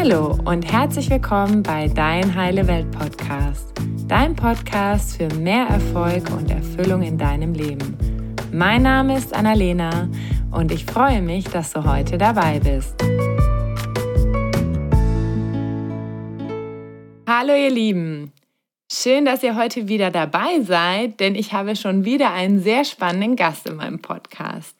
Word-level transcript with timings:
Hallo 0.00 0.38
und 0.44 0.62
herzlich 0.62 1.10
willkommen 1.10 1.64
bei 1.64 1.88
Dein 1.88 2.32
Heile 2.36 2.68
Welt 2.68 2.88
Podcast, 2.92 3.72
dein 4.06 4.36
Podcast 4.36 5.16
für 5.16 5.26
mehr 5.34 5.66
Erfolg 5.66 6.30
und 6.30 6.48
Erfüllung 6.52 7.02
in 7.02 7.18
deinem 7.18 7.52
Leben. 7.52 7.98
Mein 8.52 8.82
Name 8.82 9.18
ist 9.18 9.34
Annalena 9.34 10.08
und 10.52 10.70
ich 10.70 10.84
freue 10.84 11.20
mich, 11.20 11.46
dass 11.46 11.72
du 11.72 11.82
heute 11.82 12.16
dabei 12.16 12.60
bist. 12.60 12.94
Hallo 17.28 17.54
ihr 17.56 17.70
Lieben, 17.70 18.32
schön, 18.88 19.24
dass 19.24 19.42
ihr 19.42 19.56
heute 19.56 19.88
wieder 19.88 20.12
dabei 20.12 20.60
seid, 20.62 21.18
denn 21.18 21.34
ich 21.34 21.52
habe 21.52 21.74
schon 21.74 22.04
wieder 22.04 22.32
einen 22.32 22.60
sehr 22.60 22.84
spannenden 22.84 23.34
Gast 23.34 23.68
in 23.68 23.74
meinem 23.74 24.00
Podcast. 24.00 24.77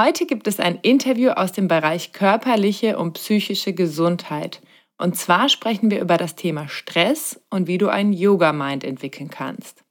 Heute 0.00 0.26
gibt 0.26 0.46
es 0.46 0.60
ein 0.60 0.78
Interview 0.82 1.30
aus 1.30 1.50
dem 1.50 1.66
Bereich 1.66 2.12
körperliche 2.12 2.98
und 2.98 3.14
psychische 3.14 3.72
Gesundheit. 3.72 4.62
Und 4.96 5.16
zwar 5.16 5.48
sprechen 5.48 5.90
wir 5.90 6.00
über 6.00 6.16
das 6.16 6.36
Thema 6.36 6.68
Stress 6.68 7.40
und 7.50 7.66
wie 7.66 7.78
du 7.78 7.88
einen 7.88 8.12
Yoga-Mind 8.12 8.84
entwickeln 8.84 9.28
kannst. 9.28 9.82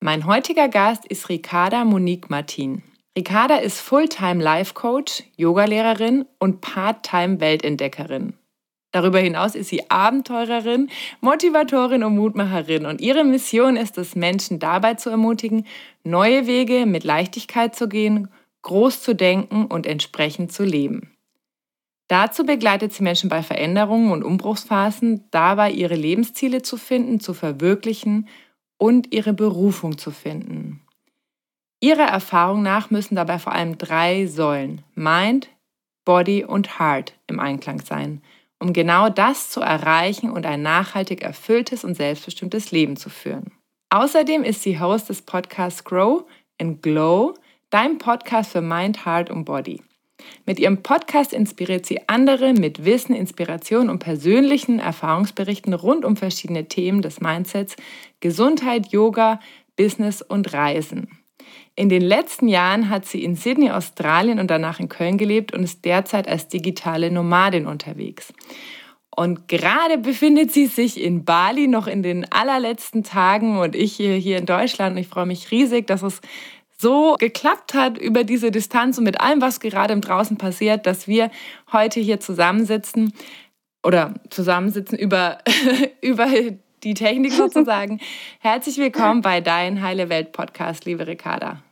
Mein 0.00 0.26
heutiger 0.26 0.68
Gast 0.68 1.06
ist 1.06 1.28
Ricarda 1.28 1.84
Monique 1.84 2.30
Martin. 2.30 2.84
Ricarda 3.18 3.56
ist 3.56 3.80
Fulltime 3.80 4.40
Life 4.40 4.74
Coach, 4.74 5.24
Yogalehrerin 5.36 6.26
und 6.38 6.60
Part-Time 6.60 7.40
Weltentdeckerin. 7.40 8.34
Darüber 8.92 9.18
hinaus 9.18 9.56
ist 9.56 9.70
sie 9.70 9.90
Abenteurerin, 9.90 10.88
Motivatorin 11.20 12.04
und 12.04 12.14
Mutmacherin 12.14 12.86
und 12.86 13.00
ihre 13.00 13.24
Mission 13.24 13.76
ist 13.76 13.98
es, 13.98 14.14
Menschen 14.14 14.60
dabei 14.60 14.94
zu 14.94 15.10
ermutigen, 15.10 15.66
neue 16.04 16.46
Wege 16.46 16.86
mit 16.86 17.02
Leichtigkeit 17.02 17.74
zu 17.74 17.88
gehen 17.88 18.28
groß 18.66 19.00
zu 19.00 19.14
denken 19.14 19.66
und 19.66 19.86
entsprechend 19.86 20.52
zu 20.52 20.64
leben. 20.64 21.16
Dazu 22.08 22.44
begleitet 22.44 22.92
sie 22.92 23.04
Menschen 23.04 23.30
bei 23.30 23.44
Veränderungen 23.44 24.10
und 24.10 24.24
Umbruchsphasen, 24.24 25.24
dabei 25.30 25.70
ihre 25.70 25.94
Lebensziele 25.94 26.62
zu 26.62 26.76
finden, 26.76 27.20
zu 27.20 27.32
verwirklichen 27.32 28.28
und 28.76 29.12
ihre 29.14 29.32
Berufung 29.32 29.98
zu 29.98 30.10
finden. 30.10 30.80
Ihrer 31.78 32.06
Erfahrung 32.06 32.62
nach 32.62 32.90
müssen 32.90 33.14
dabei 33.14 33.38
vor 33.38 33.52
allem 33.52 33.78
drei 33.78 34.26
Säulen 34.26 34.82
Mind, 34.96 35.48
Body 36.04 36.44
und 36.44 36.80
Heart 36.80 37.14
im 37.28 37.38
Einklang 37.38 37.80
sein, 37.80 38.20
um 38.58 38.72
genau 38.72 39.10
das 39.10 39.50
zu 39.50 39.60
erreichen 39.60 40.30
und 40.30 40.44
ein 40.44 40.62
nachhaltig 40.62 41.22
erfülltes 41.22 41.84
und 41.84 41.94
selbstbestimmtes 41.94 42.72
Leben 42.72 42.96
zu 42.96 43.10
führen. 43.10 43.52
Außerdem 43.90 44.42
ist 44.42 44.64
sie 44.64 44.80
Host 44.80 45.08
des 45.08 45.22
Podcasts 45.22 45.84
Grow 45.84 46.24
and 46.60 46.82
Glow, 46.82 47.34
dein 47.70 47.98
Podcast 47.98 48.52
für 48.52 48.60
Mind, 48.60 49.04
Heart 49.04 49.30
und 49.30 49.44
Body. 49.44 49.82
Mit 50.46 50.58
ihrem 50.58 50.82
Podcast 50.82 51.32
inspiriert 51.32 51.86
sie 51.86 52.08
andere 52.08 52.52
mit 52.52 52.84
Wissen, 52.84 53.14
Inspiration 53.14 53.90
und 53.90 53.98
persönlichen 53.98 54.78
Erfahrungsberichten 54.78 55.74
rund 55.74 56.04
um 56.04 56.16
verschiedene 56.16 56.68
Themen 56.68 57.02
des 57.02 57.20
Mindsets, 57.20 57.76
Gesundheit, 58.20 58.92
Yoga, 58.92 59.40
Business 59.76 60.22
und 60.22 60.52
Reisen. 60.52 61.08
In 61.74 61.90
den 61.90 62.02
letzten 62.02 62.48
Jahren 62.48 62.88
hat 62.88 63.04
sie 63.04 63.22
in 63.22 63.36
Sydney, 63.36 63.70
Australien 63.70 64.38
und 64.38 64.50
danach 64.50 64.80
in 64.80 64.88
Köln 64.88 65.18
gelebt 65.18 65.52
und 65.52 65.62
ist 65.62 65.84
derzeit 65.84 66.26
als 66.26 66.48
digitale 66.48 67.10
Nomadin 67.10 67.66
unterwegs. 67.66 68.32
Und 69.10 69.48
gerade 69.48 69.96
befindet 69.96 70.52
sie 70.52 70.66
sich 70.66 71.00
in 71.00 71.24
Bali 71.24 71.68
noch 71.68 71.86
in 71.86 72.02
den 72.02 72.30
allerletzten 72.30 73.02
Tagen 73.02 73.58
und 73.58 73.74
ich 73.74 73.94
hier, 73.94 74.36
in 74.36 74.44
Deutschland. 74.44 74.98
Ich 74.98 75.08
freue 75.08 75.24
mich 75.24 75.50
riesig, 75.50 75.86
dass 75.86 76.02
es 76.02 76.20
so 76.78 77.16
geklappt 77.18 77.74
hat 77.74 77.98
über 77.98 78.24
diese 78.24 78.50
Distanz 78.50 78.98
und 78.98 79.04
mit 79.04 79.20
allem, 79.20 79.40
was 79.40 79.60
gerade 79.60 79.92
im 79.92 80.00
Draußen 80.00 80.36
passiert, 80.36 80.86
dass 80.86 81.08
wir 81.08 81.30
heute 81.72 82.00
hier 82.00 82.20
zusammensitzen 82.20 83.12
oder 83.82 84.14
zusammensitzen 84.30 84.98
über, 84.98 85.38
über 86.02 86.28
die 86.82 86.94
Technik 86.94 87.32
sozusagen. 87.32 88.00
Herzlich 88.40 88.78
willkommen 88.78 89.22
bei 89.22 89.40
Dein 89.40 89.82
Heile 89.82 90.08
Welt 90.08 90.32
Podcast, 90.32 90.84
liebe 90.84 91.06
Ricarda. 91.06 91.62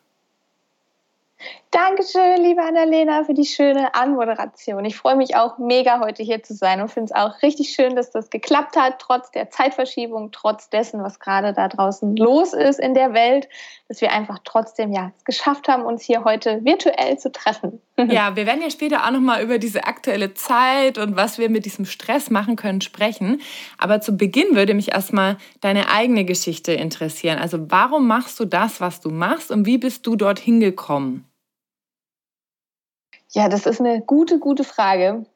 Dankeschön, 1.75 2.41
liebe 2.41 2.63
Annalena, 2.63 3.25
für 3.25 3.35
die 3.35 3.45
schöne 3.45 3.97
Anmoderation. 3.97 4.85
Ich 4.85 4.97
freue 4.97 5.17
mich 5.17 5.35
auch 5.35 5.59
mega, 5.59 5.99
heute 5.99 6.23
hier 6.23 6.41
zu 6.41 6.55
sein 6.55 6.81
und 6.81 6.89
finde 6.89 7.07
es 7.07 7.13
auch 7.13 7.43
richtig 7.43 7.71
schön, 7.71 7.97
dass 7.97 8.13
das 8.13 8.31
geklappt 8.31 8.77
hat, 8.77 9.01
trotz 9.01 9.33
der 9.33 9.51
Zeitverschiebung, 9.51 10.31
trotz 10.31 10.71
dessen, 10.71 11.03
was 11.03 11.19
gerade 11.19 11.53
da 11.53 11.67
draußen 11.67 12.15
los 12.15 12.53
ist 12.53 12.79
in 12.79 12.95
der 12.95 13.13
Welt, 13.13 13.49
dass 13.89 14.01
wir 14.01 14.13
einfach 14.13 14.39
trotzdem 14.45 14.93
ja 14.93 15.11
es 15.17 15.25
geschafft 15.25 15.67
haben, 15.67 15.83
uns 15.83 16.05
hier 16.05 16.23
heute 16.23 16.65
virtuell 16.65 17.19
zu 17.19 17.33
treffen. 17.33 17.81
Ja, 18.09 18.35
wir 18.35 18.45
werden 18.45 18.61
ja 18.61 18.71
später 18.71 19.05
auch 19.05 19.13
nochmal 19.13 19.43
über 19.43 19.59
diese 19.59 19.85
aktuelle 19.85 20.35
Zeit 20.35 20.99
und 20.99 21.15
was 21.15 21.39
wir 21.39 21.49
mit 21.49 21.65
diesem 21.65 21.85
Stress 21.85 22.29
machen 22.29 22.57
können 22.57 22.81
sprechen. 22.81 23.41
Aber 23.79 24.01
zu 24.01 24.17
Beginn 24.17 24.57
würde 24.57 24.75
mich 24.75 24.93
erstmal 24.93 25.39
deine 25.61 25.89
eigene 25.89 26.25
Geschichte 26.25 26.73
interessieren. 26.73 27.39
Also 27.39 27.71
warum 27.71 28.09
machst 28.09 28.39
du 28.41 28.47
das, 28.47 28.81
was 28.81 29.01
du 29.01 29.11
machst 29.11 29.53
und 29.53 29.65
wie 29.65 29.79
bist 29.79 30.07
du 30.09 30.17
dorthin 30.17 30.59
gekommen? 30.59 31.29
Ja, 33.35 33.49
das 33.49 33.67
ist 33.67 33.81
eine 33.81 34.01
gute, 34.01 34.39
gute 34.39 34.63
Frage. 34.63 35.27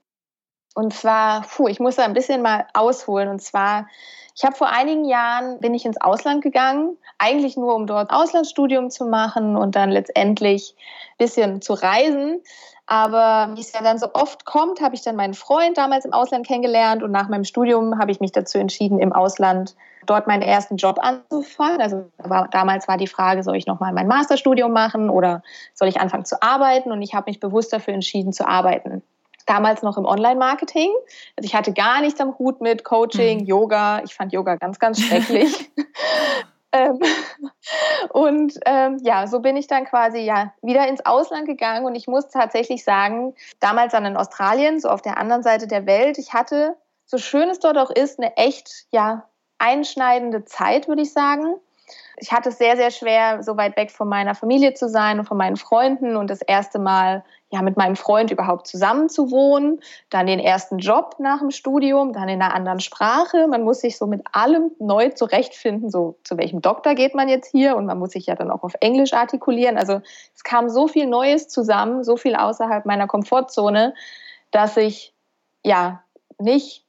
Und 0.75 0.94
zwar, 0.94 1.42
puh, 1.42 1.66
ich 1.66 1.81
muss 1.81 1.97
da 1.97 2.04
ein 2.04 2.14
bisschen 2.14 2.42
mal 2.42 2.66
ausholen. 2.72 3.28
Und 3.28 3.42
zwar, 3.42 3.88
ich 4.36 4.44
habe 4.44 4.54
vor 4.54 4.69
einigen 4.69 5.04
Jahren 5.04 5.59
bin 5.59 5.75
ich 5.75 5.84
ins 5.84 6.00
Ausland 6.00 6.41
gegangen, 6.41 6.97
eigentlich 7.19 7.56
nur 7.56 7.75
um 7.75 7.88
dort 7.88 8.12
Auslandsstudium 8.12 8.91
zu 8.91 9.06
machen 9.06 9.56
und 9.56 9.75
dann 9.75 9.91
letztendlich 9.91 10.76
ein 10.78 11.16
bisschen 11.19 11.60
zu 11.60 11.72
reisen. 11.72 12.41
Aber 12.91 13.54
wie 13.54 13.60
es 13.60 13.75
ja 13.75 13.82
dann 13.82 13.99
so 13.99 14.09
oft 14.15 14.47
kommt, 14.47 14.81
habe 14.81 14.94
ich 14.94 15.03
dann 15.03 15.15
meinen 15.15 15.34
Freund 15.34 15.76
damals 15.76 16.06
im 16.06 16.15
Ausland 16.15 16.47
kennengelernt 16.47 17.03
und 17.03 17.10
nach 17.10 17.28
meinem 17.28 17.44
Studium 17.44 17.99
habe 17.99 18.10
ich 18.10 18.19
mich 18.19 18.32
dazu 18.32 18.56
entschieden, 18.56 18.99
im 18.99 19.12
Ausland 19.12 19.76
dort 20.06 20.26
meinen 20.26 20.41
ersten 20.41 20.78
Job 20.78 20.98
anzufangen. 21.03 21.82
Also 21.82 22.10
war, 22.16 22.48
damals 22.48 22.88
war 22.88 22.97
die 22.97 23.06
Frage, 23.06 23.43
soll 23.43 23.56
ich 23.56 23.66
nochmal 23.66 23.93
mein 23.93 24.09
Masterstudium 24.09 24.72
machen 24.72 25.10
oder 25.10 25.43
soll 25.75 25.88
ich 25.88 26.00
anfangen 26.00 26.25
zu 26.25 26.43
arbeiten? 26.43 26.91
Und 26.91 27.03
ich 27.03 27.12
habe 27.12 27.28
mich 27.28 27.41
bewusst 27.41 27.75
dafür 27.75 27.93
entschieden 27.93 28.32
zu 28.32 28.48
arbeiten. 28.48 29.03
Damals 29.44 29.82
noch 29.82 29.98
im 29.98 30.06
Online-Marketing. 30.06 30.91
Also 31.37 31.47
ich 31.47 31.54
hatte 31.54 31.75
gar 31.75 32.00
nichts 32.00 32.21
am 32.22 32.38
Hut 32.38 32.62
mit 32.62 32.84
Coaching, 32.84 33.41
mhm. 33.41 33.44
Yoga. 33.44 34.03
Ich 34.03 34.15
fand 34.15 34.32
Yoga 34.32 34.56
ganz, 34.56 34.78
ganz 34.78 34.98
schrecklich. 34.98 35.71
Ähm, 36.71 36.98
und 38.19 38.59
ähm, 38.67 38.99
ja, 39.05 39.29
so 39.29 39.39
bin 39.39 39.56
ich 39.56 39.69
dann 39.69 39.84
quasi 39.84 40.19
ja 40.19 40.53
wieder 40.61 40.89
ins 40.89 41.06
Ausland 41.06 41.47
gegangen. 41.47 41.87
Und 41.87 41.95
ich 41.95 42.09
muss 42.09 42.27
tatsächlich 42.27 42.83
sagen, 42.83 43.37
damals 43.61 43.93
dann 43.93 44.05
in 44.06 44.17
Australien, 44.17 44.81
so 44.81 44.89
auf 44.89 45.03
der 45.03 45.19
anderen 45.19 45.45
Seite 45.45 45.69
der 45.69 45.87
Welt, 45.87 46.19
ich 46.19 46.33
hatte, 46.33 46.77
so 47.07 47.17
schön 47.17 47.49
es 47.49 47.61
dort 47.61 47.78
auch 47.78 47.91
ist, 47.91 48.19
eine 48.19 48.37
echt 48.37 48.87
ja 48.91 49.28
einschneidende 49.59 50.45
Zeit, 50.45 50.89
würde 50.89 51.03
ich 51.03 51.12
sagen 51.12 51.61
ich 52.21 52.33
hatte 52.33 52.51
es 52.51 52.59
sehr, 52.59 52.77
sehr 52.77 52.91
schwer, 52.91 53.43
so 53.43 53.56
weit 53.56 53.77
weg 53.77 53.91
von 53.91 54.09
meiner 54.09 54.34
Familie 54.34 54.75
zu 54.75 54.89
sein 54.89 55.19
und 55.19 55.27
von 55.27 55.37
meinen 55.37 55.56
Freunden 55.56 56.17
und 56.17 56.29
das 56.31 56.43
erste 56.43 56.79
Mal 56.79 57.25
ja 57.51 57.62
mit 57.62 57.77
meinem 57.77 57.97
Freund 57.97 58.31
überhaupt 58.31 58.67
zusammen 58.67 59.09
zu 59.09 59.31
wohnen, 59.31 59.81
dann 60.11 60.27
den 60.27 60.39
ersten 60.39 60.78
Job 60.78 61.17
nach 61.19 61.39
dem 61.39 61.51
Studium, 61.51 62.12
dann 62.12 62.28
in 62.28 62.43
einer 62.43 62.55
anderen 62.55 62.81
Sprache. 62.81 63.47
Man 63.49 63.62
muss 63.62 63.81
sich 63.81 63.97
so 63.97 64.07
mit 64.07 64.23
allem 64.33 64.71
neu 64.78 65.11
zurechtfinden, 65.11 65.91
so 65.91 66.19
zu 66.25 66.37
welchem 66.37 66.61
Doktor 66.61 66.95
geht 66.95 67.15
man 67.15 67.28
jetzt 67.28 67.51
hier 67.51 67.77
und 67.77 67.87
man 67.87 67.99
muss 67.99 68.11
sich 68.11 68.27
ja 68.27 68.34
dann 68.34 68.51
auch 68.51 68.65
auf 68.65 68.75
Englisch 68.81 69.15
artikulieren. 69.15 69.78
Also 69.78 70.03
es 70.34 70.45
kam 70.45 70.69
so 70.69 70.89
viel 70.89 71.07
Neues 71.07 71.49
zusammen, 71.49 72.05
so 72.05 72.17
viel 72.17 72.37
außerhalb 72.37 72.84
meiner 72.84 73.07
Komfortzone, 73.07 73.95
dass 74.51 74.77
ich 74.77 75.15
ja 75.65 76.03
nicht 76.39 76.84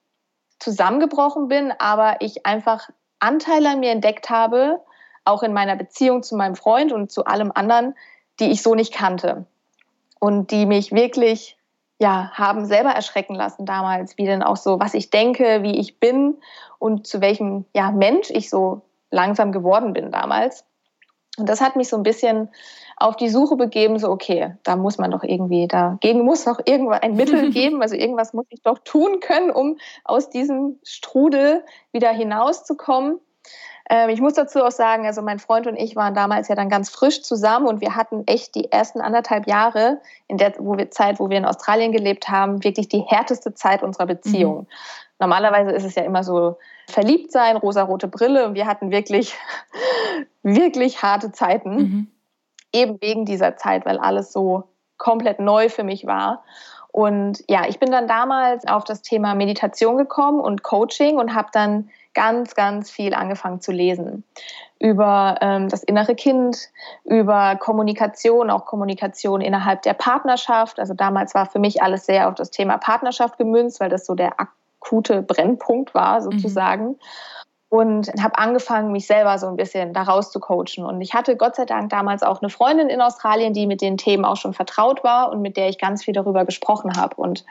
zusammengebrochen 0.59 1.47
bin, 1.47 1.73
aber 1.79 2.17
ich 2.19 2.45
einfach 2.45 2.89
Anteile 3.19 3.69
an 3.69 3.79
mir 3.79 3.91
entdeckt 3.91 4.29
habe, 4.29 4.81
auch 5.25 5.43
in 5.43 5.53
meiner 5.53 5.75
Beziehung 5.75 6.23
zu 6.23 6.35
meinem 6.35 6.55
Freund 6.55 6.91
und 6.91 7.11
zu 7.11 7.25
allem 7.25 7.51
anderen, 7.53 7.95
die 8.39 8.51
ich 8.51 8.61
so 8.61 8.75
nicht 8.75 8.93
kannte 8.93 9.45
und 10.19 10.51
die 10.51 10.65
mich 10.65 10.91
wirklich 10.91 11.57
ja, 12.01 12.31
haben 12.33 12.65
selber 12.65 12.91
erschrecken 12.91 13.35
lassen 13.35 13.65
damals, 13.65 14.17
wie 14.17 14.25
denn 14.25 14.41
auch 14.41 14.55
so, 14.55 14.79
was 14.79 14.93
ich 14.93 15.09
denke, 15.09 15.63
wie 15.63 15.77
ich 15.77 15.99
bin 15.99 16.37
und 16.79 17.05
zu 17.05 17.19
welchem 17.19 17.65
ja, 17.75 17.91
Mensch 17.91 18.29
ich 18.29 18.49
so 18.49 18.81
langsam 19.11 19.51
geworden 19.51 19.91
bin 19.93 20.11
damals. 20.11 20.65
Und 21.37 21.47
das 21.47 21.61
hat 21.61 21.75
mich 21.75 21.89
so 21.89 21.97
ein 21.97 22.03
bisschen 22.03 22.49
auf 22.95 23.15
die 23.15 23.29
Suche 23.29 23.55
begeben, 23.55 23.97
so 23.97 24.09
okay, 24.09 24.55
da 24.63 24.75
muss 24.75 24.97
man 24.97 25.11
doch 25.11 25.23
irgendwie, 25.23 25.67
dagegen 25.67 26.23
muss 26.23 26.45
noch 26.45 26.59
irgendwo 26.65 26.91
ein 26.91 27.15
Mittel 27.15 27.49
geben, 27.51 27.81
also 27.81 27.95
irgendwas 27.95 28.33
muss 28.33 28.45
ich 28.49 28.61
doch 28.61 28.79
tun 28.79 29.19
können, 29.19 29.51
um 29.51 29.77
aus 30.03 30.29
diesem 30.29 30.79
Strudel 30.83 31.63
wieder 31.91 32.11
hinauszukommen. 32.11 33.19
Ähm, 33.89 34.09
ich 34.09 34.21
muss 34.21 34.33
dazu 34.33 34.63
auch 34.63 34.71
sagen, 34.71 35.05
also 35.05 35.21
mein 35.21 35.39
Freund 35.39 35.65
und 35.65 35.75
ich 35.75 35.95
waren 35.95 36.13
damals 36.13 36.47
ja 36.47 36.55
dann 36.55 36.69
ganz 36.69 36.89
frisch 36.89 37.23
zusammen 37.23 37.67
und 37.67 37.81
wir 37.81 37.95
hatten 37.95 38.23
echt 38.27 38.53
die 38.55 38.71
ersten 38.71 39.01
anderthalb 39.01 39.47
Jahre 39.47 39.99
in 40.27 40.37
der 40.37 40.53
wo 40.59 40.77
wir, 40.77 40.91
Zeit, 40.91 41.19
wo 41.19 41.29
wir 41.29 41.37
in 41.37 41.45
Australien 41.45 41.91
gelebt 41.91 42.29
haben, 42.29 42.63
wirklich 42.63 42.87
die 42.87 43.01
härteste 43.01 43.53
Zeit 43.53 43.81
unserer 43.81 44.05
Beziehung. 44.05 44.59
Mhm. 44.59 44.67
Normalerweise 45.19 45.71
ist 45.71 45.83
es 45.83 45.95
ja 45.95 46.03
immer 46.03 46.23
so 46.23 46.57
verliebt 46.87 47.31
sein, 47.31 47.57
rosarote 47.57 48.07
Brille 48.07 48.45
und 48.45 48.53
wir 48.53 48.67
hatten 48.67 48.91
wirklich, 48.91 49.35
wirklich 50.43 51.01
harte 51.01 51.31
Zeiten. 51.31 51.75
Mhm. 51.75 52.07
Eben 52.71 53.01
wegen 53.01 53.25
dieser 53.25 53.57
Zeit, 53.57 53.85
weil 53.87 53.97
alles 53.97 54.31
so 54.31 54.69
komplett 54.97 55.39
neu 55.39 55.69
für 55.69 55.83
mich 55.83 56.05
war. 56.05 56.43
Und 56.91 57.43
ja, 57.47 57.67
ich 57.67 57.79
bin 57.79 57.91
dann 57.91 58.07
damals 58.07 58.67
auf 58.67 58.83
das 58.83 59.01
Thema 59.01 59.33
Meditation 59.33 59.97
gekommen 59.97 60.39
und 60.39 60.61
Coaching 60.63 61.17
und 61.17 61.33
habe 61.33 61.49
dann 61.51 61.89
ganz, 62.13 62.55
ganz 62.55 62.89
viel 62.89 63.13
angefangen 63.13 63.61
zu 63.61 63.71
lesen 63.71 64.23
über 64.79 65.37
ähm, 65.41 65.67
das 65.67 65.83
innere 65.83 66.15
Kind, 66.15 66.69
über 67.03 67.57
Kommunikation, 67.57 68.49
auch 68.49 68.65
Kommunikation 68.65 69.41
innerhalb 69.41 69.81
der 69.81 69.93
Partnerschaft. 69.93 70.79
Also 70.79 70.93
damals 70.93 71.35
war 71.35 71.45
für 71.45 71.59
mich 71.59 71.83
alles 71.83 72.05
sehr 72.05 72.29
auf 72.29 72.35
das 72.35 72.49
Thema 72.49 72.77
Partnerschaft 72.77 73.37
gemünzt, 73.37 73.81
weil 73.81 73.89
das 73.89 74.05
so 74.05 74.15
der 74.15 74.35
akute 74.39 75.21
Brennpunkt 75.21 75.93
war 75.93 76.21
sozusagen. 76.21 76.87
Mhm. 76.87 76.99
Und 77.71 78.07
habe 78.19 78.39
angefangen, 78.39 78.91
mich 78.91 79.05
selber 79.05 79.37
so 79.37 79.45
ein 79.45 79.55
bisschen 79.55 79.93
daraus 79.93 80.31
zu 80.31 80.39
coachen. 80.39 80.85
Und 80.85 81.01
ich 81.01 81.13
hatte 81.13 81.35
Gott 81.35 81.55
sei 81.55 81.65
Dank 81.65 81.91
damals 81.91 82.23
auch 82.23 82.41
eine 82.41 82.49
Freundin 82.49 82.89
in 82.89 82.99
Australien, 82.99 83.53
die 83.53 83.67
mit 83.67 83.81
den 83.81 83.97
Themen 83.97 84.25
auch 84.25 84.37
schon 84.37 84.55
vertraut 84.55 85.03
war 85.03 85.31
und 85.31 85.43
mit 85.43 85.55
der 85.55 85.69
ich 85.69 85.77
ganz 85.77 86.03
viel 86.03 86.15
darüber 86.15 86.45
gesprochen 86.45 86.97
habe. 86.97 87.15
Und 87.17 87.45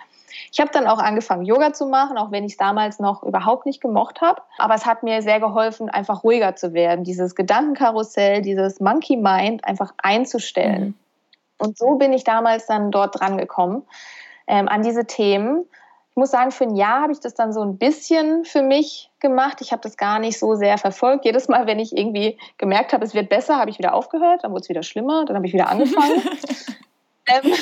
ich 0.53 0.61
habe 0.61 0.71
dann 0.73 0.87
auch 0.87 0.99
angefangen, 0.99 1.45
Yoga 1.45 1.73
zu 1.73 1.87
machen, 1.87 2.17
auch 2.17 2.31
wenn 2.31 2.45
ich 2.45 2.53
es 2.53 2.59
damals 2.59 2.99
noch 2.99 3.23
überhaupt 3.23 3.67
nicht 3.67 3.81
gemocht 3.81 4.21
habe. 4.21 4.43
Aber 4.59 4.75
es 4.75 4.87
hat 4.87 5.03
mir 5.03 5.23
sehr 5.23 5.41
geholfen, 5.41 5.89
einfach 5.89 6.25
ruhiger 6.25 6.56
zu 6.56 6.73
werden, 6.73 7.05
dieses 7.05 7.35
Gedankenkarussell, 7.35 8.43
dieses 8.43 8.81
Monkey 8.81 9.17
Mind 9.17 9.65
einfach 9.65 9.93
einzustellen. 9.99 10.87
Mhm. 10.87 10.95
Und 11.59 11.79
so 11.79 11.97
bin 11.97 12.12
ich 12.12 12.25
damals 12.25 12.67
dann 12.67 12.91
dort 12.91 13.19
dran 13.19 13.37
gekommen 13.37 13.83
ähm, 14.47 14.69
an 14.69 14.83
diese 14.83 15.06
Themen. 15.06 15.67
Ich 16.11 16.17
muss 16.17 16.31
sagen, 16.31 16.50
für 16.50 16.65
ein 16.65 16.77
Jahr 16.77 17.03
habe 17.03 17.12
ich 17.12 17.21
das 17.21 17.35
dann 17.35 17.53
so 17.53 17.62
ein 17.62 17.79
bisschen 17.79 18.45
für 18.45 18.62
mich 18.62 19.11
gemacht. 19.21 19.61
Ich 19.61 19.73
habe 19.73 19.83
das 19.83 19.97
gar 19.97 20.19
nicht 20.19 20.39
so 20.39 20.55
sehr 20.55 20.79
verfolgt. 20.79 21.25
Jedes 21.25 21.49
Mal, 21.49 21.67
wenn 21.67 21.79
ich 21.79 21.97
irgendwie 21.97 22.39
gemerkt 22.59 22.93
habe, 22.93 23.05
es 23.05 23.15
wird 23.15 23.29
besser, 23.29 23.56
habe 23.56 23.71
ich 23.71 23.79
wieder 23.79 23.95
aufgehört, 23.95 24.43
dann 24.43 24.53
wurde 24.53 24.62
es 24.62 24.69
wieder 24.69 24.83
schlimmer, 24.83 25.25
dann 25.25 25.37
habe 25.37 25.47
ich 25.47 25.53
wieder 25.53 25.69
angefangen. 25.69 26.23
ähm, 27.27 27.53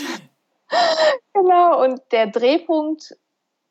genau, 1.34 1.82
und 1.82 2.00
der 2.12 2.28
Drehpunkt, 2.28 3.16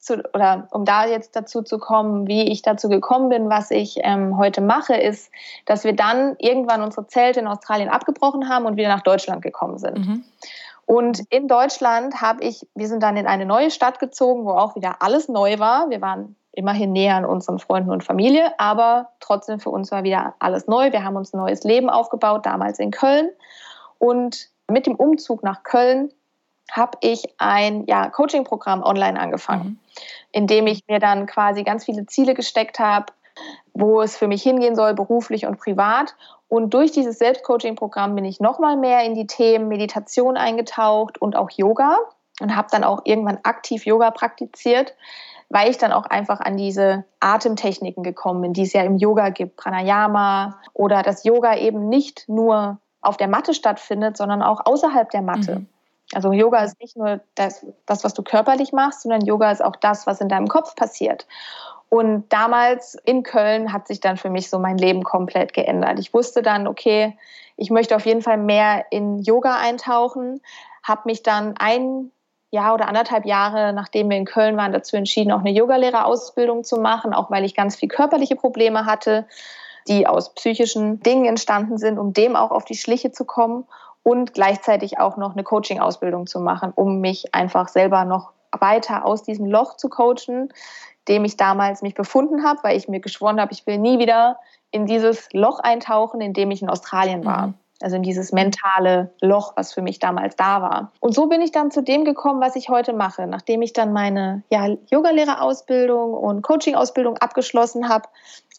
zu, 0.05 0.23
oder 0.33 0.67
um 0.71 0.85
da 0.85 1.05
jetzt 1.05 1.35
dazu 1.35 1.63
zu 1.63 1.79
kommen, 1.79 2.27
wie 2.27 2.51
ich 2.51 2.61
dazu 2.61 2.89
gekommen 2.89 3.29
bin, 3.29 3.49
was 3.49 3.71
ich 3.71 3.97
ähm, 4.03 4.37
heute 4.37 4.61
mache, 4.61 4.95
ist, 4.95 5.31
dass 5.65 5.83
wir 5.83 5.95
dann 5.95 6.35
irgendwann 6.37 6.83
unsere 6.83 7.07
Zelte 7.07 7.39
in 7.39 7.47
Australien 7.47 7.89
abgebrochen 7.89 8.47
haben 8.47 8.65
und 8.65 8.77
wieder 8.77 8.89
nach 8.89 9.01
Deutschland 9.01 9.41
gekommen 9.41 9.79
sind. 9.79 9.97
Mhm. 9.97 10.23
Und 10.85 11.21
in 11.31 11.47
Deutschland 11.47 12.21
habe 12.21 12.43
ich, 12.43 12.67
wir 12.75 12.87
sind 12.87 13.01
dann 13.01 13.17
in 13.17 13.25
eine 13.25 13.45
neue 13.45 13.71
Stadt 13.71 13.99
gezogen, 13.99 14.45
wo 14.45 14.51
auch 14.51 14.75
wieder 14.75 15.01
alles 15.01 15.27
neu 15.27 15.57
war. 15.57 15.89
Wir 15.89 15.99
waren 16.01 16.35
immerhin 16.51 16.93
näher 16.93 17.15
an 17.15 17.25
unseren 17.25 17.57
Freunden 17.57 17.89
und 17.89 18.03
Familie, 18.03 18.53
aber 18.59 19.09
trotzdem 19.19 19.59
für 19.59 19.71
uns 19.71 19.91
war 19.91 20.03
wieder 20.03 20.35
alles 20.39 20.67
neu. 20.67 20.91
Wir 20.91 21.03
haben 21.03 21.15
uns 21.15 21.33
ein 21.33 21.37
neues 21.37 21.63
Leben 21.63 21.89
aufgebaut, 21.89 22.45
damals 22.45 22.77
in 22.77 22.91
Köln. 22.91 23.29
Und 23.97 24.49
mit 24.69 24.85
dem 24.85 24.95
Umzug 24.95 25.41
nach 25.41 25.63
Köln 25.63 26.11
habe 26.71 26.97
ich 27.01 27.23
ein 27.37 27.85
ja, 27.87 28.09
Coaching-Programm 28.09 28.83
online 28.83 29.19
angefangen, 29.19 29.63
mhm. 29.63 29.79
in 30.31 30.47
dem 30.47 30.67
ich 30.67 30.83
mir 30.87 30.99
dann 30.99 31.25
quasi 31.25 31.63
ganz 31.63 31.85
viele 31.85 32.05
Ziele 32.05 32.33
gesteckt 32.33 32.79
habe, 32.79 33.13
wo 33.73 34.01
es 34.01 34.17
für 34.17 34.27
mich 34.27 34.43
hingehen 34.43 34.75
soll, 34.75 34.93
beruflich 34.93 35.45
und 35.45 35.59
privat. 35.59 36.15
Und 36.47 36.73
durch 36.73 36.91
dieses 36.91 37.19
Selbstcoaching-Programm 37.19 38.15
bin 38.15 38.25
ich 38.25 38.39
nochmal 38.39 38.77
mehr 38.77 39.03
in 39.03 39.15
die 39.15 39.27
Themen 39.27 39.67
Meditation 39.67 40.37
eingetaucht 40.37 41.17
und 41.21 41.35
auch 41.35 41.49
Yoga 41.51 41.97
und 42.39 42.55
habe 42.55 42.67
dann 42.71 42.83
auch 42.83 43.01
irgendwann 43.03 43.39
aktiv 43.43 43.85
Yoga 43.85 44.11
praktiziert, 44.11 44.95
weil 45.49 45.69
ich 45.69 45.77
dann 45.77 45.91
auch 45.91 46.05
einfach 46.05 46.39
an 46.39 46.57
diese 46.57 47.05
Atemtechniken 47.19 48.03
gekommen 48.03 48.41
bin, 48.41 48.53
die 48.53 48.63
es 48.63 48.73
ja 48.73 48.83
im 48.83 48.97
Yoga 48.97 49.29
gibt, 49.29 49.57
Pranayama 49.57 50.59
oder 50.73 51.03
dass 51.03 51.23
Yoga 51.23 51.57
eben 51.57 51.89
nicht 51.89 52.27
nur 52.27 52.79
auf 53.01 53.17
der 53.17 53.27
Matte 53.27 53.53
stattfindet, 53.53 54.17
sondern 54.17 54.41
auch 54.41 54.65
außerhalb 54.65 55.09
der 55.09 55.21
Matte. 55.21 55.59
Mhm. 55.59 55.67
Also 56.13 56.31
Yoga 56.31 56.63
ist 56.63 56.79
nicht 56.79 56.95
nur 56.95 57.21
das, 57.33 57.65
das, 57.85 58.03
was 58.03 58.13
du 58.13 58.21
körperlich 58.21 58.71
machst, 58.71 59.01
sondern 59.01 59.25
Yoga 59.25 59.51
ist 59.51 59.63
auch 59.63 59.75
das, 59.75 60.05
was 60.05 60.21
in 60.21 60.29
deinem 60.29 60.47
Kopf 60.47 60.75
passiert. 60.75 61.25
Und 61.89 62.25
damals 62.29 62.95
in 63.05 63.23
Köln 63.23 63.71
hat 63.71 63.87
sich 63.87 63.99
dann 63.99 64.17
für 64.17 64.29
mich 64.29 64.49
so 64.49 64.59
mein 64.59 64.77
Leben 64.77 65.03
komplett 65.03 65.53
geändert. 65.53 65.99
Ich 65.99 66.13
wusste 66.13 66.41
dann, 66.41 66.67
okay, 66.67 67.17
ich 67.57 67.69
möchte 67.69 67.95
auf 67.95 68.05
jeden 68.05 68.21
Fall 68.21 68.37
mehr 68.37 68.85
in 68.91 69.19
Yoga 69.19 69.57
eintauchen, 69.57 70.41
habe 70.83 71.01
mich 71.05 71.23
dann 71.23 71.55
ein 71.57 72.11
Jahr 72.51 72.73
oder 72.73 72.87
anderthalb 72.87 73.25
Jahre, 73.25 73.73
nachdem 73.73 74.09
wir 74.09 74.17
in 74.17 74.25
Köln 74.25 74.57
waren, 74.57 74.73
dazu 74.73 74.95
entschieden, 74.95 75.31
auch 75.31 75.39
eine 75.39 75.51
Yogalehrerausbildung 75.51 76.63
zu 76.63 76.77
machen, 76.77 77.13
auch 77.13 77.31
weil 77.31 77.45
ich 77.45 77.55
ganz 77.55 77.75
viel 77.75 77.89
körperliche 77.89 78.35
Probleme 78.35 78.85
hatte, 78.85 79.25
die 79.87 80.07
aus 80.07 80.33
psychischen 80.33 81.01
Dingen 81.01 81.25
entstanden 81.25 81.77
sind, 81.77 81.99
um 81.99 82.13
dem 82.13 82.35
auch 82.35 82.51
auf 82.51 82.65
die 82.65 82.75
Schliche 82.75 83.11
zu 83.11 83.25
kommen 83.25 83.65
und 84.05 84.35
gleichzeitig 84.35 84.99
auch 84.99 85.17
noch 85.17 85.33
eine 85.33 85.43
Coaching-Ausbildung 85.43 86.27
zu 86.27 86.39
machen, 86.39 86.71
um 86.75 87.01
mich 87.01 87.33
einfach 87.33 87.67
selber 87.67 88.05
noch 88.05 88.33
weiter 88.51 89.03
aus 89.03 89.23
diesem 89.23 89.47
Loch 89.47 89.77
zu 89.77 89.89
coachen, 89.89 90.53
dem 91.07 91.25
ich 91.25 91.37
damals 91.37 91.81
mich 91.81 91.95
befunden 91.95 92.43
habe, 92.43 92.59
weil 92.61 92.77
ich 92.77 92.87
mir 92.87 92.99
geschworen 92.99 93.41
habe, 93.41 93.51
ich 93.51 93.65
will 93.65 93.79
nie 93.79 93.97
wieder 93.97 94.37
in 94.69 94.85
dieses 94.85 95.27
Loch 95.33 95.59
eintauchen, 95.59 96.21
in 96.21 96.33
dem 96.33 96.51
ich 96.51 96.61
in 96.61 96.69
Australien 96.69 97.25
war. 97.25 97.47
Mhm. 97.47 97.53
Also 97.81 97.97
in 97.97 98.03
dieses 98.03 98.31
mentale 98.31 99.13
Loch, 99.21 99.53
was 99.57 99.73
für 99.73 99.81
mich 99.81 99.99
damals 99.99 100.35
da 100.37 100.61
war. 100.61 100.91
Und 101.01 101.13
so 101.13 101.27
bin 101.27 101.41
ich 101.41 101.51
dann 101.51 101.71
zu 101.71 101.83
dem 101.83 102.05
gekommen, 102.05 102.39
was 102.39 102.55
ich 102.55 102.69
heute 102.69 102.93
mache. 102.93 103.27
Nachdem 103.27 103.61
ich 103.61 103.73
dann 103.73 103.91
meine 103.91 104.43
ja, 104.49 104.69
Yogalehrerausbildung 104.89 106.13
und 106.13 106.41
Coaching-Ausbildung 106.41 107.17
abgeschlossen 107.17 107.89
habe, 107.89 108.07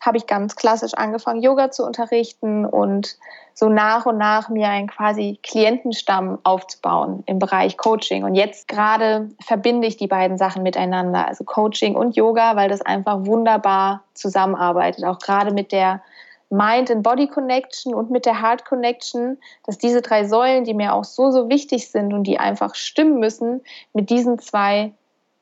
habe 0.01 0.19
ich 0.19 0.27
ganz 0.27 0.57
klassisch 0.57 0.95
angefangen, 0.95 1.41
Yoga 1.41 1.71
zu 1.71 1.85
unterrichten 1.85 2.67
und 2.67 3.17
so 3.55 3.71
nach 3.71 4.05
und 4.05 4.19
nach 4.19 4.51
mir 4.51 4.69
einen 4.69 4.87
quasi 4.87 5.39
Klientenstamm 5.43 6.39
aufzubauen 6.45 7.23
im 7.25 7.39
Bereich 7.39 7.79
Coaching. 7.79 8.25
Und 8.25 8.35
jetzt 8.35 8.69
gerade 8.69 9.31
verbinde 9.43 9.89
ich 9.89 9.97
die 9.97 10.09
beiden 10.09 10.37
Sachen 10.37 10.63
miteinander, 10.63 11.27
also 11.27 11.45
Coaching 11.45 11.97
und 11.97 12.17
Yoga, 12.17 12.55
weil 12.57 12.69
das 12.69 12.83
einfach 12.83 13.25
wunderbar 13.25 14.03
zusammenarbeitet, 14.13 15.05
auch 15.05 15.19
gerade 15.19 15.55
mit 15.55 15.73
der 15.73 16.03
Mind 16.51 16.91
and 16.91 17.03
Body 17.03 17.27
Connection 17.27 17.95
und 17.95 18.11
mit 18.11 18.25
der 18.25 18.41
Heart 18.41 18.65
Connection, 18.65 19.39
dass 19.65 19.79
diese 19.79 20.01
drei 20.01 20.27
Säulen, 20.27 20.65
die 20.65 20.75
mir 20.75 20.95
auch 20.95 21.05
so, 21.05 21.31
so 21.31 21.49
wichtig 21.49 21.91
sind 21.91 22.13
und 22.13 22.25
die 22.25 22.39
einfach 22.39 22.75
stimmen 22.75 23.19
müssen, 23.19 23.63
mit 23.93 24.11
diesen 24.11 24.39
zwei 24.39 24.93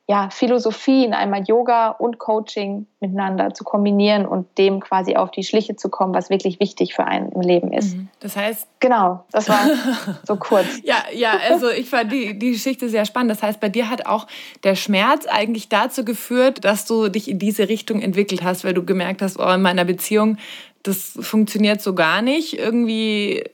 ja, 0.07 0.29
Philosophien, 0.29 1.15
einmal 1.15 1.45
Yoga 1.47 1.89
und 1.89 2.19
Coaching 2.19 2.87
miteinander 3.01 3.55
zu 3.55 3.65
kombinieren 3.65 4.27
und 4.27 4.47
dem 4.59 4.81
quasi 4.81 5.17
auf 5.17 5.31
die 5.31 5.43
Schliche 5.43 5.77
zu 5.77 5.89
kommen, 5.89 6.13
was 6.13 6.29
wirklich 6.29 6.61
wichtig 6.61 6.93
für 6.93 7.07
einen 7.07 7.33
im 7.33 7.41
Leben 7.41 7.73
ist. 7.73 7.97
Mhm. 7.97 8.09
Das 8.21 8.37
heißt. 8.37 8.69
Genau, 8.81 9.25
das 9.33 9.49
war 9.49 9.67
so 10.25 10.37
kurz. 10.37 10.67
ja, 10.83 10.97
ja, 11.15 11.33
also 11.49 11.71
ich 11.71 11.89
fand 11.89 12.13
die, 12.13 12.39
die 12.39 12.51
Geschichte 12.53 12.91
sehr 12.91 13.07
spannend. 13.07 13.31
Das 13.31 13.43
heißt, 13.43 13.61
bei 13.61 13.71
dir 13.71 13.89
hat 13.89 14.05
auch 14.05 14.27
der 14.63 14.75
Schmerz 14.75 15.25
eigentlich 15.27 15.71
dazu 15.71 16.05
geführt, 16.05 16.67
dass 16.67 16.85
du 16.85 17.09
dich 17.09 17.31
in 17.31 17.39
diese 17.39 17.71
Richtung 17.71 18.03
entwickelt 18.03 18.43
hast, 18.43 18.63
weil 18.63 18.75
du 18.75 18.85
gemerkt 18.85 19.23
hast, 19.23 19.39
oh, 19.39 19.51
in 19.53 19.63
meiner 19.63 19.87
Beziehung, 19.87 20.37
das 20.85 21.19
funktioniert 21.21 21.83
so 21.83 21.95
gar 21.95 22.23
nicht. 22.23 22.59
Irgendwie 22.59 23.45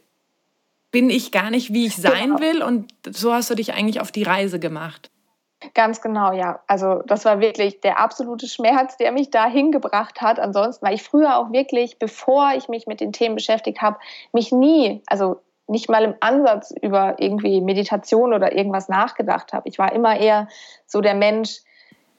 bin 0.90 1.08
ich 1.08 1.32
gar 1.32 1.50
nicht, 1.50 1.72
wie 1.72 1.86
ich 1.86 1.96
sein 1.96 2.36
genau. 2.36 2.40
will. 2.40 2.62
Und 2.62 2.92
so 3.08 3.32
hast 3.32 3.48
du 3.48 3.54
dich 3.54 3.72
eigentlich 3.72 4.00
auf 4.00 4.12
die 4.12 4.24
Reise 4.24 4.58
gemacht. 4.58 5.10
Ganz 5.74 6.00
genau, 6.00 6.32
ja. 6.32 6.60
Also 6.66 7.02
das 7.06 7.24
war 7.24 7.40
wirklich 7.40 7.80
der 7.80 8.00
absolute 8.00 8.48
Schmerz, 8.48 8.96
der 8.96 9.12
mich 9.12 9.30
da 9.30 9.46
hingebracht 9.46 10.20
hat. 10.20 10.40
Ansonsten 10.40 10.84
war 10.84 10.92
ich 10.92 11.02
früher 11.02 11.36
auch 11.36 11.52
wirklich, 11.52 11.98
bevor 11.98 12.52
ich 12.56 12.68
mich 12.68 12.86
mit 12.86 13.00
den 13.00 13.12
Themen 13.12 13.34
beschäftigt 13.34 13.80
habe, 13.82 13.98
mich 14.32 14.52
nie, 14.52 15.02
also 15.06 15.40
nicht 15.66 15.88
mal 15.88 16.02
im 16.02 16.14
Ansatz 16.20 16.74
über 16.82 17.16
irgendwie 17.18 17.60
Meditation 17.60 18.34
oder 18.34 18.56
irgendwas 18.56 18.88
nachgedacht 18.88 19.52
habe. 19.52 19.68
Ich 19.68 19.78
war 19.78 19.92
immer 19.92 20.18
eher 20.18 20.48
so 20.86 21.00
der 21.00 21.14
Mensch, 21.14 21.60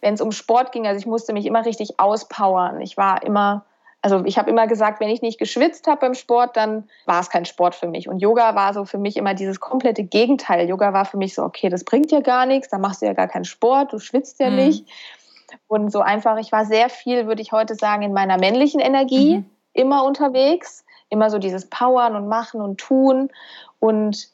wenn 0.02 0.14
es 0.14 0.22
um 0.22 0.32
Sport 0.32 0.72
ging, 0.72 0.88
also 0.88 1.00
ich 1.00 1.06
musste 1.06 1.34
mich 1.34 1.46
immer 1.46 1.66
richtig 1.66 2.00
auspowern. 2.00 2.80
Ich 2.80 2.96
war 2.96 3.24
immer 3.24 3.66
also 4.02 4.24
ich 4.26 4.38
habe 4.38 4.50
immer 4.50 4.68
gesagt, 4.68 5.00
wenn 5.00 5.10
ich 5.10 5.22
nicht 5.22 5.40
geschwitzt 5.40 5.88
habe 5.88 6.02
beim 6.02 6.14
Sport, 6.16 6.58
dann 6.58 6.90
war 7.06 7.20
es 7.20 7.30
kein 7.30 7.46
Sport 7.46 7.76
für 7.76 7.88
mich. 7.88 8.10
Und 8.10 8.20
Yoga 8.20 8.56
war 8.56 8.74
so 8.74 8.86
für 8.86 8.98
mich 8.98 9.16
immer 9.16 9.36
dieses 9.36 9.60
komplette 9.60 10.04
Gegenteil. 10.04 10.68
Yoga 10.68 10.92
war 10.94 11.06
für 11.06 11.18
mich 11.18 11.36
so, 11.36 11.44
okay, 11.44 11.70
das 11.70 11.84
bringt 11.84 12.12
dir 12.12 12.22
gar 12.22 12.46
nichts, 12.46 12.70
da 12.70 12.80
machst 12.80 13.02
du 13.02 13.06
ja 13.06 13.14
gar 13.14 13.28
keinen 13.28 13.46
Sport, 13.46 13.94
du 13.94 14.00
schwitzt 14.00 14.40
ja 14.40 14.50
mhm. 14.50 14.56
nicht. 14.56 14.88
Und 15.68 15.92
so 15.92 16.02
einfach, 16.02 16.38
ich 16.38 16.52
war 16.52 16.66
sehr 16.66 16.90
viel, 16.90 17.28
würde 17.28 17.42
ich 17.42 17.52
heute 17.52 17.76
sagen, 17.76 18.02
in 18.02 18.14
meiner 18.14 18.38
männlichen 18.38 18.80
Energie 18.80 19.38
mhm. 19.38 19.46
immer 19.74 20.04
unterwegs. 20.04 20.84
Immer 21.10 21.30
so 21.30 21.40
dieses 21.40 21.70
Powern 21.70 22.16
und 22.16 22.30
Machen 22.30 22.62
und 22.62 22.80
Tun. 22.80 23.30
Und 23.80 24.30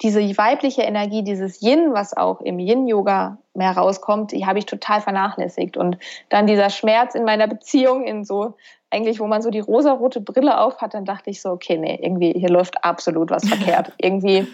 diese 0.00 0.20
weibliche 0.38 0.82
Energie, 0.82 1.22
dieses 1.22 1.60
Yin, 1.60 1.92
was 1.92 2.16
auch 2.16 2.40
im 2.40 2.58
Yin-Yoga 2.58 3.38
mehr 3.54 3.72
rauskommt, 3.72 4.32
die 4.32 4.46
habe 4.46 4.58
ich 4.58 4.66
total 4.66 5.00
vernachlässigt. 5.00 5.76
Und 5.76 5.98
dann 6.28 6.46
dieser 6.46 6.70
Schmerz 6.70 7.14
in 7.14 7.24
meiner 7.24 7.48
Beziehung, 7.48 8.04
in 8.04 8.24
so 8.24 8.54
eigentlich, 8.90 9.20
wo 9.20 9.26
man 9.26 9.42
so 9.42 9.50
die 9.50 9.60
rosarote 9.60 10.20
Brille 10.20 10.58
auf 10.60 10.80
hat, 10.80 10.94
dann 10.94 11.04
dachte 11.04 11.30
ich 11.30 11.42
so, 11.42 11.50
okay, 11.50 11.76
nee, 11.76 11.98
irgendwie 12.00 12.32
hier 12.32 12.48
läuft 12.48 12.84
absolut 12.84 13.30
was 13.30 13.46
verkehrt. 13.46 13.92
irgendwie, 13.98 14.46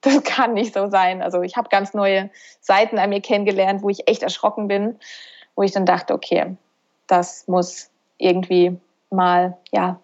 das 0.00 0.22
kann 0.22 0.54
nicht 0.54 0.74
so 0.74 0.88
sein. 0.88 1.22
Also 1.22 1.42
ich 1.42 1.56
habe 1.56 1.68
ganz 1.68 1.94
neue 1.94 2.30
Seiten 2.60 2.98
an 2.98 3.10
mir 3.10 3.20
kennengelernt, 3.20 3.82
wo 3.82 3.88
ich 3.88 4.08
echt 4.08 4.22
erschrocken 4.22 4.68
bin, 4.68 4.98
wo 5.54 5.62
ich 5.62 5.72
dann 5.72 5.86
dachte, 5.86 6.14
okay, 6.14 6.56
das 7.06 7.46
muss 7.48 7.90
irgendwie 8.18 8.76
mal, 9.10 9.56
ja, 9.72 9.98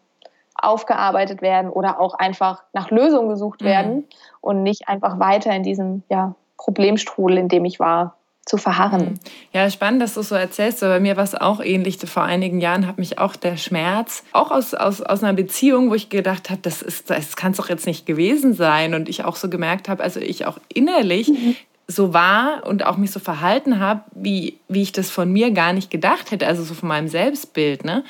aufgearbeitet 0.62 1.42
werden 1.42 1.70
oder 1.70 2.00
auch 2.00 2.14
einfach 2.14 2.62
nach 2.72 2.90
Lösungen 2.90 3.28
gesucht 3.28 3.62
mhm. 3.62 3.66
werden 3.66 4.04
und 4.40 4.62
nicht 4.62 4.88
einfach 4.88 5.18
weiter 5.18 5.52
in 5.52 5.62
diesem 5.62 6.02
ja, 6.08 6.34
Problemstrudel, 6.56 7.38
in 7.38 7.48
dem 7.48 7.64
ich 7.64 7.78
war, 7.78 8.16
zu 8.46 8.58
verharren. 8.58 9.00
Mhm. 9.00 9.14
Ja, 9.52 9.68
spannend, 9.70 10.00
dass 10.00 10.14
du 10.14 10.22
so 10.22 10.36
erzählst. 10.36 10.82
Aber 10.82 10.94
bei 10.94 11.00
mir 11.00 11.16
war 11.16 11.24
es 11.24 11.34
auch 11.34 11.60
ähnlich. 11.60 11.98
Vor 11.98 12.22
einigen 12.22 12.60
Jahren 12.60 12.86
hat 12.86 12.96
mich 12.96 13.18
auch 13.18 13.34
der 13.34 13.56
Schmerz, 13.56 14.22
auch 14.32 14.52
aus, 14.52 14.72
aus, 14.72 15.02
aus 15.02 15.22
einer 15.22 15.32
Beziehung, 15.32 15.90
wo 15.90 15.94
ich 15.94 16.08
gedacht 16.08 16.48
habe, 16.48 16.60
das, 16.62 16.84
das 17.06 17.34
kann 17.34 17.50
es 17.50 17.58
doch 17.58 17.68
jetzt 17.68 17.86
nicht 17.86 18.06
gewesen 18.06 18.54
sein. 18.54 18.94
Und 18.94 19.08
ich 19.08 19.24
auch 19.24 19.34
so 19.34 19.50
gemerkt 19.50 19.88
habe, 19.88 20.02
also 20.02 20.20
ich 20.20 20.46
auch 20.46 20.58
innerlich 20.72 21.28
mhm. 21.28 21.56
so 21.88 22.14
war 22.14 22.64
und 22.66 22.86
auch 22.86 22.96
mich 22.96 23.10
so 23.10 23.18
verhalten 23.18 23.80
habe, 23.80 24.02
wie, 24.12 24.58
wie 24.68 24.82
ich 24.82 24.92
das 24.92 25.10
von 25.10 25.30
mir 25.30 25.50
gar 25.50 25.72
nicht 25.72 25.90
gedacht 25.90 26.30
hätte, 26.30 26.46
also 26.46 26.62
so 26.62 26.74
von 26.74 26.88
meinem 26.88 27.08
Selbstbild. 27.08 27.84
Ne? 27.84 28.04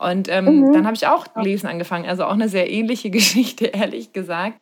Und 0.00 0.28
ähm, 0.28 0.60
mhm. 0.60 0.72
dann 0.72 0.86
habe 0.86 0.96
ich 0.96 1.06
auch 1.06 1.26
lesen 1.36 1.66
angefangen. 1.66 2.08
Also 2.08 2.24
auch 2.24 2.32
eine 2.32 2.48
sehr 2.48 2.70
ähnliche 2.70 3.10
Geschichte, 3.10 3.66
ehrlich 3.66 4.12
gesagt. 4.12 4.58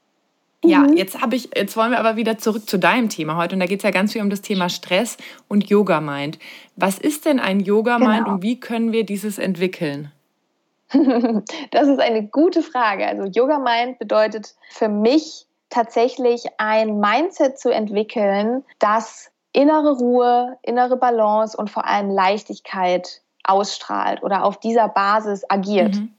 Ja, 0.65 0.81
mhm. 0.81 0.97
jetzt 0.97 1.21
habe 1.21 1.37
ich, 1.37 1.51
jetzt 1.57 1.77
wollen 1.77 1.93
wir 1.93 2.01
aber 2.01 2.17
wieder 2.17 2.39
zurück 2.39 2.69
zu 2.69 2.79
deinem 2.79 3.09
Thema 3.09 3.37
heute. 3.37 3.55
Und 3.55 3.61
da 3.61 3.67
geht 3.67 3.79
es 3.79 3.85
ja 3.85 3.93
ganz 3.93 4.13
viel 4.13 4.23
um 4.23 4.31
das 4.31 4.43
Thema 4.43 4.69
Stress 4.69 5.17
und 5.47 5.71
Yoga 5.71 6.01
Mind. 6.01 6.39
Was 6.75 6.99
ist 6.99 7.27
denn 7.27 7.39
ein 7.39 7.61
Yoga 7.61 7.99
Mind 7.99 8.25
genau. 8.25 8.35
und 8.35 8.43
wie 8.43 8.59
können 8.59 8.91
wir 8.91 9.07
dieses 9.07 9.39
entwickeln? 9.39 10.11
das 10.91 11.87
ist 11.87 12.01
eine 12.01 12.27
gute 12.27 12.63
Frage. 12.63 13.07
Also 13.07 13.25
Yoga 13.25 13.61
Mind 13.61 14.01
bedeutet 14.01 14.57
für 14.71 14.89
mich 14.89 15.47
tatsächlich 15.71 16.45
ein 16.57 16.99
Mindset 16.99 17.59
zu 17.59 17.71
entwickeln, 17.71 18.65
das 18.81 19.31
innere 19.53 19.93
Ruhe, 19.99 20.57
innere 20.63 20.97
Balance 20.97 21.57
und 21.57 21.71
vor 21.71 21.87
allem 21.87 22.11
Leichtigkeit 22.11 23.23
ausstrahlt 23.49 24.23
oder 24.23 24.45
auf 24.45 24.61
dieser 24.61 24.89
Basis 24.89 25.45
agiert. 25.49 25.97
Mhm. 25.97 26.15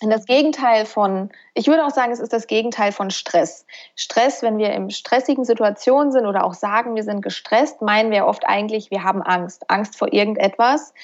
Und 0.00 0.10
das 0.10 0.26
Gegenteil 0.26 0.86
von, 0.86 1.30
ich 1.54 1.66
würde 1.66 1.84
auch 1.84 1.90
sagen, 1.90 2.12
es 2.12 2.20
ist 2.20 2.32
das 2.32 2.46
Gegenteil 2.46 2.92
von 2.92 3.10
Stress. 3.10 3.66
Stress, 3.96 4.42
wenn 4.42 4.58
wir 4.58 4.72
in 4.72 4.90
stressigen 4.90 5.44
Situationen 5.44 6.12
sind 6.12 6.26
oder 6.26 6.44
auch 6.44 6.54
sagen, 6.54 6.94
wir 6.94 7.02
sind 7.02 7.20
gestresst, 7.20 7.82
meinen 7.82 8.12
wir 8.12 8.26
oft 8.26 8.46
eigentlich, 8.46 8.92
wir 8.92 9.02
haben 9.02 9.22
Angst. 9.22 9.68
Angst 9.68 9.98
vor 9.98 10.12
irgendetwas, 10.12 10.94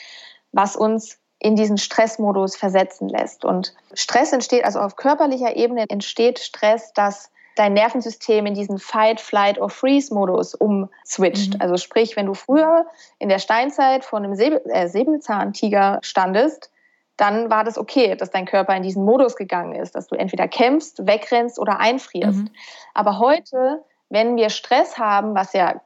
was 0.52 0.76
uns 0.76 1.18
in 1.40 1.56
diesen 1.56 1.76
Stressmodus 1.76 2.56
versetzen 2.56 3.08
lässt. 3.08 3.44
Und 3.44 3.74
Stress 3.94 4.32
entsteht, 4.32 4.64
also 4.64 4.78
auf 4.78 4.94
körperlicher 4.94 5.56
Ebene 5.56 5.86
entsteht 5.88 6.38
Stress, 6.38 6.92
dass 6.92 7.30
dein 7.56 7.72
Nervensystem 7.72 8.46
in 8.46 8.54
diesen 8.54 8.78
Fight, 8.78 9.20
Flight 9.20 9.60
or 9.60 9.70
Freeze-Modus 9.70 10.54
umswitcht. 10.54 11.54
Mhm. 11.54 11.60
Also 11.60 11.76
sprich, 11.76 12.16
wenn 12.16 12.26
du 12.26 12.34
früher 12.34 12.86
in 13.18 13.28
der 13.28 13.38
Steinzeit 13.38 14.04
vor 14.04 14.18
einem 14.18 14.34
Säbel, 14.34 14.60
äh, 14.66 14.88
Säbelzahntiger 14.88 15.98
standest, 16.02 16.70
dann 17.16 17.50
war 17.50 17.62
das 17.62 17.78
okay, 17.78 18.16
dass 18.16 18.30
dein 18.30 18.44
Körper 18.44 18.76
in 18.76 18.82
diesen 18.82 19.04
Modus 19.04 19.36
gegangen 19.36 19.74
ist, 19.74 19.94
dass 19.94 20.08
du 20.08 20.16
entweder 20.16 20.48
kämpfst, 20.48 21.06
wegrennst 21.06 21.58
oder 21.58 21.78
einfrierst. 21.78 22.40
Mhm. 22.40 22.50
Aber 22.92 23.18
heute, 23.18 23.84
wenn 24.08 24.36
wir 24.36 24.50
Stress 24.50 24.98
haben, 24.98 25.34
was 25.34 25.52
ja 25.52 25.80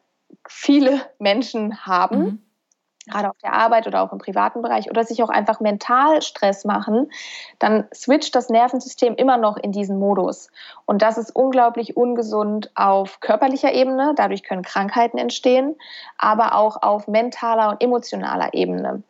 viele 0.48 1.02
Menschen 1.18 1.84
haben, 1.84 2.18
mhm. 2.18 2.42
Gerade 3.08 3.30
auf 3.30 3.36
der 3.42 3.52
Arbeit 3.52 3.86
oder 3.86 4.02
auch 4.02 4.12
im 4.12 4.18
privaten 4.18 4.62
Bereich, 4.62 4.90
oder 4.90 5.04
sich 5.04 5.22
auch 5.22 5.28
einfach 5.28 5.60
mental 5.60 6.22
Stress 6.22 6.64
machen, 6.64 7.10
dann 7.58 7.86
switcht 7.94 8.34
das 8.34 8.48
Nervensystem 8.48 9.14
immer 9.14 9.36
noch 9.36 9.56
in 9.56 9.72
diesen 9.72 9.98
Modus. 9.98 10.50
Und 10.86 11.02
das 11.02 11.18
ist 11.18 11.34
unglaublich 11.34 11.96
ungesund 11.96 12.70
auf 12.74 13.20
körperlicher 13.20 13.72
Ebene, 13.72 14.12
dadurch 14.16 14.42
können 14.42 14.62
Krankheiten 14.62 15.18
entstehen, 15.18 15.76
aber 16.16 16.54
auch 16.54 16.82
auf 16.82 17.08
mentaler 17.08 17.70
und 17.70 17.82
emotionaler 17.82 18.54
Ebene. 18.54 19.02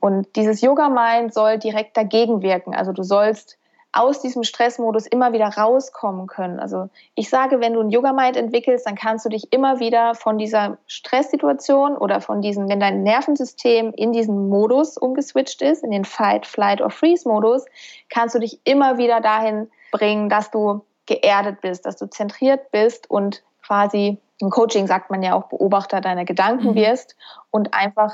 Und 0.00 0.36
dieses 0.36 0.60
Yoga-Mind 0.60 1.32
soll 1.34 1.58
direkt 1.58 1.96
dagegen 1.96 2.42
wirken. 2.42 2.74
Also 2.74 2.92
du 2.92 3.02
sollst 3.02 3.58
aus 3.96 4.20
diesem 4.20 4.44
Stressmodus 4.44 5.06
immer 5.06 5.32
wieder 5.32 5.48
rauskommen 5.48 6.26
können. 6.26 6.60
Also 6.60 6.88
ich 7.14 7.30
sage, 7.30 7.60
wenn 7.60 7.72
du 7.72 7.80
ein 7.80 7.90
Yoga-Mind 7.90 8.36
entwickelst, 8.36 8.86
dann 8.86 8.94
kannst 8.94 9.24
du 9.24 9.28
dich 9.28 9.52
immer 9.52 9.80
wieder 9.80 10.14
von 10.14 10.38
dieser 10.38 10.78
Stresssituation 10.86 11.96
oder 11.96 12.20
von 12.20 12.42
diesem, 12.42 12.68
wenn 12.68 12.80
dein 12.80 13.02
Nervensystem 13.02 13.92
in 13.94 14.12
diesen 14.12 14.48
Modus 14.48 14.98
umgeswitcht 14.98 15.62
ist, 15.62 15.82
in 15.82 15.90
den 15.90 16.04
Fight, 16.04 16.46
Flight 16.46 16.80
or 16.80 16.90
Freeze-Modus, 16.90 17.64
kannst 18.08 18.34
du 18.34 18.38
dich 18.38 18.60
immer 18.64 18.98
wieder 18.98 19.20
dahin 19.20 19.70
bringen, 19.92 20.28
dass 20.28 20.50
du 20.50 20.82
geerdet 21.06 21.60
bist, 21.60 21.86
dass 21.86 21.96
du 21.96 22.06
zentriert 22.06 22.70
bist 22.70 23.08
und 23.08 23.42
quasi 23.64 24.18
im 24.38 24.50
Coaching 24.50 24.86
sagt 24.86 25.10
man 25.10 25.22
ja 25.22 25.34
auch 25.34 25.44
Beobachter 25.44 26.00
deiner 26.00 26.24
Gedanken 26.24 26.72
mhm. 26.72 26.74
wirst 26.74 27.16
und 27.50 27.72
einfach 27.72 28.12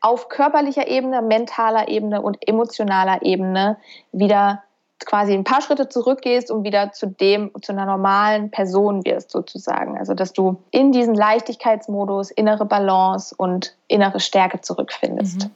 auf 0.00 0.28
körperlicher 0.28 0.88
Ebene, 0.88 1.22
mentaler 1.22 1.88
Ebene 1.88 2.22
und 2.22 2.48
emotionaler 2.48 3.22
Ebene 3.22 3.76
wieder 4.10 4.62
quasi 5.06 5.32
ein 5.32 5.44
paar 5.44 5.60
Schritte 5.62 5.88
zurückgehst 5.88 6.50
und 6.50 6.64
wieder 6.64 6.92
zu 6.92 7.06
dem, 7.06 7.50
zu 7.60 7.72
einer 7.72 7.86
normalen 7.86 8.50
Person 8.50 9.04
wirst 9.04 9.30
sozusagen. 9.30 9.98
Also 9.98 10.14
dass 10.14 10.32
du 10.32 10.56
in 10.70 10.92
diesen 10.92 11.14
Leichtigkeitsmodus 11.14 12.30
innere 12.30 12.64
Balance 12.64 13.34
und 13.36 13.74
innere 13.88 14.20
Stärke 14.20 14.60
zurückfindest. 14.60 15.44
Mhm. 15.44 15.50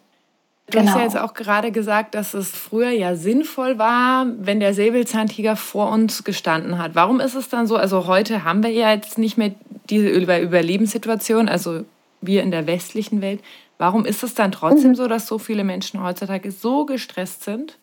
Du 0.68 0.78
genau. 0.78 0.90
hast 0.90 0.96
ja 0.96 1.04
genau. 1.04 1.04
jetzt 1.04 1.30
auch 1.30 1.34
gerade 1.34 1.70
gesagt, 1.70 2.14
dass 2.16 2.34
es 2.34 2.50
früher 2.50 2.90
ja 2.90 3.14
sinnvoll 3.14 3.78
war, 3.78 4.26
wenn 4.38 4.58
der 4.58 4.74
Säbelzahntiger 4.74 5.54
vor 5.54 5.90
uns 5.90 6.24
gestanden 6.24 6.78
hat. 6.78 6.94
Warum 6.94 7.20
ist 7.20 7.36
es 7.36 7.48
dann 7.48 7.68
so? 7.68 7.76
Also 7.76 8.08
heute 8.08 8.42
haben 8.42 8.64
wir 8.64 8.70
ja 8.70 8.92
jetzt 8.92 9.16
nicht 9.16 9.38
mehr 9.38 9.52
diese 9.88 10.08
Überlebenssituation, 10.08 11.48
also 11.48 11.84
wir 12.20 12.42
in 12.42 12.50
der 12.50 12.66
westlichen 12.66 13.20
Welt. 13.20 13.40
Warum 13.78 14.04
ist 14.04 14.24
es 14.24 14.34
dann 14.34 14.50
trotzdem 14.50 14.90
mhm. 14.90 14.94
so, 14.96 15.06
dass 15.06 15.28
so 15.28 15.38
viele 15.38 15.62
Menschen 15.62 16.02
heutzutage 16.02 16.50
so 16.50 16.84
gestresst 16.84 17.44
sind? 17.44 17.78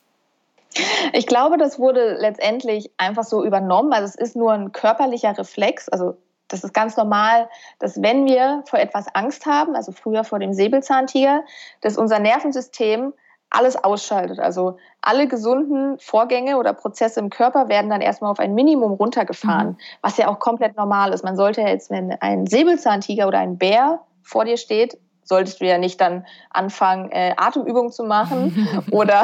Ich 1.13 1.27
glaube, 1.27 1.57
das 1.57 1.79
wurde 1.79 2.15
letztendlich 2.15 2.91
einfach 2.97 3.23
so 3.23 3.43
übernommen. 3.43 3.93
Also 3.93 4.05
es 4.05 4.15
ist 4.15 4.35
nur 4.35 4.51
ein 4.53 4.71
körperlicher 4.71 5.37
Reflex. 5.37 5.89
Also 5.89 6.17
das 6.47 6.63
ist 6.63 6.73
ganz 6.73 6.97
normal, 6.97 7.49
dass 7.79 8.01
wenn 8.01 8.25
wir 8.25 8.63
vor 8.67 8.79
etwas 8.79 9.07
Angst 9.13 9.45
haben, 9.45 9.75
also 9.75 9.91
früher 9.91 10.23
vor 10.23 10.39
dem 10.39 10.53
Säbelzahntiger, 10.53 11.43
dass 11.81 11.97
unser 11.97 12.19
Nervensystem 12.19 13.13
alles 13.53 13.81
ausschaltet. 13.83 14.39
Also 14.39 14.77
alle 15.01 15.27
gesunden 15.27 15.99
Vorgänge 15.99 16.57
oder 16.57 16.73
Prozesse 16.73 17.19
im 17.19 17.29
Körper 17.29 17.69
werden 17.69 17.89
dann 17.89 18.01
erstmal 18.01 18.31
auf 18.31 18.39
ein 18.39 18.55
Minimum 18.55 18.93
runtergefahren, 18.93 19.69
mhm. 19.69 19.77
was 20.01 20.17
ja 20.17 20.27
auch 20.27 20.39
komplett 20.39 20.75
normal 20.75 21.13
ist. 21.13 21.23
Man 21.23 21.35
sollte 21.35 21.61
jetzt, 21.61 21.91
wenn 21.91 22.11
ein 22.19 22.47
Säbelzahntiger 22.47 23.27
oder 23.27 23.39
ein 23.39 23.57
Bär 23.57 24.01
vor 24.23 24.45
dir 24.45 24.57
steht, 24.57 24.97
solltest 25.23 25.61
du 25.61 25.65
ja 25.65 25.77
nicht 25.77 25.99
dann 26.01 26.25
anfangen, 26.49 27.11
äh, 27.11 27.33
Atemübungen 27.37 27.91
zu 27.91 28.03
machen 28.03 28.67
oder 28.91 29.23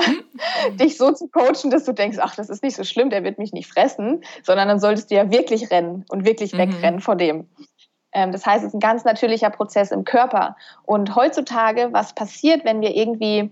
dich 0.73 0.97
so 0.97 1.11
zu 1.11 1.27
coachen, 1.27 1.71
dass 1.71 1.85
du 1.85 1.93
denkst, 1.93 2.17
ach, 2.21 2.35
das 2.35 2.49
ist 2.49 2.63
nicht 2.63 2.75
so 2.75 2.83
schlimm, 2.83 3.09
der 3.09 3.23
wird 3.23 3.37
mich 3.37 3.53
nicht 3.53 3.71
fressen, 3.71 4.23
sondern 4.43 4.67
dann 4.67 4.79
solltest 4.79 5.11
du 5.11 5.15
ja 5.15 5.31
wirklich 5.31 5.71
rennen 5.71 6.05
und 6.09 6.25
wirklich 6.25 6.53
mhm. 6.53 6.59
wegrennen 6.59 6.99
vor 6.99 7.15
dem. 7.15 7.47
Ähm, 8.11 8.31
das 8.31 8.45
heißt, 8.45 8.63
es 8.63 8.69
ist 8.69 8.73
ein 8.73 8.79
ganz 8.79 9.03
natürlicher 9.03 9.49
Prozess 9.49 9.91
im 9.91 10.03
Körper. 10.03 10.55
Und 10.83 11.15
heutzutage, 11.15 11.89
was 11.91 12.13
passiert, 12.13 12.65
wenn 12.65 12.81
wir 12.81 12.95
irgendwie 12.95 13.51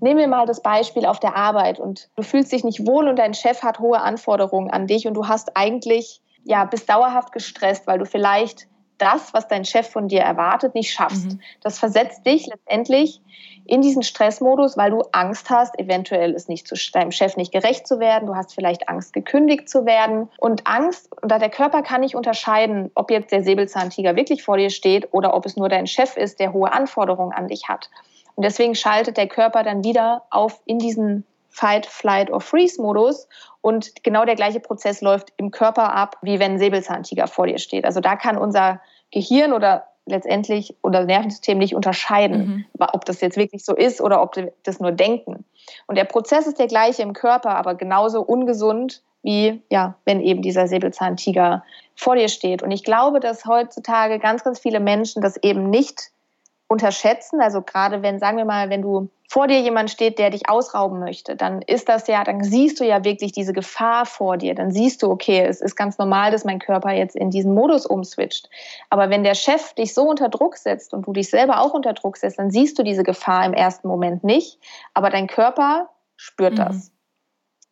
Nehmen 0.00 0.20
wir 0.20 0.28
mal 0.28 0.46
das 0.46 0.62
Beispiel 0.62 1.06
auf 1.06 1.20
der 1.20 1.36
Arbeit 1.36 1.80
und 1.80 2.10
du 2.16 2.22
fühlst 2.22 2.52
dich 2.52 2.64
nicht 2.64 2.86
wohl 2.86 3.08
und 3.08 3.16
dein 3.16 3.34
Chef 3.34 3.62
hat 3.62 3.78
hohe 3.78 4.00
Anforderungen 4.00 4.70
an 4.70 4.86
dich 4.86 5.06
und 5.06 5.14
du 5.14 5.26
hast 5.26 5.56
eigentlich, 5.56 6.20
ja, 6.44 6.64
bist 6.64 6.88
dauerhaft 6.88 7.32
gestresst, 7.32 7.86
weil 7.86 7.98
du 7.98 8.04
vielleicht 8.04 8.68
das, 8.98 9.34
was 9.34 9.48
dein 9.48 9.64
Chef 9.64 9.88
von 9.88 10.08
dir 10.08 10.20
erwartet, 10.20 10.74
nicht 10.74 10.92
schaffst. 10.92 11.32
Mhm. 11.32 11.40
Das 11.62 11.78
versetzt 11.78 12.24
dich 12.26 12.46
letztendlich 12.46 13.20
in 13.66 13.82
diesen 13.82 14.02
Stressmodus, 14.02 14.76
weil 14.76 14.90
du 14.90 15.02
Angst 15.12 15.50
hast, 15.50 15.78
eventuell 15.78 16.34
es 16.34 16.48
nicht 16.48 16.68
zu 16.68 16.76
deinem 16.92 17.10
Chef 17.10 17.36
nicht 17.36 17.52
gerecht 17.52 17.86
zu 17.86 17.98
werden. 17.98 18.26
Du 18.26 18.36
hast 18.36 18.54
vielleicht 18.54 18.88
Angst, 18.88 19.12
gekündigt 19.12 19.68
zu 19.68 19.84
werden. 19.84 20.28
Und 20.38 20.66
Angst, 20.66 21.10
da 21.22 21.38
der 21.38 21.50
Körper 21.50 21.82
kann 21.82 22.00
nicht 22.00 22.14
unterscheiden, 22.14 22.90
ob 22.94 23.10
jetzt 23.10 23.32
der 23.32 23.42
Säbelzahntiger 23.42 24.16
wirklich 24.16 24.42
vor 24.42 24.56
dir 24.56 24.70
steht 24.70 25.12
oder 25.12 25.34
ob 25.34 25.46
es 25.46 25.56
nur 25.56 25.68
dein 25.68 25.86
Chef 25.86 26.16
ist, 26.16 26.38
der 26.38 26.52
hohe 26.52 26.72
Anforderungen 26.72 27.32
an 27.32 27.48
dich 27.48 27.68
hat. 27.68 27.90
Und 28.36 28.44
deswegen 28.44 28.74
schaltet 28.74 29.16
der 29.16 29.28
Körper 29.28 29.62
dann 29.62 29.82
wieder 29.82 30.22
auf 30.30 30.60
in 30.66 30.78
diesen 30.78 31.24
Fight, 31.56 31.86
Flight 31.86 32.30
or 32.30 32.42
Freeze-Modus. 32.42 33.28
Und 33.62 34.04
genau 34.04 34.26
der 34.26 34.34
gleiche 34.34 34.60
Prozess 34.60 35.00
läuft 35.00 35.32
im 35.38 35.50
Körper 35.50 35.94
ab, 35.94 36.18
wie 36.20 36.38
wenn 36.38 36.52
ein 36.52 36.58
Säbelzahntiger 36.58 37.26
vor 37.26 37.46
dir 37.46 37.58
steht. 37.58 37.86
Also 37.86 38.00
da 38.00 38.14
kann 38.14 38.36
unser 38.36 38.80
Gehirn 39.10 39.54
oder 39.54 39.84
letztendlich 40.04 40.76
unser 40.82 41.04
Nervensystem 41.04 41.56
nicht 41.56 41.74
unterscheiden, 41.74 42.46
mhm. 42.46 42.64
ob 42.92 43.06
das 43.06 43.22
jetzt 43.22 43.38
wirklich 43.38 43.64
so 43.64 43.74
ist 43.74 44.02
oder 44.02 44.22
ob 44.22 44.36
wir 44.36 44.52
das 44.64 44.80
nur 44.80 44.92
denken. 44.92 45.46
Und 45.86 45.96
der 45.96 46.04
Prozess 46.04 46.46
ist 46.46 46.58
der 46.58 46.68
gleiche 46.68 47.02
im 47.02 47.14
Körper, 47.14 47.56
aber 47.56 47.74
genauso 47.74 48.20
ungesund 48.20 49.02
wie 49.22 49.62
ja, 49.70 49.96
wenn 50.04 50.20
eben 50.20 50.42
dieser 50.42 50.68
Säbelzahntiger 50.68 51.64
vor 51.96 52.14
dir 52.14 52.28
steht. 52.28 52.62
Und 52.62 52.70
ich 52.70 52.84
glaube, 52.84 53.18
dass 53.18 53.46
heutzutage 53.46 54.18
ganz, 54.18 54.44
ganz 54.44 54.60
viele 54.60 54.78
Menschen 54.78 55.22
das 55.22 55.36
eben 55.38 55.70
nicht 55.70 56.12
unterschätzen. 56.68 57.40
Also 57.40 57.62
gerade 57.62 58.02
wenn, 58.02 58.18
sagen 58.18 58.36
wir 58.36 58.44
mal, 58.44 58.70
wenn 58.70 58.82
du 58.82 59.08
vor 59.28 59.46
dir 59.48 59.60
jemand 59.60 59.90
steht, 59.90 60.18
der 60.18 60.30
dich 60.30 60.48
ausrauben 60.48 61.00
möchte, 61.00 61.36
dann 61.36 61.62
ist 61.62 61.88
das 61.88 62.06
ja, 62.06 62.24
dann 62.24 62.42
siehst 62.42 62.80
du 62.80 62.84
ja 62.84 63.04
wirklich 63.04 63.32
diese 63.32 63.52
Gefahr 63.52 64.06
vor 64.06 64.36
dir. 64.36 64.54
Dann 64.54 64.70
siehst 64.70 65.02
du, 65.02 65.10
okay, 65.10 65.44
es 65.44 65.60
ist 65.60 65.76
ganz 65.76 65.98
normal, 65.98 66.30
dass 66.30 66.44
mein 66.44 66.58
Körper 66.58 66.92
jetzt 66.92 67.16
in 67.16 67.30
diesen 67.30 67.54
Modus 67.54 67.86
umswitcht. 67.86 68.48
Aber 68.90 69.10
wenn 69.10 69.24
der 69.24 69.34
Chef 69.34 69.74
dich 69.74 69.94
so 69.94 70.02
unter 70.08 70.28
Druck 70.28 70.56
setzt 70.56 70.92
und 70.92 71.06
du 71.06 71.12
dich 71.12 71.30
selber 71.30 71.60
auch 71.60 71.74
unter 71.74 71.92
Druck 71.92 72.16
setzt, 72.16 72.38
dann 72.38 72.50
siehst 72.50 72.78
du 72.78 72.82
diese 72.82 73.02
Gefahr 73.02 73.44
im 73.44 73.54
ersten 73.54 73.88
Moment 73.88 74.24
nicht. 74.24 74.58
Aber 74.94 75.10
dein 75.10 75.26
Körper 75.26 75.90
spürt 76.16 76.52
mhm. 76.52 76.56
das. 76.56 76.92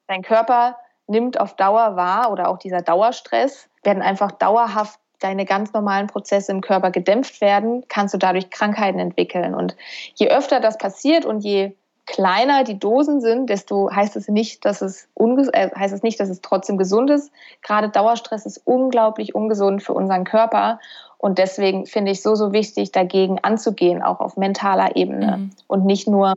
Dein 0.07 0.23
Körper 0.23 0.77
nimmt 1.07 1.41
auf 1.41 1.55
Dauer 1.55 1.97
wahr 1.97 2.33
oder 2.33 2.49
auch 2.49 2.59
dieser 2.59 2.83
Dauerstress 2.83 3.69
werden 3.83 4.03
einfach 4.03 4.33
dauerhaft 4.33 4.99
deine 5.25 5.47
ganz 5.47 5.73
normalen 5.73 6.07
Prozesse 6.07 6.53
im 6.53 6.61
Körper 6.61 6.91
gedämpft 6.91 7.41
werden, 7.41 7.85
kannst 7.89 8.13
du 8.13 8.19
dadurch 8.19 8.51
Krankheiten 8.51 8.99
entwickeln. 8.99 9.55
Und 9.55 9.75
je 10.15 10.29
öfter 10.29 10.61
das 10.61 10.77
passiert 10.77 11.25
und 11.25 11.41
je 11.41 11.73
kleiner 12.07 12.65
die 12.65 12.79
Dosen 12.79 13.21
sind, 13.21 13.49
desto 13.49 13.91
heißt 13.91 14.17
es 14.17 14.29
nicht, 14.29 14.65
dass 14.65 14.83
es 14.83 15.09
äh, 15.17 15.71
heißt 15.75 15.95
es 15.95 16.03
nicht, 16.03 16.21
dass 16.21 16.29
es 16.29 16.43
trotzdem 16.43 16.77
gesund 16.77 17.11
ist. 17.11 17.33
Gerade 17.63 17.89
Dauerstress 17.89 18.45
ist 18.45 18.61
unglaublich 18.65 19.35
ungesund 19.35 19.83
für 19.83 19.95
unseren 19.95 20.25
Körper 20.25 20.79
und 21.17 21.39
deswegen 21.39 21.87
finde 21.87 22.13
ich 22.13 22.23
so 22.23 22.35
so 22.35 22.53
wichtig, 22.53 22.93
dagegen 22.93 23.39
anzugehen, 23.43 24.03
auch 24.03 24.21
auf 24.21 24.37
mentaler 24.37 24.97
Ebene 24.97 25.39
mhm. 25.39 25.51
und 25.67 25.87
nicht 25.87 26.07
nur 26.07 26.35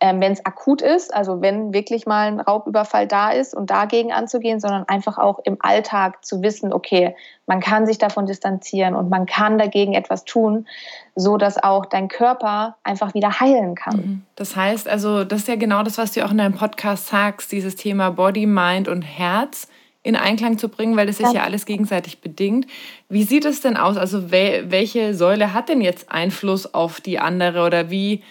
ähm, 0.00 0.20
wenn 0.20 0.32
es 0.32 0.44
akut 0.44 0.82
ist, 0.82 1.14
also 1.14 1.40
wenn 1.40 1.72
wirklich 1.72 2.04
mal 2.04 2.26
ein 2.26 2.40
Raubüberfall 2.40 3.06
da 3.06 3.30
ist 3.30 3.54
und 3.54 3.70
dagegen 3.70 4.12
anzugehen, 4.12 4.60
sondern 4.60 4.84
einfach 4.86 5.18
auch 5.18 5.38
im 5.44 5.56
Alltag 5.60 6.24
zu 6.24 6.42
wissen, 6.42 6.72
okay, 6.72 7.16
man 7.46 7.60
kann 7.60 7.86
sich 7.86 7.98
davon 7.98 8.26
distanzieren 8.26 8.94
und 8.96 9.08
man 9.08 9.24
kann 9.26 9.56
dagegen 9.56 9.94
etwas 9.94 10.24
tun, 10.24 10.66
so 11.14 11.36
dass 11.36 11.62
auch 11.62 11.86
dein 11.86 12.08
Körper 12.08 12.76
einfach 12.82 13.14
wieder 13.14 13.40
heilen 13.40 13.74
kann. 13.76 13.96
Mhm. 13.96 14.22
Das 14.36 14.56
heißt, 14.56 14.88
also 14.88 15.24
das 15.24 15.40
ist 15.40 15.48
ja 15.48 15.56
genau 15.56 15.82
das, 15.82 15.96
was 15.96 16.12
du 16.12 16.24
auch 16.24 16.32
in 16.32 16.38
deinem 16.38 16.54
Podcast 16.54 17.06
sagst, 17.06 17.52
dieses 17.52 17.76
Thema 17.76 18.10
Body, 18.10 18.46
Mind 18.46 18.88
und 18.88 19.02
Herz 19.02 19.68
in 20.02 20.16
Einklang 20.16 20.58
zu 20.58 20.68
bringen, 20.68 20.96
weil 20.96 21.06
das 21.06 21.16
sich 21.16 21.26
ja. 21.28 21.32
ja 21.32 21.42
alles 21.44 21.64
gegenseitig 21.64 22.20
bedingt. 22.20 22.66
Wie 23.08 23.22
sieht 23.22 23.46
es 23.46 23.62
denn 23.62 23.78
aus? 23.78 23.96
Also 23.96 24.30
welche 24.30 25.14
Säule 25.14 25.54
hat 25.54 25.70
denn 25.70 25.80
jetzt 25.80 26.12
Einfluss 26.12 26.74
auf 26.74 27.00
die 27.00 27.18
andere 27.18 27.64
oder 27.64 27.90
wie 27.90 28.22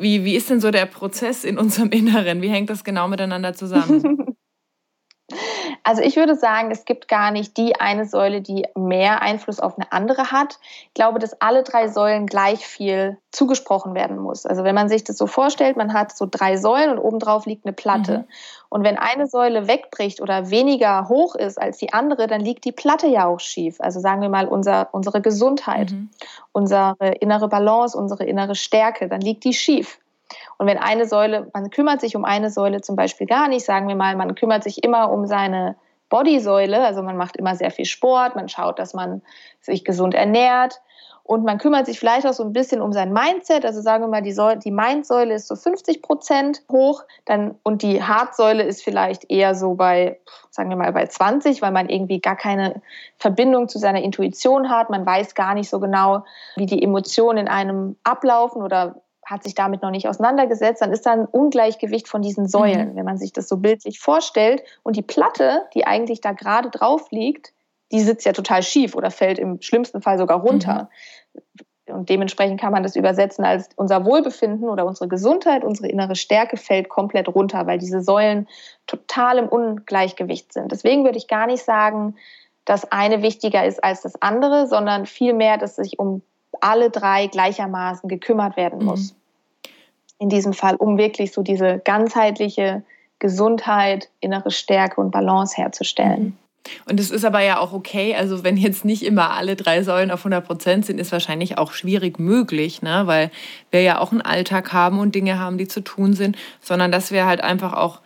wie, 0.00 0.24
wie 0.24 0.34
ist 0.34 0.50
denn 0.50 0.60
so 0.60 0.70
der 0.70 0.86
Prozess 0.86 1.44
in 1.44 1.58
unserem 1.58 1.90
Inneren? 1.90 2.42
Wie 2.42 2.48
hängt 2.48 2.70
das 2.70 2.84
genau 2.84 3.08
miteinander 3.08 3.54
zusammen? 3.54 4.02
Also 5.82 6.02
ich 6.02 6.16
würde 6.16 6.34
sagen, 6.34 6.70
es 6.70 6.84
gibt 6.84 7.08
gar 7.08 7.30
nicht 7.30 7.56
die 7.56 7.78
eine 7.80 8.04
Säule, 8.04 8.40
die 8.40 8.66
mehr 8.74 9.22
Einfluss 9.22 9.60
auf 9.60 9.78
eine 9.78 9.90
andere 9.92 10.30
hat. 10.30 10.58
Ich 10.88 10.94
glaube, 10.94 11.18
dass 11.18 11.40
alle 11.40 11.62
drei 11.62 11.88
Säulen 11.88 12.26
gleich 12.26 12.66
viel 12.66 13.18
zugesprochen 13.30 13.94
werden 13.94 14.18
muss. 14.18 14.46
Also 14.46 14.64
wenn 14.64 14.74
man 14.74 14.88
sich 14.88 15.04
das 15.04 15.16
so 15.16 15.26
vorstellt, 15.26 15.76
man 15.76 15.92
hat 15.92 16.16
so 16.16 16.26
drei 16.30 16.56
Säulen 16.56 16.90
und 16.90 16.98
obendrauf 16.98 17.46
liegt 17.46 17.64
eine 17.64 17.72
Platte. 17.72 18.18
Mhm. 18.18 18.24
Und 18.68 18.84
wenn 18.84 18.98
eine 18.98 19.26
Säule 19.26 19.66
wegbricht 19.66 20.20
oder 20.20 20.50
weniger 20.50 21.08
hoch 21.08 21.34
ist 21.34 21.60
als 21.60 21.78
die 21.78 21.92
andere, 21.92 22.26
dann 22.26 22.40
liegt 22.40 22.64
die 22.64 22.72
Platte 22.72 23.06
ja 23.06 23.26
auch 23.26 23.40
schief. 23.40 23.80
Also 23.80 24.00
sagen 24.00 24.20
wir 24.22 24.28
mal 24.28 24.46
unser, 24.46 24.88
unsere 24.92 25.20
Gesundheit, 25.20 25.92
mhm. 25.92 26.10
unsere 26.52 26.96
innere 27.20 27.48
Balance, 27.48 27.96
unsere 27.96 28.24
innere 28.24 28.54
Stärke, 28.54 29.08
dann 29.08 29.20
liegt 29.20 29.44
die 29.44 29.54
schief. 29.54 29.98
Und 30.60 30.66
wenn 30.66 30.76
eine 30.76 31.06
Säule, 31.06 31.48
man 31.54 31.70
kümmert 31.70 32.02
sich 32.02 32.14
um 32.16 32.26
eine 32.26 32.50
Säule 32.50 32.82
zum 32.82 32.94
Beispiel 32.94 33.26
gar 33.26 33.48
nicht, 33.48 33.64
sagen 33.64 33.88
wir 33.88 33.94
mal, 33.94 34.14
man 34.14 34.34
kümmert 34.34 34.62
sich 34.62 34.84
immer 34.84 35.10
um 35.10 35.26
seine 35.26 35.74
Bodysäule, 36.10 36.84
also 36.84 37.02
man 37.02 37.16
macht 37.16 37.38
immer 37.38 37.56
sehr 37.56 37.70
viel 37.70 37.86
Sport, 37.86 38.36
man 38.36 38.50
schaut, 38.50 38.78
dass 38.78 38.92
man 38.92 39.22
sich 39.62 39.86
gesund 39.86 40.12
ernährt 40.12 40.82
und 41.22 41.44
man 41.44 41.56
kümmert 41.56 41.86
sich 41.86 41.98
vielleicht 41.98 42.26
auch 42.26 42.34
so 42.34 42.42
ein 42.44 42.52
bisschen 42.52 42.82
um 42.82 42.92
sein 42.92 43.10
Mindset. 43.10 43.64
Also 43.64 43.80
sagen 43.80 44.04
wir 44.04 44.08
mal, 44.08 44.20
die, 44.20 44.32
Säule, 44.32 44.58
die 44.58 44.70
Mindsäule 44.70 45.32
ist 45.32 45.48
so 45.48 45.56
50 45.56 46.02
Prozent 46.02 46.60
hoch 46.70 47.04
dann, 47.24 47.54
und 47.62 47.80
die 47.80 48.02
Hartsäule 48.02 48.62
ist 48.62 48.84
vielleicht 48.84 49.30
eher 49.30 49.54
so 49.54 49.76
bei, 49.76 50.20
sagen 50.50 50.68
wir 50.68 50.76
mal, 50.76 50.92
bei 50.92 51.06
20, 51.06 51.62
weil 51.62 51.72
man 51.72 51.88
irgendwie 51.88 52.20
gar 52.20 52.36
keine 52.36 52.82
Verbindung 53.16 53.66
zu 53.70 53.78
seiner 53.78 54.02
Intuition 54.02 54.68
hat. 54.68 54.90
Man 54.90 55.06
weiß 55.06 55.34
gar 55.34 55.54
nicht 55.54 55.70
so 55.70 55.80
genau, 55.80 56.24
wie 56.56 56.66
die 56.66 56.82
Emotionen 56.82 57.38
in 57.38 57.48
einem 57.48 57.96
ablaufen 58.04 58.60
oder 58.60 58.96
hat 59.30 59.44
sich 59.44 59.54
damit 59.54 59.82
noch 59.82 59.90
nicht 59.90 60.08
auseinandergesetzt, 60.08 60.82
dann 60.82 60.92
ist 60.92 61.06
da 61.06 61.12
ein 61.12 61.26
Ungleichgewicht 61.26 62.08
von 62.08 62.20
diesen 62.20 62.48
Säulen, 62.48 62.92
mhm. 62.92 62.96
wenn 62.96 63.04
man 63.04 63.16
sich 63.16 63.32
das 63.32 63.48
so 63.48 63.58
bildlich 63.58 64.00
vorstellt. 64.00 64.62
Und 64.82 64.96
die 64.96 65.02
Platte, 65.02 65.62
die 65.72 65.86
eigentlich 65.86 66.20
da 66.20 66.32
gerade 66.32 66.68
drauf 66.68 67.10
liegt, 67.10 67.52
die 67.92 68.00
sitzt 68.00 68.26
ja 68.26 68.32
total 68.32 68.62
schief 68.62 68.94
oder 68.94 69.10
fällt 69.10 69.38
im 69.38 69.62
schlimmsten 69.62 70.02
Fall 70.02 70.18
sogar 70.18 70.40
runter. 70.40 70.90
Mhm. 71.32 71.94
Und 71.94 72.08
dementsprechend 72.08 72.60
kann 72.60 72.72
man 72.72 72.82
das 72.82 72.94
übersetzen 72.94 73.44
als 73.44 73.68
unser 73.76 74.04
Wohlbefinden 74.04 74.68
oder 74.68 74.86
unsere 74.86 75.08
Gesundheit, 75.08 75.64
unsere 75.64 75.88
innere 75.88 76.14
Stärke 76.14 76.56
fällt 76.56 76.88
komplett 76.88 77.28
runter, 77.28 77.66
weil 77.66 77.78
diese 77.78 78.00
Säulen 78.00 78.48
total 78.86 79.38
im 79.38 79.48
Ungleichgewicht 79.48 80.52
sind. 80.52 80.70
Deswegen 80.70 81.04
würde 81.04 81.18
ich 81.18 81.26
gar 81.26 81.46
nicht 81.46 81.64
sagen, 81.64 82.16
dass 82.64 82.90
eine 82.92 83.22
wichtiger 83.22 83.64
ist 83.64 83.82
als 83.82 84.02
das 84.02 84.20
andere, 84.22 84.68
sondern 84.68 85.06
vielmehr, 85.06 85.58
dass 85.58 85.76
sich 85.76 85.98
um 85.98 86.22
alle 86.60 86.90
drei 86.90 87.26
gleichermaßen 87.26 88.08
gekümmert 88.08 88.56
werden 88.56 88.84
muss. 88.84 89.12
Mhm 89.12 89.19
in 90.20 90.28
diesem 90.28 90.52
Fall, 90.52 90.76
um 90.76 90.98
wirklich 90.98 91.32
so 91.32 91.42
diese 91.42 91.80
ganzheitliche 91.84 92.82
Gesundheit, 93.18 94.08
innere 94.20 94.50
Stärke 94.50 95.00
und 95.00 95.10
Balance 95.10 95.56
herzustellen. 95.56 96.24
Mhm. 96.24 96.36
Und 96.84 97.00
es 97.00 97.10
ist 97.10 97.24
aber 97.24 97.40
ja 97.40 97.58
auch 97.58 97.72
okay, 97.72 98.14
also 98.14 98.44
wenn 98.44 98.58
jetzt 98.58 98.84
nicht 98.84 99.02
immer 99.02 99.30
alle 99.30 99.56
drei 99.56 99.82
Säulen 99.82 100.10
auf 100.10 100.20
100 100.20 100.44
Prozent 100.44 100.86
sind, 100.86 100.98
ist 100.98 101.10
wahrscheinlich 101.10 101.56
auch 101.56 101.72
schwierig 101.72 102.18
möglich, 102.18 102.82
ne? 102.82 103.02
weil 103.06 103.30
wir 103.70 103.80
ja 103.80 103.98
auch 103.98 104.12
einen 104.12 104.20
Alltag 104.20 104.72
haben 104.74 104.98
und 104.98 105.14
Dinge 105.14 105.38
haben, 105.38 105.56
die 105.56 105.68
zu 105.68 105.80
tun 105.80 106.12
sind, 106.12 106.36
sondern 106.60 106.92
dass 106.92 107.10
wir 107.10 107.24
halt 107.24 107.40
einfach 107.40 107.72
auch, 107.72 108.00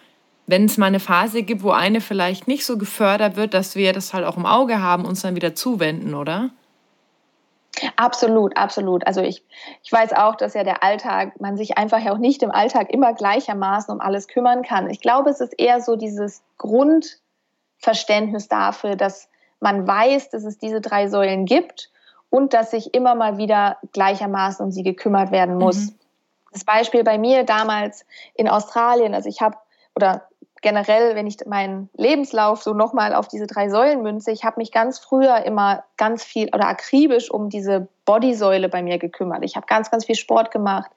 wenn 0.46 0.66
es 0.66 0.78
mal 0.78 0.86
eine 0.86 1.00
Phase 1.00 1.42
gibt, 1.42 1.64
wo 1.64 1.72
eine 1.72 2.00
vielleicht 2.00 2.46
nicht 2.46 2.64
so 2.64 2.78
gefördert 2.78 3.34
wird, 3.34 3.54
dass 3.54 3.74
wir 3.74 3.92
das 3.92 4.14
halt 4.14 4.24
auch 4.24 4.36
im 4.36 4.46
Auge 4.46 4.80
haben, 4.80 5.04
uns 5.04 5.22
dann 5.22 5.34
wieder 5.34 5.56
zuwenden, 5.56 6.14
oder? 6.14 6.50
Absolut, 7.96 8.56
absolut. 8.56 9.06
Also 9.06 9.20
ich, 9.20 9.44
ich 9.82 9.90
weiß 9.90 10.12
auch, 10.12 10.36
dass 10.36 10.54
ja 10.54 10.64
der 10.64 10.82
Alltag, 10.82 11.40
man 11.40 11.56
sich 11.56 11.76
einfach 11.76 11.98
ja 11.98 12.12
auch 12.12 12.18
nicht 12.18 12.42
im 12.42 12.50
Alltag 12.50 12.90
immer 12.90 13.14
gleichermaßen 13.14 13.92
um 13.92 14.00
alles 14.00 14.28
kümmern 14.28 14.62
kann. 14.62 14.90
Ich 14.90 15.00
glaube, 15.00 15.30
es 15.30 15.40
ist 15.40 15.58
eher 15.58 15.80
so 15.80 15.96
dieses 15.96 16.42
Grundverständnis 16.58 18.48
dafür, 18.48 18.96
dass 18.96 19.28
man 19.60 19.86
weiß, 19.86 20.30
dass 20.30 20.44
es 20.44 20.58
diese 20.58 20.80
drei 20.80 21.08
Säulen 21.08 21.46
gibt 21.46 21.90
und 22.30 22.52
dass 22.52 22.70
sich 22.70 22.94
immer 22.94 23.14
mal 23.14 23.38
wieder 23.38 23.78
gleichermaßen 23.92 24.64
um 24.64 24.72
sie 24.72 24.82
gekümmert 24.82 25.30
werden 25.30 25.56
muss. 25.56 25.76
Mhm. 25.76 25.94
Das 26.52 26.64
Beispiel 26.64 27.02
bei 27.02 27.18
mir 27.18 27.44
damals 27.44 28.06
in 28.34 28.48
Australien, 28.48 29.14
also 29.14 29.28
ich 29.28 29.40
habe, 29.40 29.56
oder 29.96 30.28
generell, 30.64 31.14
wenn 31.14 31.26
ich 31.26 31.36
meinen 31.46 31.90
Lebenslauf 31.94 32.62
so 32.62 32.72
nochmal 32.72 33.14
auf 33.14 33.28
diese 33.28 33.46
drei 33.46 33.68
Säulen 33.68 34.02
münze, 34.02 34.32
ich 34.32 34.44
habe 34.44 34.56
mich 34.56 34.72
ganz 34.72 34.98
früher 34.98 35.44
immer 35.44 35.84
ganz 35.98 36.24
viel 36.24 36.48
oder 36.54 36.66
akribisch 36.66 37.30
um 37.30 37.50
diese 37.50 37.86
Bodysäule 38.06 38.70
bei 38.70 38.82
mir 38.82 38.98
gekümmert. 38.98 39.44
Ich 39.44 39.56
habe 39.56 39.66
ganz, 39.66 39.90
ganz 39.90 40.06
viel 40.06 40.14
Sport 40.14 40.50
gemacht, 40.50 40.90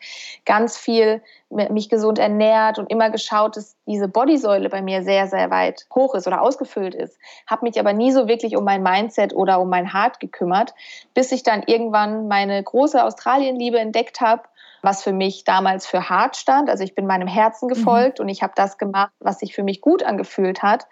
ganz 0.46 0.78
viel 0.78 1.22
mich 1.50 1.90
gesund 1.90 2.18
ernährt 2.18 2.80
und 2.80 2.90
immer 2.90 3.10
geschaut, 3.10 3.58
dass 3.58 3.76
diese 3.86 4.08
Bodysäule 4.08 4.70
bei 4.70 4.82
mir 4.82 5.04
sehr, 5.04 5.28
sehr 5.28 5.52
weit 5.52 5.86
hoch 5.94 6.16
ist 6.16 6.28
oder 6.28 6.42
ausgefüllt 6.42 6.96
ist. 6.96 7.18
Habe 7.46 7.66
mich 7.66 7.78
aber 7.78 7.92
nie 7.92 8.14
so 8.14 8.30
wirklich 8.30 8.56
um 8.56 8.64
mein 8.64 8.84
Mindset 8.84 9.34
oder 9.36 9.60
um 9.60 9.70
mein 9.70 9.94
Heart 9.94 10.22
gekümmert, 10.22 10.74
bis 11.14 11.34
ich 11.34 11.44
dann 11.44 11.64
irgendwann 11.66 12.30
meine 12.30 12.64
große 12.64 13.04
Australienliebe 13.04 13.80
entdeckt 13.80 14.22
habe 14.22 14.44
was 14.82 15.04
für 15.04 15.14
mich 15.14 15.44
damals 15.44 15.88
für 15.88 16.10
hart 16.10 16.38
stand. 16.38 16.70
Also 16.70 16.84
ich 16.84 16.96
bin 16.96 17.06
meinem 17.08 17.28
Herzen 17.28 17.68
gefolgt 17.68 18.20
mhm. 18.20 18.24
und 18.24 18.30
ich 18.30 18.44
habe 18.44 18.54
das 18.56 18.78
gemacht, 18.78 19.12
was 19.20 19.40
sich 19.40 19.56
für 19.56 19.64
mich 19.64 19.82
gut 19.82 20.04
angefühlt 20.04 20.64
hat. 20.64 20.88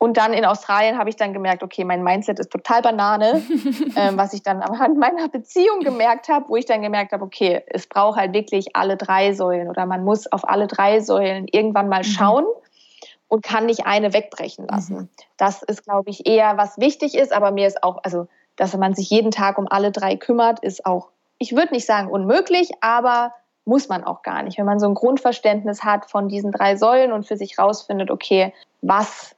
Und 0.00 0.16
dann 0.16 0.32
in 0.32 0.44
Australien 0.44 0.96
habe 0.96 1.10
ich 1.10 1.16
dann 1.16 1.32
gemerkt, 1.32 1.64
okay, 1.64 1.84
mein 1.84 2.04
Mindset 2.04 2.38
ist 2.38 2.50
total 2.50 2.82
Banane, 2.82 3.42
ähm, 3.96 4.16
was 4.16 4.32
ich 4.32 4.44
dann 4.44 4.62
anhand 4.62 4.96
meiner 4.96 5.28
Beziehung 5.28 5.80
gemerkt 5.80 6.28
habe, 6.28 6.48
wo 6.48 6.56
ich 6.56 6.66
dann 6.66 6.82
gemerkt 6.82 7.12
habe, 7.12 7.24
okay, 7.24 7.64
es 7.66 7.88
braucht 7.88 8.16
halt 8.16 8.32
wirklich 8.32 8.76
alle 8.76 8.96
drei 8.96 9.32
Säulen 9.32 9.68
oder 9.68 9.86
man 9.86 10.04
muss 10.04 10.30
auf 10.30 10.48
alle 10.48 10.68
drei 10.68 11.00
Säulen 11.00 11.48
irgendwann 11.50 11.88
mal 11.88 12.02
mhm. 12.02 12.04
schauen 12.04 12.44
mhm. 12.44 13.10
und 13.26 13.42
kann 13.42 13.66
nicht 13.66 13.86
eine 13.86 14.12
wegbrechen 14.12 14.68
lassen. 14.68 14.96
Mhm. 14.96 15.08
Das 15.36 15.64
ist, 15.64 15.84
glaube 15.84 16.10
ich, 16.10 16.26
eher 16.28 16.56
was 16.56 16.78
wichtig 16.78 17.16
ist, 17.16 17.32
aber 17.32 17.50
mir 17.50 17.66
ist 17.66 17.82
auch, 17.82 17.98
also, 18.04 18.28
dass 18.54 18.76
man 18.76 18.94
sich 18.94 19.10
jeden 19.10 19.32
Tag 19.32 19.58
um 19.58 19.66
alle 19.68 19.90
drei 19.90 20.14
kümmert, 20.14 20.60
ist 20.60 20.86
auch 20.86 21.08
ich 21.38 21.54
würde 21.54 21.72
nicht 21.72 21.86
sagen 21.86 22.08
unmöglich, 22.08 22.70
aber 22.80 23.32
muss 23.64 23.88
man 23.88 24.02
auch 24.02 24.22
gar 24.22 24.42
nicht. 24.42 24.58
Wenn 24.58 24.64
man 24.64 24.80
so 24.80 24.86
ein 24.86 24.94
Grundverständnis 24.94 25.84
hat 25.84 26.10
von 26.10 26.28
diesen 26.28 26.52
drei 26.52 26.76
Säulen 26.76 27.12
und 27.12 27.26
für 27.26 27.36
sich 27.36 27.58
rausfindet, 27.58 28.10
okay, 28.10 28.52
was 28.80 29.36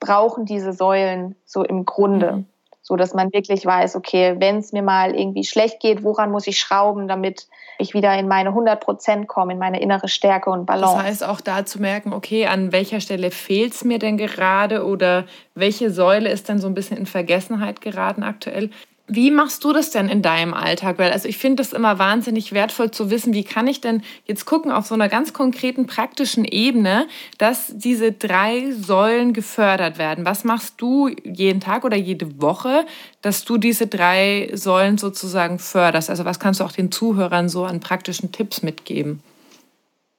brauchen 0.00 0.44
diese 0.44 0.72
Säulen 0.72 1.34
so 1.44 1.64
im 1.64 1.84
Grunde? 1.84 2.32
Mhm. 2.32 2.46
So 2.82 2.96
dass 2.96 3.14
man 3.14 3.32
wirklich 3.32 3.64
weiß, 3.64 3.94
okay, 3.96 4.36
wenn 4.38 4.58
es 4.58 4.72
mir 4.72 4.82
mal 4.82 5.14
irgendwie 5.14 5.44
schlecht 5.44 5.80
geht, 5.80 6.02
woran 6.02 6.30
muss 6.30 6.46
ich 6.46 6.58
schrauben, 6.58 7.08
damit 7.08 7.46
ich 7.78 7.94
wieder 7.94 8.18
in 8.18 8.28
meine 8.28 8.50
100 8.50 8.80
Prozent 8.80 9.28
komme, 9.28 9.52
in 9.52 9.58
meine 9.58 9.80
innere 9.80 10.08
Stärke 10.08 10.50
und 10.50 10.66
Balance. 10.66 10.96
Das 10.96 11.04
heißt 11.04 11.24
auch 11.24 11.40
da 11.40 11.64
zu 11.64 11.80
merken, 11.80 12.12
okay, 12.12 12.46
an 12.46 12.72
welcher 12.72 13.00
Stelle 13.00 13.30
fehlt 13.30 13.74
es 13.74 13.84
mir 13.84 13.98
denn 13.98 14.16
gerade 14.16 14.84
oder 14.84 15.24
welche 15.54 15.90
Säule 15.90 16.30
ist 16.30 16.48
dann 16.48 16.58
so 16.58 16.66
ein 16.66 16.74
bisschen 16.74 16.96
in 16.96 17.06
Vergessenheit 17.06 17.80
geraten 17.80 18.22
aktuell. 18.22 18.70
Wie 19.12 19.32
machst 19.32 19.64
du 19.64 19.72
das 19.72 19.90
denn 19.90 20.08
in 20.08 20.22
deinem 20.22 20.54
Alltag? 20.54 20.98
Weil 20.98 21.10
also 21.10 21.28
ich 21.28 21.36
finde 21.36 21.56
das 21.56 21.72
immer 21.72 21.98
wahnsinnig 21.98 22.52
wertvoll 22.52 22.92
zu 22.92 23.10
wissen, 23.10 23.34
wie 23.34 23.42
kann 23.42 23.66
ich 23.66 23.80
denn 23.80 24.04
jetzt 24.24 24.44
gucken 24.44 24.70
auf 24.70 24.86
so 24.86 24.94
einer 24.94 25.08
ganz 25.08 25.32
konkreten 25.32 25.88
praktischen 25.88 26.44
Ebene, 26.44 27.08
dass 27.36 27.72
diese 27.74 28.12
drei 28.12 28.70
Säulen 28.70 29.32
gefördert 29.32 29.98
werden. 29.98 30.24
Was 30.24 30.44
machst 30.44 30.74
du 30.80 31.08
jeden 31.24 31.58
Tag 31.58 31.84
oder 31.84 31.96
jede 31.96 32.40
Woche, 32.40 32.86
dass 33.20 33.44
du 33.44 33.58
diese 33.58 33.88
drei 33.88 34.48
Säulen 34.52 34.96
sozusagen 34.96 35.58
förderst? 35.58 36.08
Also 36.08 36.24
was 36.24 36.38
kannst 36.38 36.60
du 36.60 36.64
auch 36.64 36.72
den 36.72 36.92
Zuhörern 36.92 37.48
so 37.48 37.64
an 37.64 37.80
praktischen 37.80 38.30
Tipps 38.30 38.62
mitgeben? 38.62 39.24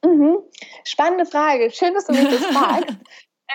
Mhm. 0.04 0.36
Spannende 0.84 1.24
Frage. 1.24 1.70
Schön, 1.70 1.94
dass 1.94 2.06
du 2.06 2.12
mich 2.12 2.24
das 2.30 2.44
fragst. 2.44 2.96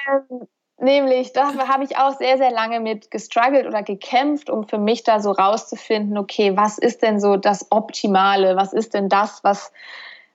ähm, 0.08 0.48
Nämlich, 0.80 1.34
da 1.34 1.54
habe 1.68 1.84
ich 1.84 1.98
auch 1.98 2.18
sehr, 2.18 2.38
sehr 2.38 2.52
lange 2.52 2.80
mit 2.80 3.10
gestruggelt 3.10 3.66
oder 3.66 3.82
gekämpft, 3.82 4.50
um 4.50 4.68
für 4.68 4.78
mich 4.78 5.04
da 5.04 5.20
so 5.20 5.32
rauszufinden, 5.32 6.18
okay, 6.18 6.56
was 6.56 6.78
ist 6.78 7.02
denn 7.02 7.20
so 7.20 7.36
das 7.36 7.72
Optimale? 7.72 8.56
Was 8.56 8.74
ist 8.74 8.94
denn 8.94 9.10
das, 9.10 9.44
was, 9.44 9.72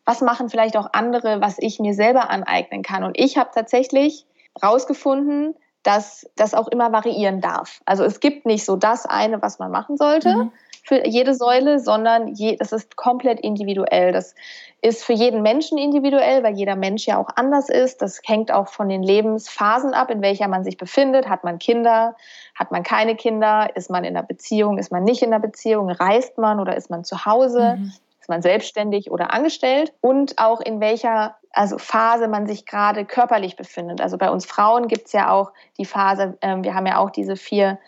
was 0.05 0.21
machen 0.21 0.51
vielleicht 0.51 0.77
auch 0.77 0.89
andere, 0.93 1.41
was 1.41 1.59
ich 1.59 1.79
mir 1.79 1.95
selber 1.95 2.29
aneignen 2.29 2.83
kann? 2.83 3.05
Und 3.05 3.19
ich 3.21 3.39
habe 3.39 3.51
tatsächlich 3.55 4.27
rausgefunden, 4.61 5.55
dass 5.85 6.29
das 6.35 6.55
auch 6.55 6.69
immer 6.69 6.93
variieren 6.93 7.41
darf. 7.41 7.81
Also 7.85 8.05
es 8.05 8.19
gibt 8.19 8.45
nicht 8.45 8.65
so 8.65 8.77
das 8.77 9.07
eine, 9.07 9.43
was 9.43 9.61
man 9.61 9.71
machen 9.71 9.97
sollte 9.97 10.35
mhm. 10.35 10.53
Für 10.83 11.07
jede 11.07 11.35
Säule, 11.35 11.79
sondern 11.79 12.29
je, 12.29 12.57
das 12.57 12.73
ist 12.73 12.97
komplett 12.97 13.41
individuell. 13.41 14.13
Das 14.13 14.35
ist 14.81 15.05
für 15.05 15.13
jeden 15.13 15.43
Menschen 15.43 15.79
individuell, 15.79 16.43
weil 16.43 16.55
jeder 16.55 16.75
Mensch 16.75 17.07
ja 17.07 17.19
auch 17.19 17.29
anders 17.37 17.69
ist. 17.69 18.03
Das 18.03 18.21
hängt 18.25 18.51
auch 18.51 18.69
von 18.69 18.89
den 18.89 19.03
Lebensphasen 19.03 19.95
ab, 19.95 20.11
in 20.11 20.23
welcher 20.23 20.49
man 20.49 20.65
sich 20.65 20.77
befindet. 20.77 21.29
Hat 21.29 21.45
man 21.45 21.61
Kinder? 21.61 22.17
Hat 22.57 22.73
man 22.73 22.83
keine 22.83 23.15
Kinder? 23.15 23.71
Ist 23.77 23.91
man 23.91 24.03
in 24.03 24.17
einer 24.17 24.27
Beziehung? 24.27 24.79
Ist 24.79 24.91
man 24.91 25.05
nicht 25.05 25.23
in 25.23 25.33
einer 25.33 25.41
Beziehung? 25.41 25.89
Reist 25.89 26.37
man 26.37 26.59
oder 26.59 26.77
ist 26.77 26.91
man 26.91 27.05
zu 27.05 27.25
Hause? 27.25 27.77
Mhm. 27.79 27.93
Ist 28.21 28.29
man 28.29 28.43
selbstständig 28.43 29.11
oder 29.11 29.33
angestellt? 29.33 29.93
Und 30.01 30.39
auch 30.39 30.61
in 30.61 30.81
welcher 30.81 31.37
also 31.53 31.79
Phase 31.79 32.29
man 32.29 32.47
sich 32.47 32.67
gerade 32.67 33.05
körperlich 33.05 33.57
befindet. 33.57 34.01
Also 34.01 34.19
bei 34.19 34.31
uns 34.31 34.47
Frauen 34.47 34.89
gibt 34.89 35.07
es 35.07 35.13
ja 35.13 35.31
auch 35.31 35.53
die 35.79 35.85
Phase, 35.85 36.37
äh, 36.41 36.57
wir 36.63 36.75
haben 36.75 36.87
ja 36.87 36.99
auch 36.99 37.11
diese 37.11 37.37
vier 37.37 37.79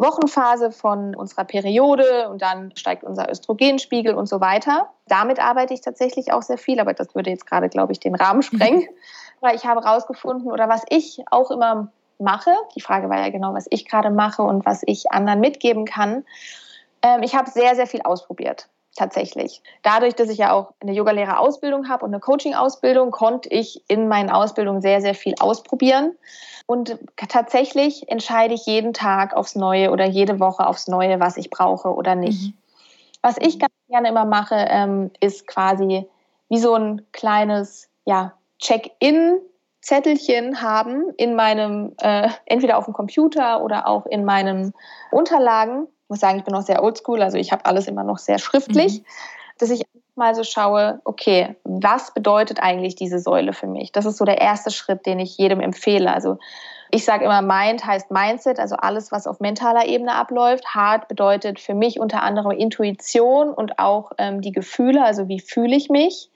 Wochenphase 0.00 0.72
von 0.72 1.14
unserer 1.14 1.44
Periode 1.44 2.28
und 2.30 2.42
dann 2.42 2.72
steigt 2.74 3.04
unser 3.04 3.30
Östrogenspiegel 3.30 4.14
und 4.14 4.26
so 4.26 4.40
weiter. 4.40 4.88
Damit 5.06 5.38
arbeite 5.38 5.74
ich 5.74 5.82
tatsächlich 5.82 6.32
auch 6.32 6.42
sehr 6.42 6.58
viel, 6.58 6.80
aber 6.80 6.94
das 6.94 7.14
würde 7.14 7.30
jetzt 7.30 7.46
gerade, 7.46 7.68
glaube 7.68 7.92
ich, 7.92 8.00
den 8.00 8.14
Rahmen 8.14 8.42
sprengen. 8.42 8.88
Weil 9.40 9.56
ich 9.56 9.64
habe 9.64 9.82
herausgefunden, 9.82 10.50
oder 10.50 10.68
was 10.68 10.82
ich 10.90 11.22
auch 11.30 11.50
immer 11.50 11.92
mache, 12.18 12.50
die 12.74 12.80
Frage 12.80 13.08
war 13.08 13.18
ja 13.18 13.30
genau, 13.30 13.54
was 13.54 13.66
ich 13.70 13.88
gerade 13.88 14.10
mache 14.10 14.42
und 14.42 14.66
was 14.66 14.82
ich 14.86 15.10
anderen 15.10 15.40
mitgeben 15.40 15.86
kann. 15.86 16.24
Ähm, 17.02 17.22
ich 17.22 17.34
habe 17.34 17.50
sehr, 17.50 17.74
sehr 17.74 17.86
viel 17.86 18.02
ausprobiert 18.02 18.68
tatsächlich. 18.96 19.62
Dadurch, 19.82 20.14
dass 20.14 20.28
ich 20.28 20.38
ja 20.38 20.52
auch 20.52 20.72
eine 20.80 20.92
Yogalehrerausbildung 20.92 21.88
habe 21.88 22.04
und 22.04 22.12
eine 22.12 22.20
Coaching-Ausbildung, 22.20 23.10
konnte 23.10 23.48
ich 23.48 23.82
in 23.88 24.08
meinen 24.08 24.30
Ausbildungen 24.30 24.82
sehr, 24.82 25.00
sehr 25.00 25.14
viel 25.14 25.34
ausprobieren. 25.40 26.16
Und 26.66 26.98
tatsächlich 27.16 28.08
entscheide 28.08 28.54
ich 28.54 28.66
jeden 28.66 28.92
Tag 28.92 29.34
aufs 29.34 29.56
Neue 29.56 29.90
oder 29.90 30.06
jede 30.06 30.38
Woche 30.38 30.66
aufs 30.66 30.88
Neue, 30.88 31.20
was 31.20 31.36
ich 31.36 31.50
brauche 31.50 31.94
oder 31.94 32.14
nicht. 32.14 32.48
Mhm. 32.48 32.54
Was 33.22 33.36
ich 33.38 33.58
ganz 33.58 33.72
gerne 33.88 34.08
immer 34.08 34.24
mache, 34.24 34.54
ähm, 34.56 35.10
ist 35.20 35.46
quasi 35.46 36.06
wie 36.48 36.58
so 36.58 36.74
ein 36.74 37.06
kleines 37.12 37.88
ja, 38.04 38.34
Check-in 38.58 39.40
Zettelchen 39.80 40.60
haben 40.60 41.10
in 41.16 41.34
meinem, 41.34 41.94
äh, 42.00 42.28
entweder 42.44 42.76
auf 42.76 42.84
dem 42.84 42.94
Computer 42.94 43.62
oder 43.62 43.86
auch 43.86 44.06
in 44.06 44.24
meinen 44.24 44.74
Unterlagen, 45.10 45.88
muss 46.10 46.20
sagen, 46.20 46.38
ich 46.38 46.44
bin 46.44 46.52
noch 46.52 46.62
sehr 46.62 46.82
oldschool, 46.82 47.22
also 47.22 47.38
ich 47.38 47.52
habe 47.52 47.64
alles 47.64 47.88
immer 47.88 48.04
noch 48.04 48.18
sehr 48.18 48.38
schriftlich, 48.38 49.00
mhm. 49.00 49.04
dass 49.58 49.70
ich 49.70 49.82
mal 50.16 50.34
so 50.34 50.44
schaue, 50.44 51.00
okay, 51.04 51.56
was 51.64 52.12
bedeutet 52.12 52.62
eigentlich 52.62 52.94
diese 52.94 53.18
Säule 53.18 53.52
für 53.52 53.66
mich? 53.66 53.92
Das 53.92 54.04
ist 54.04 54.18
so 54.18 54.24
der 54.24 54.40
erste 54.40 54.70
Schritt, 54.70 55.06
den 55.06 55.18
ich 55.18 55.38
jedem 55.38 55.60
empfehle. 55.60 56.12
Also 56.12 56.38
ich 56.90 57.04
sage 57.04 57.24
immer, 57.24 57.40
Mind 57.40 57.86
heißt 57.86 58.10
Mindset, 58.10 58.58
also 58.58 58.76
alles, 58.76 59.12
was 59.12 59.26
auf 59.26 59.40
mentaler 59.40 59.86
Ebene 59.86 60.14
abläuft. 60.14 60.74
Hard 60.74 61.08
bedeutet 61.08 61.60
für 61.60 61.74
mich 61.74 62.00
unter 62.00 62.22
anderem 62.22 62.50
Intuition 62.50 63.50
und 63.52 63.78
auch 63.78 64.12
ähm, 64.18 64.40
die 64.40 64.52
Gefühle, 64.52 65.04
also 65.04 65.28
wie 65.28 65.40
fühle 65.40 65.76
ich 65.76 65.88
mich 65.88 66.30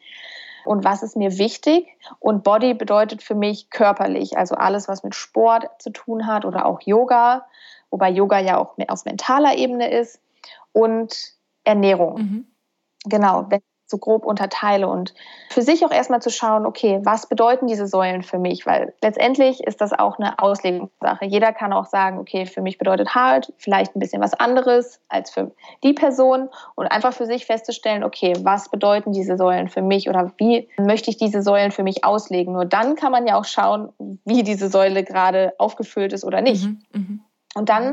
und 0.65 0.85
was 0.85 1.03
ist 1.03 1.17
mir 1.17 1.39
wichtig. 1.39 1.89
Und 2.21 2.45
Body 2.45 2.75
bedeutet 2.75 3.23
für 3.23 3.35
mich 3.35 3.71
körperlich, 3.71 4.37
also 4.39 4.55
alles, 4.55 4.89
was 4.89 5.03
mit 5.03 5.15
Sport 5.15 5.67
zu 5.79 5.91
tun 5.91 6.27
hat 6.27 6.45
oder 6.45 6.67
auch 6.67 6.81
Yoga 6.83 7.47
wobei 7.95 8.11
Yoga 8.11 8.41
ja 8.41 8.59
auch 8.59 8.75
auf 8.89 9.05
mentaler 9.05 9.57
Ebene 9.57 9.91
ist, 9.91 10.21
und 10.75 11.33
Ernährung. 11.63 12.19
Mhm. 12.19 12.47
Genau, 13.07 13.47
wenn 13.49 13.61
ich 13.61 13.65
so 13.87 13.99
grob 13.99 14.25
unterteile 14.25 14.89
und 14.89 15.15
für 15.51 15.61
sich 15.61 15.85
auch 15.85 15.91
erstmal 15.91 16.21
zu 16.21 16.31
schauen, 16.31 16.65
okay, 16.65 17.01
was 17.05 17.29
bedeuten 17.29 17.67
diese 17.67 17.87
Säulen 17.87 18.23
für 18.23 18.39
mich? 18.39 18.67
Weil 18.67 18.95
letztendlich 19.03 19.63
ist 19.63 19.81
das 19.83 19.93
auch 19.93 20.19
eine 20.19 20.39
Auslegungssache. 20.39 21.27
Jeder 21.27 21.53
kann 21.53 21.73
auch 21.75 21.85
sagen, 21.85 22.19
okay, 22.19 22.47
für 22.47 22.63
mich 22.63 22.79
bedeutet 22.79 23.15
Hart 23.15 23.53
vielleicht 23.59 23.95
ein 23.95 24.01
bisschen 24.01 24.23
was 24.23 24.33
anderes 24.33 25.01
als 25.09 25.31
für 25.31 25.53
die 25.85 25.93
Person 25.93 26.49
und 26.75 26.87
einfach 26.87 27.13
für 27.13 27.27
sich 27.27 27.45
festzustellen, 27.45 28.05
okay, 28.05 28.33
was 28.41 28.71
bedeuten 28.71 29.13
diese 29.13 29.37
Säulen 29.37 29.69
für 29.69 29.83
mich 29.83 30.09
oder 30.09 30.33
wie 30.39 30.69
möchte 30.79 31.11
ich 31.11 31.19
diese 31.19 31.43
Säulen 31.43 31.71
für 31.71 31.83
mich 31.83 32.05
auslegen? 32.05 32.55
Nur 32.55 32.65
dann 32.65 32.97
kann 32.97 33.13
man 33.13 33.27
ja 33.27 33.39
auch 33.39 33.45
schauen, 33.45 33.93
wie 34.25 34.43
diese 34.43 34.71
Säule 34.71 35.05
gerade 35.05 35.53
aufgefüllt 35.59 36.15
ist 36.15 36.25
oder 36.25 36.41
nicht. 36.41 36.65
Mhm, 36.65 36.83
mh. 36.93 37.19
Und 37.55 37.69
dann, 37.69 37.93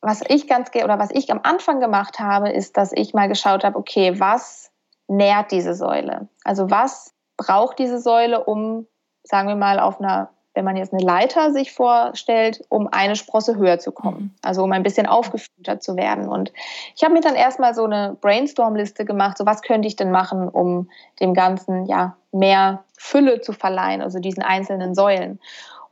was 0.00 0.22
ich 0.28 0.48
ganz 0.48 0.70
oder 0.74 0.98
was 0.98 1.10
ich 1.10 1.30
am 1.30 1.40
Anfang 1.42 1.80
gemacht 1.80 2.18
habe, 2.18 2.50
ist, 2.50 2.76
dass 2.76 2.92
ich 2.92 3.14
mal 3.14 3.28
geschaut 3.28 3.64
habe, 3.64 3.78
okay, 3.78 4.18
was 4.18 4.70
nährt 5.08 5.52
diese 5.52 5.74
Säule? 5.74 6.28
Also 6.44 6.70
was 6.70 7.12
braucht 7.36 7.78
diese 7.78 7.98
Säule, 8.00 8.44
um, 8.44 8.86
sagen 9.22 9.48
wir 9.48 9.56
mal, 9.56 9.78
auf 9.78 10.00
einer 10.00 10.30
wenn 10.56 10.64
man 10.64 10.76
jetzt 10.76 10.92
eine 10.92 11.04
Leiter 11.04 11.52
sich 11.52 11.72
vorstellt, 11.72 12.64
um 12.70 12.88
eine 12.90 13.14
Sprosse 13.14 13.56
höher 13.56 13.78
zu 13.78 13.92
kommen. 13.92 14.18
Mhm. 14.18 14.30
Also 14.42 14.64
um 14.64 14.72
ein 14.72 14.82
bisschen 14.82 15.06
aufgeführter 15.06 15.78
zu 15.80 15.96
werden. 15.96 16.26
Und 16.28 16.50
ich 16.96 17.04
habe 17.04 17.12
mir 17.12 17.20
dann 17.20 17.34
erstmal 17.34 17.74
so 17.74 17.84
eine 17.84 18.16
Brainstorm-Liste 18.20 19.04
gemacht, 19.04 19.36
so 19.36 19.44
was 19.44 19.60
könnte 19.60 19.86
ich 19.86 19.96
denn 19.96 20.10
machen, 20.10 20.48
um 20.48 20.88
dem 21.20 21.34
Ganzen 21.34 21.84
ja 21.84 22.16
mehr 22.32 22.84
Fülle 22.98 23.42
zu 23.42 23.52
verleihen, 23.52 24.00
also 24.00 24.18
diesen 24.18 24.42
einzelnen 24.42 24.94
Säulen. 24.94 25.38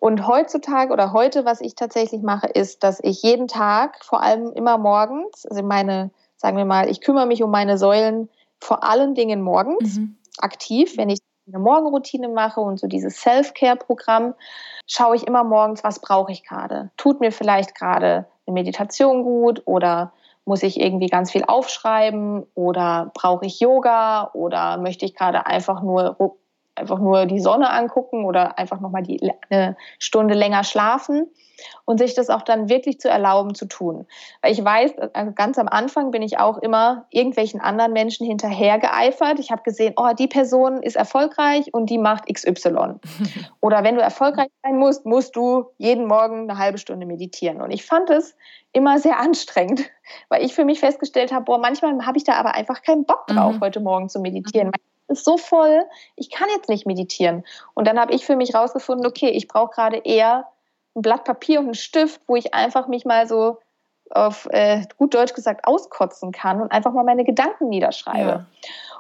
Und 0.05 0.27
heutzutage 0.27 0.93
oder 0.93 1.15
heute, 1.15 1.47
was 1.47 1.63
ich 1.63 1.77
tatsächlich 1.77 2.21
mache, 2.21 2.47
ist, 2.47 2.85
dass 2.85 3.01
ich 3.03 3.23
jeden 3.23 3.49
Tag, 3.49 4.05
vor 4.05 4.23
allem 4.23 4.53
immer 4.53 4.77
morgens, 4.77 5.47
also 5.47 5.63
meine, 5.63 6.11
sagen 6.37 6.59
wir 6.59 6.67
mal, 6.67 6.91
ich 6.91 7.01
kümmere 7.01 7.25
mich 7.25 7.43
um 7.43 7.51
meine 7.51 7.79
Säulen 7.79 8.29
vor 8.61 8.85
allen 8.85 9.15
Dingen 9.15 9.41
morgens 9.41 9.97
mhm. 9.97 10.19
aktiv, 10.37 10.99
wenn 10.99 11.09
ich 11.09 11.21
eine 11.49 11.59
Morgenroutine 11.59 12.29
mache 12.29 12.61
und 12.61 12.79
so 12.79 12.87
dieses 12.87 13.17
Self-Care-Programm, 13.23 14.35
schaue 14.87 15.17
ich 15.17 15.27
immer 15.27 15.43
morgens, 15.43 15.83
was 15.85 16.01
brauche 16.01 16.33
ich 16.33 16.45
gerade. 16.45 16.91
Tut 16.99 17.21
mir 17.21 17.33
vielleicht 17.33 17.75
gerade 17.75 18.27
eine 18.47 18.53
Meditation 18.53 19.23
gut 19.23 19.63
oder 19.65 20.13
muss 20.45 20.63
ich 20.63 20.79
irgendwie 20.79 21.07
ganz 21.07 21.33
viel 21.33 21.45
aufschreiben 21.45 22.45
oder 22.55 23.11
brauche 23.15 23.47
ich 23.47 23.59
Yoga 23.59 24.33
oder 24.35 24.77
möchte 24.77 25.07
ich 25.07 25.15
gerade 25.15 25.47
einfach 25.47 25.83
nur 25.83 26.21
einfach 26.77 26.99
nur 26.99 27.27
die 27.27 27.41
Sonne 27.41 27.71
angucken 27.71 28.25
oder 28.25 28.59
einfach 28.59 28.81
nochmal 28.81 29.03
die, 29.03 29.33
eine 29.49 29.77
Stunde 29.99 30.35
länger 30.35 30.65
schlafen 30.65 31.31
und 31.85 31.99
sich 31.99 32.15
das 32.15 32.31
auch 32.31 32.43
dann 32.43 32.69
wirklich 32.69 32.99
zu 32.99 33.09
erlauben 33.09 33.55
zu 33.55 33.67
tun. 33.67 34.07
Weil 34.43 34.53
ich 34.53 34.65
weiß, 34.65 34.95
also 35.13 35.33
ganz 35.33 35.59
am 35.59 35.69
Anfang 35.69 36.11
bin 36.11 36.23
ich 36.23 36.39
auch 36.39 36.59
immer 36.59 37.07
irgendwelchen 37.11 37.61
anderen 37.61 37.93
Menschen 37.93 38.27
hinterher 38.27 38.79
geeifert. 38.79 39.39
Ich 39.39 39.51
habe 39.51 39.63
gesehen, 39.63 39.95
oh, 39.97 40.13
die 40.19 40.27
Person 40.27 40.83
ist 40.83 40.97
erfolgreich 40.97 41.73
und 41.73 41.91
die 41.91 41.99
macht 41.99 42.27
XY. 42.33 42.95
Oder 43.61 43.85
wenn 43.85 43.95
du 43.95 44.01
erfolgreich 44.01 44.49
sein 44.63 44.77
musst, 44.77 45.07
musst 45.07 45.37
du 45.37 45.67
jeden 45.79 46.07
Morgen 46.07 46.51
eine 46.51 46.59
halbe 46.59 46.79
Stunde 46.79 47.07
meditieren. 47.07 47.61
Und 47.61 47.71
ich 47.71 47.85
fand 47.85 48.11
es 48.11 48.37
immer 48.73 48.99
sehr 48.99 49.19
anstrengend, 49.19 49.83
weil 50.29 50.45
ich 50.45 50.55
für 50.55 50.65
mich 50.65 50.81
festgestellt 50.81 51.33
habe, 51.33 51.45
boah, 51.45 51.59
manchmal 51.59 52.05
habe 52.05 52.19
ich 52.19 52.25
da 52.25 52.35
aber 52.35 52.55
einfach 52.55 52.83
keinen 52.83 53.05
Bock 53.05 53.29
drauf, 53.29 53.57
mhm. 53.57 53.61
heute 53.61 53.81
Morgen 53.81 54.09
zu 54.09 54.21
meditieren. 54.21 54.69
Mhm 54.69 54.94
ist 55.09 55.25
so 55.25 55.37
voll, 55.37 55.85
ich 56.17 56.31
kann 56.31 56.49
jetzt 56.55 56.69
nicht 56.69 56.87
meditieren. 56.87 57.45
Und 57.75 57.87
dann 57.87 57.99
habe 57.99 58.13
ich 58.13 58.25
für 58.25 58.37
mich 58.37 58.55
rausgefunden, 58.55 59.07
okay, 59.07 59.31
ich 59.31 59.49
brauche 59.49 59.75
gerade 59.75 59.99
eher 59.99 60.49
ein 60.95 61.03
Blatt 61.03 61.25
Papier 61.25 61.61
und 61.61 61.67
einen 61.67 61.75
Stift, 61.75 62.21
wo 62.27 62.37
ich 62.37 62.55
einfach 62.55 62.89
mich 62.89 63.05
mal 63.05 63.27
so 63.27 63.59
auf 64.11 64.47
äh, 64.51 64.83
gut 64.97 65.15
Deutsch 65.15 65.35
gesagt 65.35 65.67
auskotzen 65.67 66.31
kann 66.31 66.61
und 66.61 66.71
einfach 66.71 66.93
mal 66.93 67.05
meine 67.05 67.25
Gedanken 67.25 67.69
niederschreibe. 67.69 68.29
Ja. 68.29 68.47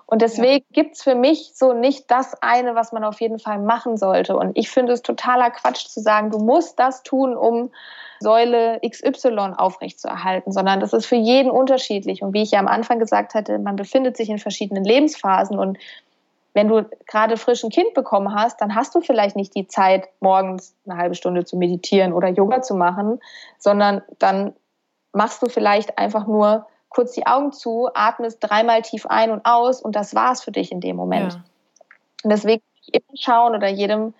Und 0.06 0.22
deswegen 0.22 0.64
ja. 0.68 0.82
gibt 0.82 0.96
es 0.96 1.02
für 1.02 1.14
mich 1.14 1.52
so 1.54 1.72
nicht 1.72 2.10
das 2.10 2.34
eine, 2.42 2.74
was 2.74 2.92
man 2.92 3.04
auf 3.04 3.20
jeden 3.20 3.38
Fall 3.38 3.58
machen 3.58 3.96
sollte. 3.96 4.36
Und 4.36 4.56
ich 4.56 4.70
finde 4.70 4.92
es 4.92 5.02
totaler 5.02 5.50
Quatsch 5.50 5.86
zu 5.86 6.00
sagen, 6.00 6.30
du 6.30 6.38
musst 6.38 6.78
das 6.78 7.02
tun, 7.02 7.36
um 7.36 7.70
Säule 8.20 8.80
XY 8.86 9.54
aufrechtzuerhalten, 9.56 10.52
sondern 10.52 10.80
das 10.80 10.92
ist 10.92 11.06
für 11.06 11.16
jeden 11.16 11.50
unterschiedlich. 11.50 12.22
Und 12.22 12.34
wie 12.34 12.42
ich 12.42 12.50
ja 12.50 12.58
am 12.58 12.68
Anfang 12.68 12.98
gesagt 12.98 13.34
hatte, 13.34 13.58
man 13.58 13.76
befindet 13.76 14.16
sich 14.16 14.28
in 14.28 14.38
verschiedenen 14.38 14.84
Lebensphasen 14.84 15.58
und 15.58 15.78
wenn 16.54 16.68
du 16.68 16.88
gerade 17.06 17.36
frisch 17.36 17.64
ein 17.64 17.70
Kind 17.70 17.94
bekommen 17.94 18.32
hast, 18.32 18.60
dann 18.60 18.76
hast 18.76 18.94
du 18.94 19.00
vielleicht 19.00 19.34
nicht 19.34 19.54
die 19.56 19.66
Zeit, 19.66 20.08
morgens 20.20 20.74
eine 20.86 20.96
halbe 20.96 21.16
Stunde 21.16 21.44
zu 21.44 21.56
meditieren 21.56 22.12
oder 22.12 22.28
Yoga 22.28 22.62
zu 22.62 22.76
machen, 22.76 23.20
sondern 23.58 24.02
dann 24.20 24.54
machst 25.12 25.42
du 25.42 25.48
vielleicht 25.48 25.98
einfach 25.98 26.28
nur 26.28 26.66
kurz 26.94 27.12
die 27.12 27.26
Augen 27.26 27.52
zu, 27.52 27.88
atmest 27.94 28.38
dreimal 28.40 28.82
tief 28.82 29.06
ein 29.06 29.30
und 29.30 29.44
aus 29.44 29.82
und 29.82 29.96
das 29.96 30.14
war's 30.14 30.42
für 30.42 30.52
dich 30.52 30.70
in 30.72 30.80
dem 30.80 30.96
Moment. 30.96 31.34
Ja. 31.34 31.44
Und 32.22 32.30
deswegen 32.30 32.62
immer 32.92 33.16
schauen 33.18 33.54
oder 33.54 33.68
jedem 33.68 34.14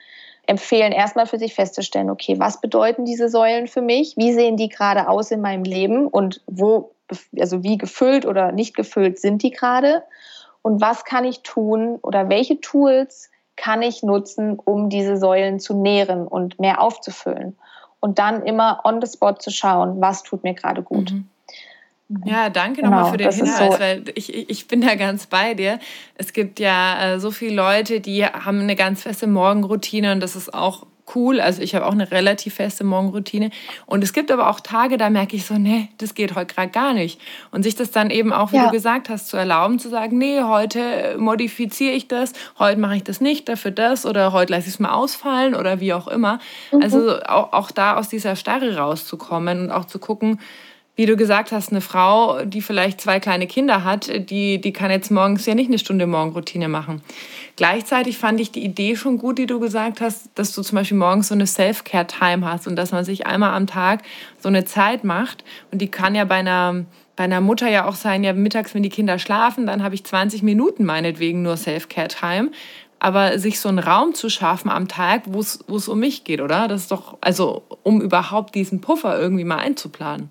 empfehlen, 0.47 0.93
erstmal 0.93 1.27
für 1.27 1.39
sich 1.39 1.55
festzustellen, 1.55 2.11
okay, 2.11 2.39
was 2.39 2.61
bedeuten 2.61 3.05
diese 3.05 3.29
Säulen 3.29 3.67
für 3.67 3.81
mich? 3.81 4.17
Wie 4.17 4.33
sehen 4.33 4.57
die 4.57 4.69
gerade 4.69 5.09
aus 5.09 5.31
in 5.31 5.41
meinem 5.41 5.65
Leben 5.65 6.07
und 6.07 6.43
wo, 6.47 6.91
also 7.39 7.63
wie 7.63 7.79
gefüllt 7.79 8.27
oder 8.27 8.53
nicht 8.53 8.77
gefüllt 8.77 9.19
sind 9.19 9.43
die 9.43 9.51
gerade? 9.51 10.03
Und 10.61 10.81
was 10.81 11.05
kann 11.05 11.25
ich 11.25 11.43
tun 11.43 11.99
oder 12.03 12.29
welche 12.29 12.61
Tools 12.61 13.31
kann 13.57 13.83
ich 13.83 14.03
nutzen, 14.03 14.59
um 14.63 14.91
diese 14.91 15.17
Säulen 15.17 15.61
zu 15.61 15.75
nähren 15.75 16.27
und 16.27 16.59
mehr 16.59 16.83
aufzufüllen? 16.83 17.57
und 18.05 18.19
dann 18.19 18.43
immer 18.43 18.83
on 18.85 19.01
the 19.01 19.11
spot 19.11 19.37
zu 19.39 19.51
schauen, 19.51 19.99
was 19.99 20.23
tut 20.23 20.45
mir 20.45 20.53
gerade 20.53 20.83
gut. 20.83 21.11
Mhm. 21.11 21.27
Ja, 22.27 22.51
danke 22.51 22.83
genau, 22.83 22.91
nochmal 22.91 23.13
für 23.13 23.17
den 23.17 23.33
Hinweis, 23.33 23.75
so. 23.75 23.81
weil 23.81 24.05
ich, 24.15 24.51
ich 24.51 24.69
bin 24.69 24.83
da 24.83 24.95
ganz 24.95 25.27
bei 25.27 25.55
dir. 25.55 25.79
Es 26.17 26.33
gibt 26.33 26.61
ja 26.61 27.15
äh, 27.15 27.21
so 27.21 27.31
viele 27.31 27.55
Leute, 27.55 28.01
die 28.01 28.27
haben 28.27 28.61
eine 28.61 28.77
ganz 28.77 29.03
feste 29.03 29.27
Morgenroutine 29.27 30.13
und 30.13 30.21
das 30.21 30.37
ist 30.37 30.53
auch 30.53 30.87
cool. 31.15 31.41
Also 31.41 31.63
ich 31.63 31.75
habe 31.75 31.87
auch 31.87 31.93
eine 31.93 32.11
relativ 32.11 32.55
feste 32.55 32.85
Morgenroutine. 32.85 33.51
Und 33.87 34.03
es 34.03 34.13
gibt 34.13 34.31
aber 34.31 34.49
auch 34.49 34.61
Tage, 34.61 34.97
da 34.97 35.11
merke 35.11 35.37
ich 35.37 35.45
so, 35.45 35.55
nee, 35.55 35.89
das 35.99 36.15
geht 36.15 36.35
heute 36.35 36.55
gerade 36.55 36.71
gar 36.71 36.95
nicht. 36.95 37.21
Und 37.51 37.63
sich 37.63 37.75
das 37.75 37.91
dann 37.91 38.11
eben 38.11 38.33
auch, 38.33 38.53
wie 38.53 38.57
ja. 38.57 38.67
du 38.67 38.71
gesagt 38.71 39.09
hast, 39.09 39.29
zu 39.29 39.37
erlauben, 39.37 39.79
zu 39.79 39.89
sagen, 39.89 40.19
nee, 40.19 40.41
heute 40.43 41.17
modifiziere 41.19 41.93
ich 41.93 42.09
das, 42.09 42.33
heute 42.59 42.81
mache 42.81 42.97
ich 42.97 43.05
das 43.05 43.21
nicht, 43.21 43.49
dafür 43.49 43.71
das 43.71 44.07
oder 44.07 44.33
heute 44.33 44.53
lasse 44.53 44.69
ich 44.69 44.75
es 44.75 44.81
mal 44.81 44.93
ausfallen 44.93 45.55
oder 45.55 45.81
wie 45.81 45.93
auch 45.93 46.09
immer. 46.09 46.39
Mhm. 46.73 46.83
Also 46.83 47.21
auch, 47.23 47.53
auch 47.53 47.71
da 47.71 47.97
aus 47.97 48.09
dieser 48.09 48.37
Starre 48.37 48.77
rauszukommen 48.77 49.65
und 49.65 49.71
auch 49.71 49.85
zu 49.85 49.99
gucken, 49.99 50.39
wie 50.97 51.07
du 51.07 51.17
gesagt 51.17 51.51
hast, 51.51 51.73
eine 51.73 51.81
Frau, 51.81 52.45
die 52.45 52.61
vielleicht 52.61 53.01
zwei 53.01 53.19
kleine 53.19 53.49
Kinder 53.49 53.83
hat, 53.83 54.11
die, 54.31 54.61
die 54.61 54.73
kann 54.73 54.93
jetzt 54.93 55.11
morgens 55.11 55.45
ja 55.45 55.55
nicht 55.55 55.69
eine 55.69 55.79
Stunde 55.81 56.07
Morgenroutine 56.07 56.69
machen. 56.69 57.03
Gleichzeitig 57.57 58.17
fand 58.17 58.41
ich 58.41 58.53
die 58.53 58.65
Idee 58.65 58.95
schon 58.95 59.19
gut, 59.19 59.39
die 59.39 59.47
du 59.47 59.59
gesagt 59.59 60.01
hast, 60.01 60.29
dass 60.37 60.55
du 60.55 60.63
zum 60.63 60.77
Beispiel 60.77 60.97
morgens 60.97 61.29
so 61.29 61.35
eine 61.35 61.47
Self-Care-Time 61.47 62.49
hast 62.49 62.69
und 62.69 62.77
dass 62.77 62.93
man 62.93 63.05
sich 63.05 63.27
einmal 63.27 63.55
am 63.55 63.67
Tag 63.67 64.03
so 64.41 64.49
eine 64.49 64.65
Zeit 64.65 65.03
macht. 65.03 65.43
Und 65.73 65.81
die 65.81 65.89
kann 65.89 66.15
ja 66.15 66.25
bei 66.25 66.37
einer, 66.37 66.85
bei 67.17 67.25
einer 67.25 67.41
Mutter 67.41 67.69
ja 67.69 67.87
auch 67.87 67.97
sein, 67.97 68.23
ja 68.23 68.33
mittags, 68.33 68.73
wenn 68.75 68.85
die 68.85 68.89
Kinder 68.89 69.19
schlafen, 69.19 69.67
dann 69.67 69.83
habe 69.83 69.97
ich 69.97 70.05
20 70.05 70.43
Minuten 70.43 70.85
meinetwegen 70.85 71.43
nur 71.43 71.57
Self-Care-Time 71.57 72.51
aber 73.01 73.39
sich 73.39 73.61
so 73.61 73.69
einen 73.69 73.81
Raum 73.81 74.15
zu 74.15 74.31
schaffen 74.31 74.71
am 74.71 74.89
Tag, 74.89 75.25
wo 75.27 75.41
es 75.41 75.89
um 75.89 76.01
mich 76.01 76.25
geht, 76.25 76.41
oder? 76.41 76.69
Das 76.69 76.83
ist 76.83 76.91
doch, 76.91 77.19
also 77.21 77.63
um 77.83 78.01
überhaupt 78.01 78.55
diesen 78.55 78.81
Puffer 78.81 79.21
irgendwie 79.21 79.45
mal 79.45 79.59
einzuplanen. 79.59 80.31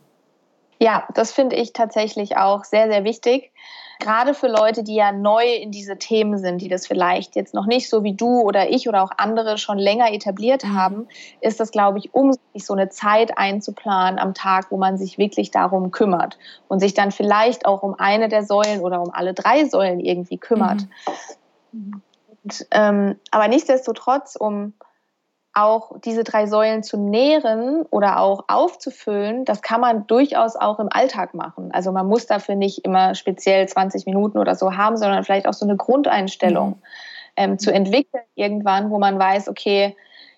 Ja, 0.84 1.08
das 1.13 1.32
finde 1.32 1.56
ich 1.56 1.72
tatsächlich 1.72 2.36
auch 2.36 2.65
sehr, 2.65 2.89
sehr 2.89 3.06
wichtig. 3.06 3.54
Gerade 4.02 4.34
für 4.34 4.50
Leute, 4.50 4.84
die 4.84 4.96
ja 4.96 5.13
neu 5.13 5.46
in 5.46 5.72
diese 5.72 5.98
Themen 5.98 6.38
sind, 6.38 6.62
die 6.62 6.67
das 6.67 6.86
vielleicht 6.86 7.38
jetzt 7.38 7.54
noch 7.54 7.67
nicht 7.67 7.88
so 7.89 8.04
wie 8.04 8.13
du 8.13 8.41
oder 8.41 8.69
ich 8.69 8.89
oder 8.89 9.02
auch 9.02 9.12
andere 9.15 9.58
schon 9.58 9.78
länger 9.78 10.12
etabliert 10.12 10.65
mhm. 10.65 10.76
haben, 10.76 11.08
ist 11.39 11.62
das, 11.62 11.72
glaube 11.72 12.00
ich, 12.00 12.13
um 12.13 12.34
sich 12.34 12.65
so 12.65 12.74
eine 12.74 12.89
Zeit 12.89 13.38
einzuplanen 13.38 14.19
am 14.19 14.34
Tag, 14.34 14.72
wo 14.72 14.78
man 14.78 14.98
sich 14.98 15.17
wirklich 15.17 15.52
darum 15.52 15.91
kümmert 15.91 16.38
und 16.67 16.82
sich 16.82 16.93
dann 16.93 17.13
vielleicht 17.13 17.65
auch 17.65 17.82
um 17.82 17.96
eine 17.98 18.28
der 18.28 18.43
Säulen 18.43 18.82
oder 18.82 19.02
um 19.02 19.12
alle 19.13 19.34
drei 19.34 19.63
Säulen 19.63 20.02
irgendwie 20.02 20.38
kümmert. 20.38 20.86
Mhm. 21.72 22.02
Und, 22.43 22.67
ähm, 22.72 23.15
aber 23.32 23.48
nichtsdestotrotz, 23.48 24.36
um 24.36 24.74
auch 25.53 25.91
diese 26.03 26.23
drei 26.23 26.47
Säulen 26.47 26.81
zu 26.81 26.97
nähren 26.97 27.83
oder 27.91 28.19
auch 28.19 28.45
aufzufüllen, 28.47 29.45
das 29.45 29.61
kann 29.61 29.81
man 29.81 30.07
durchaus 30.07 30.55
auch 30.55 30.79
im 30.79 30.89
Alltag 30.91 31.35
machen. 31.35 31.69
Also 31.71 31.91
man 31.91 32.07
muss 32.07 32.25
dafür 32.25 32.55
nicht 32.55 32.83
immer 32.85 33.13
speziell 33.13 33.67
20 33.67 34.05
Minuten 34.07 34.39
oder 34.39 34.55
so 34.55 34.75
haben, 34.75 34.97
sondern 34.97 35.23
vielleicht 35.23 35.47
auch 35.47 35.53
so 35.53 35.65
eine 35.65 35.77
Grundeinstellung 35.77 36.69
mhm. 36.69 36.75
ähm, 37.35 37.59
zu 37.59 37.71
entwickeln 37.71 38.23
irgendwann, 38.35 38.89
wo 38.89 38.97
man 38.97 39.19
weiß, 39.19 39.47
okay, 39.47 39.95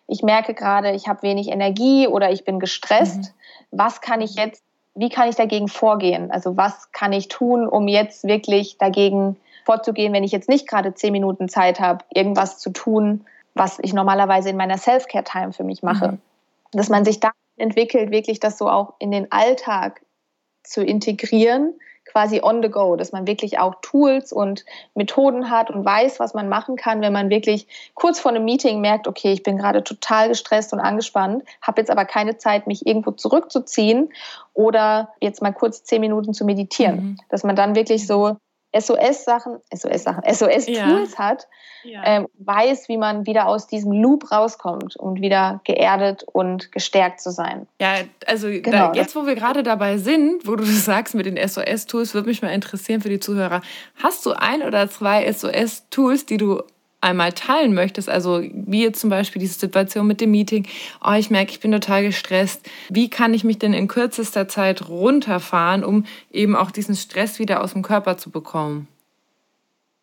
ich 0.08 0.22
merke 0.22 0.54
gerade, 0.54 0.92
ich 0.92 1.08
habe 1.08 1.24
wenig 1.24 1.48
Energie 1.50 2.08
oder 2.08 2.32
ich 2.32 2.44
bin 2.44 2.60
gestresst. 2.60 3.18
Mhm. 3.18 3.28
Was 3.72 4.02
kann 4.02 4.20
ich 4.20 4.36
jetzt, 4.36 4.64
wie 4.96 5.10
kann 5.10 5.30
ich 5.30 5.36
dagegen 5.36 5.70
vorgehen? 5.70 6.30
Also 6.30 6.58
was 6.58 6.92
kann 6.92 7.14
ich 7.14 7.30
tun, 7.30 7.68
um 7.68 7.88
jetzt 7.88 8.26
wirklich 8.26 8.78
dagegen 8.78 9.38
vorzugehen, 9.64 10.14
wenn 10.14 10.26
ich 10.26 10.32
jetzt 10.32 10.50
nicht 10.50 10.68
gerade 10.68 10.94
zehn 10.94 11.14
Minuten 11.14 11.48
Zeit 11.48 11.80
habe, 11.80 12.04
irgendwas 12.14 12.60
zu 12.60 12.70
tun, 12.70 13.26
was 13.56 13.80
ich 13.82 13.94
normalerweise 13.94 14.50
in 14.50 14.58
meiner 14.58 14.78
Self-Care-Time 14.78 15.54
für 15.54 15.64
mich 15.64 15.82
mache. 15.82 16.14
Mhm. 16.14 16.22
Dass 16.74 16.90
man 16.90 17.06
sich 17.06 17.20
da 17.20 17.32
entwickelt, 17.58 18.12
wirklich 18.12 18.40
das 18.40 18.58
so 18.58 18.70
auch 18.70 18.94
in 19.00 19.12
den 19.12 19.32
Alltag 19.32 20.02
zu 20.64 20.84
integrieren, 20.84 21.74
quasi 22.06 22.42
on 22.44 22.62
the 22.62 22.70
go, 22.70 22.96
dass 22.96 23.12
man 23.12 23.28
wirklich 23.28 23.60
auch 23.60 23.76
Tools 23.82 24.32
und 24.32 24.66
Methoden 24.94 25.50
hat 25.50 25.72
und 25.72 25.84
weiß, 25.84 26.20
was 26.20 26.34
man 26.34 26.50
machen 26.50 26.76
kann, 26.76 27.02
wenn 27.02 27.14
man 27.14 27.30
wirklich 27.30 27.68
kurz 27.94 28.20
vor 28.20 28.32
einem 28.32 28.46
Meeting 28.46 28.80
merkt, 28.82 29.08
okay, 29.08 29.32
ich 29.32 29.42
bin 29.42 29.58
gerade 29.58 29.84
total 29.84 30.30
gestresst 30.30 30.72
und 30.74 30.80
angespannt, 30.80 31.44
habe 31.62 31.82
jetzt 31.82 31.90
aber 31.90 32.06
keine 32.06 32.38
Zeit, 32.38 32.68
mich 32.68 32.86
irgendwo 32.86 33.12
zurückzuziehen 33.12 34.14
oder 34.54 35.14
jetzt 35.20 35.42
mal 35.42 35.54
kurz 35.54 35.84
zehn 35.84 36.02
Minuten 36.02 36.34
zu 36.34 36.46
meditieren, 36.46 36.96
mhm. 36.96 37.18
dass 37.30 37.44
man 37.44 37.56
dann 37.56 37.76
wirklich 37.76 38.06
so 38.06 38.38
SOS-Sachen, 38.78 39.58
SOS-Sachen, 39.74 40.24
SOS-Tools 40.24 41.14
ja. 41.14 41.18
hat, 41.18 41.48
ja. 41.84 42.02
Ähm, 42.04 42.28
weiß, 42.40 42.90
wie 42.90 42.98
man 42.98 43.26
wieder 43.26 43.48
aus 43.48 43.68
diesem 43.68 43.92
Loop 43.92 44.32
rauskommt 44.32 44.96
und 44.96 45.22
wieder 45.22 45.62
geerdet 45.66 46.26
und 46.32 46.72
gestärkt 46.72 47.22
zu 47.22 47.32
sein. 47.32 47.68
Ja, 47.80 47.98
also 48.26 48.48
genau. 48.48 48.92
da, 48.92 48.94
jetzt, 48.94 49.16
wo 49.16 49.26
wir 49.26 49.36
gerade 49.36 49.62
dabei 49.64 49.98
sind, 49.98 50.48
wo 50.48 50.56
du 50.56 50.64
das 50.64 50.86
sagst 50.86 51.16
mit 51.16 51.26
den 51.26 51.38
SOS-Tools, 51.38 52.14
würde 52.14 52.28
mich 52.28 52.42
mal 52.42 52.50
interessieren 52.50 53.02
für 53.02 53.10
die 53.10 53.20
Zuhörer. 53.20 53.62
Hast 54.02 54.26
du 54.26 54.32
ein 54.32 54.64
oder 54.64 54.90
zwei 54.90 55.32
SOS-Tools, 55.32 56.26
die 56.26 56.38
du 56.38 56.64
einmal 57.06 57.34
teilen 57.34 57.74
möchtest, 57.74 58.10
also 58.10 58.42
wie 58.42 58.84
jetzt 58.84 59.00
zum 59.00 59.10
Beispiel 59.10 59.40
diese 59.40 59.60
Situation 59.60 60.08
mit 60.08 60.20
dem 60.20 60.32
Meeting, 60.32 60.68
oh, 61.06 61.14
ich 61.14 61.30
merke, 61.30 61.52
ich 61.52 61.60
bin 61.60 61.72
total 61.72 62.04
gestresst, 62.04 62.68
wie 62.90 63.10
kann 63.10 63.34
ich 63.34 63.44
mich 63.44 63.60
denn 63.60 63.74
in 63.74 63.88
kürzester 63.88 64.48
Zeit 64.48 64.90
runterfahren, 64.90 65.84
um 65.84 66.06
eben 66.32 66.56
auch 66.56 66.72
diesen 66.72 66.96
Stress 66.96 67.40
wieder 67.40 67.64
aus 67.64 67.74
dem 67.74 67.84
Körper 67.84 68.18
zu 68.18 68.32
bekommen? 68.32 68.88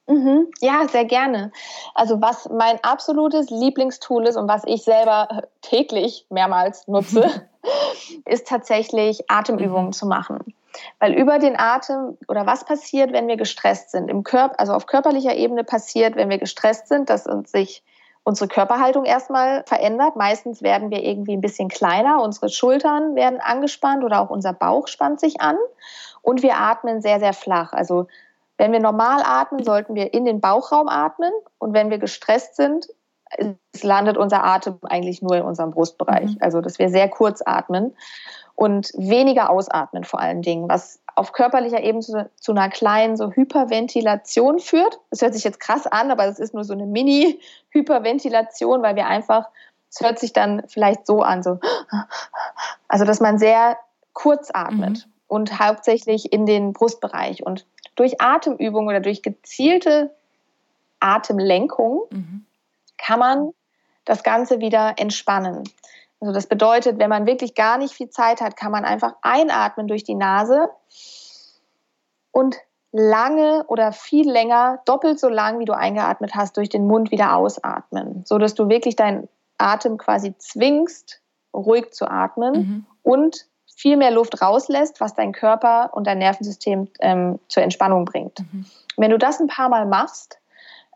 Mhm. 0.07 0.49
Ja, 0.61 0.87
sehr 0.89 1.05
gerne. 1.05 1.53
Also 1.95 2.21
was 2.21 2.49
mein 2.49 2.79
absolutes 2.83 3.51
Lieblingstool 3.51 4.27
ist 4.27 4.37
und 4.37 4.49
was 4.49 4.63
ich 4.67 4.83
selber 4.83 5.43
täglich 5.61 6.27
mehrmals 6.31 6.87
nutze, 6.87 7.49
ist 8.25 8.47
tatsächlich 8.47 9.29
Atemübungen 9.29 9.87
mhm. 9.87 9.93
zu 9.93 10.07
machen. 10.07 10.55
Weil 10.99 11.15
über 11.15 11.39
den 11.39 11.59
Atem 11.59 12.17
oder 12.29 12.47
was 12.47 12.65
passiert, 12.65 13.13
wenn 13.13 13.29
wir 13.29 13.37
gestresst 13.37 13.91
sind? 13.91 14.09
Im 14.09 14.23
Körper, 14.23 14.59
also 14.59 14.73
auf 14.73 14.87
körperlicher 14.87 15.35
Ebene 15.35 15.65
passiert, 15.65 16.17
wenn 16.17 16.31
wir 16.31 16.39
gestresst 16.39 16.89
sind, 16.89 17.11
dass 17.11 17.27
uns 17.27 17.51
sich 17.51 17.83
unsere 18.25 18.49
Körperhaltung 18.49 19.05
erstmal 19.05 19.65
verändert. 19.65 20.17
Meistens 20.17 20.63
werden 20.63 20.91
wir 20.91 21.03
irgendwie 21.03 21.37
ein 21.37 21.41
bisschen 21.41 21.69
kleiner, 21.69 22.23
unsere 22.23 22.49
Schultern 22.49 23.15
werden 23.15 23.41
angespannt 23.41 24.05
oder 24.05 24.21
auch 24.21 24.31
unser 24.31 24.53
Bauch 24.53 24.89
spannt 24.89 25.21
sich 25.21 25.41
an 25.41 25.57
und 26.21 26.43
wir 26.43 26.57
atmen 26.57 27.03
sehr, 27.03 27.19
sehr 27.19 27.33
flach. 27.33 27.73
Also 27.73 28.07
wenn 28.59 28.73
wir 28.73 28.81
normal 28.81 29.23
atmen, 29.25 29.65
sollten 29.65 29.95
wir 29.95 30.15
in 30.15 30.25
den 30.25 30.41
Bauchraum 30.41 30.89
atmen 30.89 31.33
und 31.59 31.75
wenn 31.75 31.91
wir 31.91 31.99
gestresst 31.99 32.57
sind, 32.57 32.87
landet 33.83 34.17
unser 34.17 34.45
Atem 34.45 34.79
eigentlich 34.83 35.23
nur 35.23 35.37
in 35.37 35.43
unserem 35.43 35.71
Brustbereich. 35.71 36.33
Mhm. 36.33 36.39
Also 36.41 36.61
dass 36.61 36.79
wir 36.79 36.91
sehr 36.91 37.09
kurz 37.09 37.43
atmen 37.45 37.97
und 38.55 38.93
weniger 38.97 39.51
ausatmen 39.51 40.05
vor 40.05 40.21
allen 40.21 40.43
Dingen, 40.43 40.69
was 40.69 41.01
auf 41.15 41.33
körperlicher 41.33 41.83
Ebene 41.83 42.01
zu, 42.03 42.31
zu, 42.37 42.53
einer 42.53 42.69
kleinen 42.69 43.17
so 43.17 43.31
Hyperventilation 43.31 44.59
führt. 44.59 44.99
Das 45.11 45.23
hört 45.23 45.35
sich 45.35 45.45
jetzt 45.45 45.61
krass 45.61 45.87
an, 45.87 46.11
aber 46.11 46.27
das 46.27 46.39
ist 46.39 46.55
nur 46.55 46.65
so 46.65 46.73
eine 46.73 46.87
Mini-Hyperventilation, 46.87 48.83
weil 48.83 48.97
wir 48.97 49.07
einfach, 49.07 49.49
es 49.91 50.01
hört 50.01 50.19
sich 50.19 50.33
dann 50.33 50.63
vielleicht 50.69 51.07
so 51.07 51.23
an, 51.23 51.43
so, 51.43 51.59
also 52.89 53.05
dass 53.05 53.21
man 53.21 53.39
sehr 53.39 53.77
kurz 54.13 54.51
atmet 54.53 55.07
mhm. 55.07 55.13
und 55.29 55.59
hauptsächlich 55.59 56.33
in 56.33 56.47
den 56.47 56.73
Brustbereich 56.73 57.45
und 57.45 57.67
durch 57.95 58.21
Atemübungen 58.21 58.89
oder 58.89 59.01
durch 59.01 59.23
gezielte 59.23 60.15
Atemlenkung 61.01 62.03
mhm. 62.11 62.47
kann 62.97 63.19
man 63.19 63.53
das 64.05 64.23
Ganze 64.23 64.61
wieder 64.61 64.95
entspannen. 64.97 65.65
Also 66.23 66.33
das 66.33 66.47
bedeutet, 66.47 67.01
wenn 67.01 67.11
man 67.11 67.27
wirklich 67.27 67.57
gar 67.57 67.79
nicht 67.79 67.95
viel 67.95 68.09
Zeit 68.09 68.41
hat, 68.41 68.57
kann 68.57 68.71
man 68.71 68.85
einfach 68.85 69.15
einatmen 69.23 69.89
durch 69.89 70.05
die 70.05 70.15
Nase 70.15 70.71
und 72.31 72.57
lange 72.93 73.65
oder 73.67 73.91
viel 73.91 74.31
länger, 74.31 74.79
doppelt 74.85 75.19
so 75.19 75.29
lang, 75.29 75.59
wie 75.59 75.65
du 75.65 75.77
eingeatmet 75.77 76.37
hast, 76.37 76.57
durch 76.57 76.69
den 76.69 76.87
Mund 76.87 77.11
wieder 77.11 77.35
ausatmen, 77.35 78.23
so 78.25 78.39
dass 78.39 78.55
du 78.55 78.69
wirklich 78.69 78.95
deinen 78.95 79.29
Atem 79.59 79.99
quasi 79.99 80.33
zwingst, 80.39 81.21
ruhig 81.53 81.93
zu 81.93 82.07
atmen 82.07 82.53
mhm. 82.55 82.87
und 83.03 83.47
viel 83.75 83.97
mehr 83.97 84.13
Luft 84.13 84.41
rauslässt, 84.41 85.01
was 85.01 85.15
dein 85.15 85.33
Körper 85.33 85.91
und 85.93 86.07
dein 86.07 86.19
Nervensystem 86.19 86.87
ähm, 87.01 87.41
zur 87.49 87.65
Entspannung 87.65 88.05
bringt. 88.05 88.39
Mhm. 88.39 88.65
Wenn 88.97 89.11
du 89.11 89.19
das 89.19 89.41
ein 89.41 89.49
paar 89.49 89.71
Mal 89.71 89.87
machst, 89.87 90.39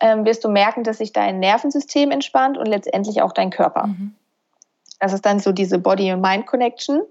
ähm, 0.00 0.24
wirst 0.24 0.44
du 0.44 0.48
merken, 0.48 0.84
dass 0.84 0.98
sich 0.98 1.12
dein 1.12 1.40
Nervensystem 1.40 2.12
entspannt 2.12 2.56
und 2.56 2.66
letztendlich 2.66 3.22
auch 3.22 3.32
dein 3.32 3.50
Körper. 3.50 3.88
Mhm. 3.88 4.14
Das 5.00 5.12
ist 5.12 5.26
dann 5.26 5.38
so 5.38 5.52
diese 5.52 5.78
Body-and-Mind-Connection. 5.78 7.02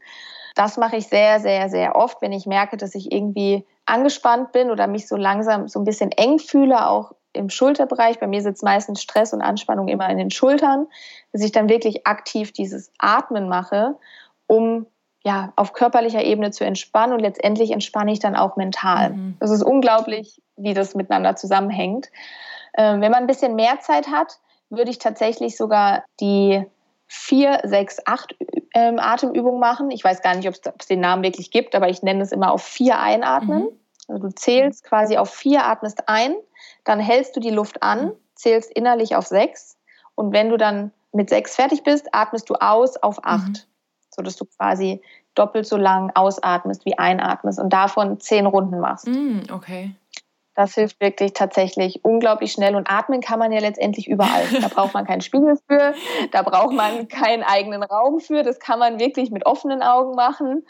Das 0.55 0.77
mache 0.77 0.97
ich 0.97 1.07
sehr, 1.07 1.39
sehr, 1.39 1.69
sehr 1.69 1.95
oft, 1.95 2.21
wenn 2.21 2.31
ich 2.31 2.45
merke, 2.45 2.77
dass 2.77 2.95
ich 2.95 3.11
irgendwie 3.11 3.65
angespannt 3.85 4.51
bin 4.51 4.71
oder 4.71 4.87
mich 4.87 5.07
so 5.07 5.15
langsam 5.15 5.67
so 5.67 5.79
ein 5.79 5.85
bisschen 5.85 6.11
eng 6.11 6.39
fühle, 6.39 6.87
auch 6.87 7.11
im 7.33 7.49
Schulterbereich. 7.49 8.19
Bei 8.19 8.27
mir 8.27 8.41
sitzt 8.41 8.63
meistens 8.63 9.01
Stress 9.01 9.33
und 9.33 9.41
Anspannung 9.41 9.89
immer 9.89 10.09
in 10.09 10.17
den 10.17 10.31
Schultern, 10.31 10.87
dass 11.33 11.43
ich 11.43 11.51
dann 11.51 11.69
wirklich 11.69 12.07
aktiv 12.07 12.53
dieses 12.53 12.91
Atmen 12.97 13.49
mache, 13.49 13.95
um 14.47 14.87
ja, 15.25 15.51
auf 15.55 15.73
körperlicher 15.73 16.23
Ebene 16.23 16.51
zu 16.51 16.63
entspannen 16.63 17.13
und 17.13 17.19
letztendlich 17.19 17.71
entspanne 17.71 18.11
ich 18.11 18.19
dann 18.19 18.35
auch 18.35 18.57
mental. 18.57 19.09
Mhm. 19.09 19.37
Das 19.39 19.49
ist 19.49 19.63
unglaublich, 19.63 20.39
wie 20.55 20.75
das 20.75 20.93
miteinander 20.93 21.35
zusammenhängt. 21.35 22.11
Äh, 22.73 22.99
wenn 22.99 23.11
man 23.11 23.23
ein 23.23 23.27
bisschen 23.27 23.55
mehr 23.55 23.79
Zeit 23.79 24.07
hat, 24.07 24.39
würde 24.69 24.91
ich 24.91 24.99
tatsächlich 24.99 25.57
sogar 25.57 26.03
die 26.19 26.63
vier, 27.07 27.59
sechs, 27.63 27.99
acht 28.05 28.35
ähm, 28.73 28.99
Atemübungen 28.99 29.59
machen. 29.59 29.91
Ich 29.91 30.03
weiß 30.03 30.21
gar 30.21 30.35
nicht, 30.35 30.47
ob 30.47 30.55
es 30.79 30.87
den 30.87 30.99
Namen 30.99 31.23
wirklich 31.23 31.51
gibt, 31.51 31.75
aber 31.75 31.89
ich 31.89 32.03
nenne 32.03 32.23
es 32.23 32.31
immer 32.31 32.51
auf 32.51 32.63
vier 32.63 32.99
einatmen. 32.99 33.63
Mhm. 33.63 33.79
Also 34.07 34.27
du 34.27 34.35
zählst 34.35 34.83
quasi 34.83 35.17
auf 35.17 35.33
vier, 35.33 35.65
atmest 35.65 36.07
ein, 36.07 36.35
dann 36.83 36.99
hältst 36.99 37.35
du 37.35 37.39
die 37.39 37.49
Luft 37.49 37.81
an, 37.81 38.11
zählst 38.35 38.71
innerlich 38.71 39.15
auf 39.15 39.25
sechs 39.25 39.77
und 40.15 40.33
wenn 40.33 40.49
du 40.49 40.57
dann 40.57 40.91
mit 41.11 41.29
sechs 41.29 41.55
fertig 41.55 41.83
bist, 41.83 42.13
atmest 42.13 42.49
du 42.49 42.55
aus 42.55 42.97
auf 42.97 43.23
acht, 43.23 43.47
mhm. 43.47 43.57
sodass 44.09 44.35
du 44.35 44.45
quasi 44.45 45.01
doppelt 45.33 45.65
so 45.65 45.77
lang 45.77 46.11
ausatmest 46.15 46.85
wie 46.85 46.97
einatmest 46.97 47.59
und 47.59 47.71
davon 47.71 48.19
zehn 48.19 48.45
Runden 48.45 48.79
machst. 48.79 49.07
Mhm, 49.07 49.43
okay. 49.51 49.95
Das 50.55 50.73
hilft 50.73 51.01
wirklich 51.01 51.33
tatsächlich 51.33 52.03
unglaublich 52.03 52.51
schnell. 52.51 52.75
Und 52.75 52.89
atmen 52.89 53.21
kann 53.21 53.39
man 53.39 53.51
ja 53.51 53.59
letztendlich 53.59 54.07
überall. 54.07 54.45
Da 54.61 54.67
braucht 54.69 54.93
man 54.93 55.05
keinen 55.05 55.21
Spiegel 55.21 55.57
für, 55.67 55.93
da 56.31 56.41
braucht 56.41 56.73
man 56.73 57.07
keinen 57.07 57.43
eigenen 57.43 57.83
Raum 57.83 58.19
für. 58.19 58.41
Das 58.41 58.59
kann 58.59 58.79
man 58.79 58.99
wirklich 58.99 59.31
mit 59.31 59.45
offenen 59.45 59.83
Augen 59.83 60.15
machen. 60.15 60.65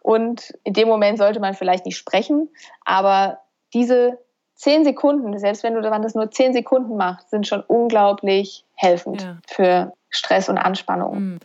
Und 0.00 0.54
in 0.64 0.74
dem 0.74 0.88
Moment 0.88 1.18
sollte 1.18 1.40
man 1.40 1.54
vielleicht 1.54 1.86
nicht 1.86 1.96
sprechen. 1.96 2.50
Aber 2.84 3.38
diese 3.72 4.18
zehn 4.54 4.84
Sekunden, 4.84 5.38
selbst 5.38 5.62
wenn 5.62 5.74
du 5.74 5.80
das 5.80 6.14
nur 6.14 6.30
zehn 6.30 6.52
Sekunden 6.52 6.96
machst, 6.96 7.30
sind 7.30 7.46
schon 7.46 7.62
unglaublich 7.62 8.64
helfend 8.74 9.22
ja. 9.22 9.38
für 9.46 9.92
Stress 10.10 10.48
und 10.48 10.58
Anspannung. 10.58 11.20
Mhm. 11.20 11.38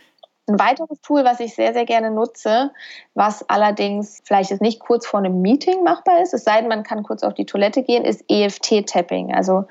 Ein 0.48 0.58
weiteres 0.60 1.00
Tool, 1.00 1.24
was 1.24 1.40
ich 1.40 1.54
sehr, 1.54 1.72
sehr 1.72 1.84
gerne 1.84 2.10
nutze, 2.10 2.72
was 3.14 3.48
allerdings 3.48 4.22
vielleicht 4.24 4.50
jetzt 4.50 4.62
nicht 4.62 4.80
kurz 4.80 5.06
vor 5.06 5.18
einem 5.18 5.42
Meeting 5.42 5.82
machbar 5.82 6.22
ist, 6.22 6.34
es 6.34 6.44
sei 6.44 6.60
denn, 6.60 6.68
man 6.68 6.84
kann 6.84 7.02
kurz 7.02 7.24
auf 7.24 7.34
die 7.34 7.46
Toilette 7.46 7.82
gehen, 7.82 8.04
ist 8.04 8.24
EFT-Tapping, 8.28 9.34
also 9.34 9.64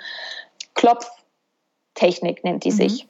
Klopftechnik 0.73 2.43
nennt 2.43 2.65
die 2.65 2.71
mhm. 2.71 2.75
sich. 2.75 3.07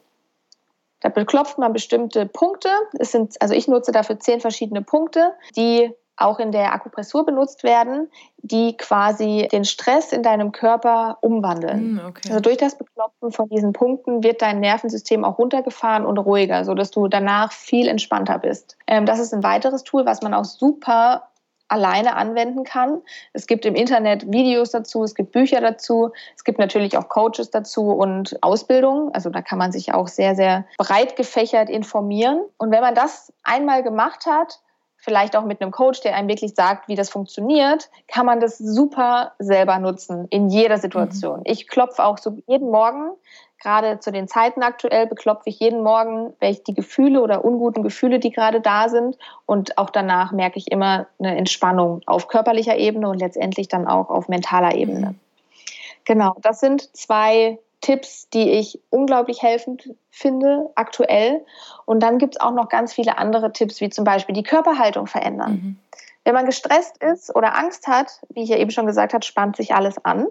Da 1.01 1.09
beklopft 1.09 1.57
man 1.57 1.73
bestimmte 1.73 2.25
Punkte. 2.25 2.69
Es 2.97 3.11
sind, 3.11 3.39
also 3.41 3.53
ich 3.53 3.67
nutze 3.67 3.91
dafür 3.91 4.19
zehn 4.19 4.39
verschiedene 4.39 4.81
Punkte, 4.81 5.33
die 5.55 5.91
auch 6.17 6.39
in 6.39 6.51
der 6.51 6.73
Akupressur 6.73 7.25
benutzt 7.25 7.63
werden, 7.63 8.09
die 8.37 8.77
quasi 8.77 9.47
den 9.51 9.65
Stress 9.65 10.13
in 10.13 10.23
deinem 10.23 10.51
Körper 10.51 11.17
umwandeln. 11.21 11.95
Mm, 11.95 12.01
okay. 12.07 12.29
Also 12.29 12.39
durch 12.39 12.57
das 12.57 12.77
Beklopfen 12.77 13.31
von 13.31 13.49
diesen 13.49 13.73
Punkten 13.73 14.23
wird 14.23 14.41
dein 14.41 14.59
Nervensystem 14.59 15.25
auch 15.25 15.37
runtergefahren 15.37 16.05
und 16.05 16.17
ruhiger, 16.17 16.63
sodass 16.63 16.91
du 16.91 17.07
danach 17.07 17.51
viel 17.51 17.87
entspannter 17.87 18.39
bist. 18.39 18.77
Ähm, 18.87 19.05
das 19.05 19.19
ist 19.19 19.33
ein 19.33 19.43
weiteres 19.43 19.83
Tool, 19.83 20.05
was 20.05 20.21
man 20.21 20.33
auch 20.33 20.45
super 20.45 21.23
alleine 21.67 22.15
anwenden 22.15 22.63
kann. 22.63 23.01
Es 23.33 23.47
gibt 23.47 23.65
im 23.65 23.75
Internet 23.75 24.31
Videos 24.31 24.71
dazu, 24.71 25.03
es 25.03 25.15
gibt 25.15 25.31
Bücher 25.31 25.61
dazu, 25.61 26.11
es 26.35 26.43
gibt 26.43 26.59
natürlich 26.59 26.97
auch 26.97 27.09
Coaches 27.09 27.49
dazu 27.49 27.89
und 27.89 28.37
Ausbildungen. 28.43 29.13
Also 29.13 29.29
da 29.29 29.41
kann 29.41 29.57
man 29.57 29.71
sich 29.71 29.93
auch 29.93 30.07
sehr, 30.07 30.35
sehr 30.35 30.65
breit 30.77 31.15
gefächert 31.15 31.69
informieren. 31.69 32.41
Und 32.57 32.71
wenn 32.71 32.81
man 32.81 32.93
das 32.93 33.33
einmal 33.43 33.83
gemacht 33.83 34.25
hat, 34.27 34.59
vielleicht 35.05 35.37
auch 35.37 35.45
mit 35.45 35.61
einem 35.61 35.71
Coach, 35.71 36.01
der 36.01 36.15
einem 36.15 36.27
wirklich 36.27 36.55
sagt, 36.55 36.87
wie 36.89 36.95
das 36.95 37.09
funktioniert, 37.09 37.89
kann 38.07 38.25
man 38.25 38.39
das 38.39 38.57
super 38.57 39.33
selber 39.39 39.77
nutzen 39.79 40.27
in 40.31 40.49
jeder 40.49 40.79
Situation. 40.79 41.39
Mhm. 41.39 41.45
Ich 41.45 41.67
klopfe 41.67 42.03
auch 42.03 42.17
so 42.17 42.39
jeden 42.47 42.71
Morgen, 42.71 43.11
gerade 43.61 43.99
zu 43.99 44.11
den 44.11 44.27
Zeiten 44.27 44.63
aktuell, 44.63 45.05
beklopfe 45.05 45.49
ich 45.49 45.59
jeden 45.59 45.83
Morgen, 45.83 46.33
welche 46.39 46.63
die 46.63 46.73
Gefühle 46.73 47.21
oder 47.21 47.45
unguten 47.45 47.83
Gefühle, 47.83 48.19
die 48.19 48.31
gerade 48.31 48.61
da 48.61 48.89
sind. 48.89 49.17
Und 49.45 49.77
auch 49.77 49.91
danach 49.91 50.31
merke 50.31 50.57
ich 50.57 50.71
immer 50.71 51.05
eine 51.19 51.37
Entspannung 51.37 52.01
auf 52.07 52.27
körperlicher 52.27 52.75
Ebene 52.75 53.07
und 53.07 53.19
letztendlich 53.19 53.67
dann 53.67 53.87
auch 53.87 54.09
auf 54.09 54.27
mentaler 54.27 54.75
Ebene. 54.75 55.11
Mhm. 55.11 55.19
Genau, 56.03 56.35
das 56.41 56.59
sind 56.59 56.95
zwei 56.95 57.59
Tipps, 57.85 58.29
die 58.29 58.49
ich 58.49 58.79
unglaublich 58.89 59.43
helfend 59.43 59.93
finde, 60.09 60.71
aktuell. 60.73 61.45
Und 61.85 62.01
dann 62.01 62.17
gibt 62.17 62.35
es 62.35 62.41
auch 62.41 62.51
noch 62.51 62.67
ganz 62.67 62.93
viele 62.93 63.19
andere 63.19 63.53
Tipps, 63.53 63.79
wie 63.79 63.91
zum 63.91 64.03
Beispiel 64.03 64.33
die 64.33 64.41
Körperhaltung 64.41 65.05
verändern. 65.05 65.51
Mhm. 65.51 65.77
Wenn 66.23 66.33
man 66.33 66.47
gestresst 66.47 66.97
ist 66.97 67.35
oder 67.35 67.55
Angst 67.55 67.85
hat, 67.85 68.21
wie 68.29 68.41
ich 68.41 68.49
ja 68.49 68.57
eben 68.57 68.71
schon 68.71 68.87
gesagt 68.87 69.13
habe, 69.13 69.23
spannt 69.23 69.55
sich 69.55 69.75
alles 69.75 70.03
an. 70.03 70.25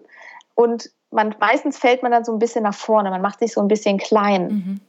Und 0.57 0.91
man, 1.13 1.37
meistens 1.39 1.79
fällt 1.79 2.03
man 2.03 2.11
dann 2.11 2.25
so 2.25 2.33
ein 2.33 2.41
bisschen 2.41 2.65
nach 2.65 2.75
vorne, 2.75 3.11
man 3.11 3.23
macht 3.23 3.39
sich 3.39 3.53
so 3.53 3.61
ein 3.61 3.69
bisschen 3.69 3.99
klein. 3.99 4.49
Mhm. 4.49 4.81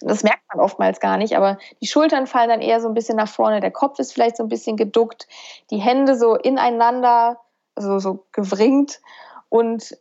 Das 0.00 0.22
merkt 0.22 0.42
man 0.52 0.64
oftmals 0.64 1.00
gar 1.00 1.16
nicht, 1.16 1.36
aber 1.36 1.58
die 1.80 1.88
Schultern 1.88 2.28
fallen 2.28 2.48
dann 2.48 2.60
eher 2.60 2.80
so 2.80 2.86
ein 2.86 2.94
bisschen 2.94 3.16
nach 3.16 3.28
vorne, 3.28 3.58
der 3.58 3.72
Kopf 3.72 3.98
ist 3.98 4.12
vielleicht 4.12 4.36
so 4.36 4.44
ein 4.44 4.48
bisschen 4.48 4.76
geduckt, 4.76 5.26
die 5.72 5.78
Hände 5.78 6.16
so 6.16 6.36
ineinander, 6.36 7.40
also 7.74 7.98
so 7.98 8.24
gewringt. 8.30 9.00
Und 9.48 9.96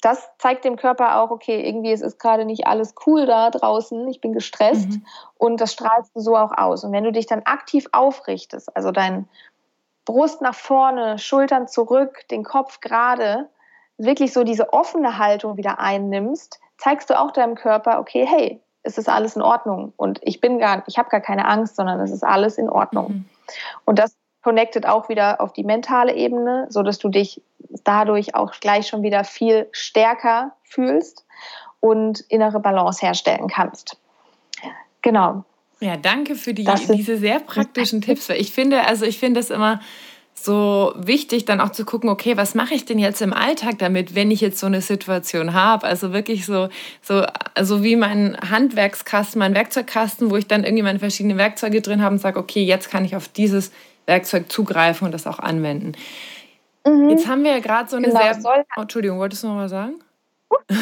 das 0.00 0.28
zeigt 0.38 0.64
dem 0.64 0.76
Körper 0.76 1.20
auch, 1.20 1.30
okay, 1.30 1.66
irgendwie 1.66 1.92
es 1.92 2.00
ist 2.00 2.18
gerade 2.20 2.44
nicht 2.44 2.66
alles 2.66 2.94
cool 3.06 3.26
da 3.26 3.50
draußen, 3.50 4.06
ich 4.08 4.20
bin 4.20 4.32
gestresst 4.32 4.90
mhm. 4.90 5.06
und 5.36 5.60
das 5.60 5.72
strahlst 5.72 6.14
du 6.14 6.20
so 6.20 6.36
auch 6.36 6.52
aus. 6.56 6.84
Und 6.84 6.92
wenn 6.92 7.04
du 7.04 7.12
dich 7.12 7.26
dann 7.26 7.42
aktiv 7.44 7.86
aufrichtest, 7.92 8.74
also 8.76 8.92
dein 8.92 9.28
Brust 10.04 10.40
nach 10.40 10.54
vorne, 10.54 11.18
Schultern 11.18 11.68
zurück, 11.68 12.26
den 12.30 12.44
Kopf 12.44 12.80
gerade, 12.80 13.48
wirklich 13.98 14.32
so 14.32 14.44
diese 14.44 14.72
offene 14.72 15.18
Haltung 15.18 15.56
wieder 15.56 15.80
einnimmst, 15.80 16.60
zeigst 16.78 17.10
du 17.10 17.18
auch 17.18 17.32
deinem 17.32 17.56
Körper, 17.56 17.98
okay, 17.98 18.24
hey, 18.24 18.60
es 18.84 18.96
ist 18.96 19.08
alles 19.08 19.36
in 19.36 19.42
Ordnung 19.42 19.92
und 19.96 20.20
ich 20.22 20.40
bin 20.40 20.58
gar, 20.60 20.84
ich 20.86 20.98
habe 20.98 21.10
gar 21.10 21.20
keine 21.20 21.46
Angst, 21.46 21.76
sondern 21.76 22.00
es 22.00 22.12
ist 22.12 22.24
alles 22.24 22.56
in 22.56 22.70
Ordnung. 22.70 23.08
Mhm. 23.08 23.24
Und 23.84 23.98
das 23.98 24.14
connectet 24.42 24.86
auch 24.86 25.08
wieder 25.08 25.40
auf 25.40 25.52
die 25.52 25.64
mentale 25.64 26.14
Ebene, 26.14 26.66
so 26.70 26.82
dass 26.82 26.98
du 26.98 27.08
dich 27.08 27.42
dadurch 27.84 28.34
auch 28.34 28.52
gleich 28.60 28.88
schon 28.88 29.02
wieder 29.02 29.24
viel 29.24 29.68
stärker 29.72 30.52
fühlst 30.62 31.26
und 31.80 32.20
innere 32.28 32.60
Balance 32.60 33.04
herstellen 33.04 33.48
kannst. 33.48 33.98
Genau. 35.02 35.44
Ja, 35.80 35.96
danke 35.96 36.34
für 36.34 36.54
die, 36.54 36.68
diese 36.92 37.18
sehr 37.18 37.38
praktischen 37.38 38.00
Tipps. 38.00 38.28
Ich 38.30 38.52
finde, 38.52 38.84
also 38.86 39.04
ich 39.04 39.18
finde 39.18 39.40
es 39.40 39.50
immer 39.50 39.80
so 40.34 40.92
wichtig, 40.96 41.44
dann 41.44 41.60
auch 41.60 41.70
zu 41.70 41.84
gucken, 41.84 42.10
okay, 42.10 42.36
was 42.36 42.54
mache 42.54 42.74
ich 42.74 42.84
denn 42.84 42.98
jetzt 42.98 43.20
im 43.22 43.32
Alltag 43.32 43.78
damit, 43.78 44.14
wenn 44.14 44.30
ich 44.30 44.40
jetzt 44.40 44.58
so 44.58 44.66
eine 44.66 44.80
Situation 44.80 45.54
habe? 45.54 45.86
Also 45.86 46.12
wirklich 46.12 46.46
so, 46.46 46.68
so 47.02 47.24
also 47.54 47.82
wie 47.82 47.96
mein 47.96 48.36
Handwerkskasten, 48.48 49.38
mein 49.38 49.54
Werkzeugkasten, 49.54 50.30
wo 50.30 50.36
ich 50.36 50.46
dann 50.46 50.64
irgendwie 50.64 50.82
meine 50.82 50.98
verschiedenen 50.98 51.38
Werkzeuge 51.38 51.80
drin 51.80 52.02
habe 52.02 52.14
und 52.14 52.20
sage, 52.20 52.38
okay, 52.38 52.62
jetzt 52.64 52.90
kann 52.90 53.04
ich 53.04 53.16
auf 53.16 53.28
dieses 53.28 53.72
Werkzeug 54.08 54.50
zugreifen 54.50 55.04
und 55.06 55.12
das 55.12 55.26
auch 55.26 55.38
anwenden. 55.38 55.92
Mhm. 56.84 57.10
Jetzt 57.10 57.28
haben 57.28 57.44
wir 57.44 57.52
ja 57.52 57.60
gerade 57.60 57.88
so 57.88 57.96
eine 57.96 58.08
genau, 58.08 58.20
sehr. 58.20 58.64
Oh, 58.76 58.80
Entschuldigung, 58.80 59.18
wolltest 59.18 59.44
du 59.44 59.48
noch 59.48 59.54
mal 59.54 59.68
sagen? 59.68 60.00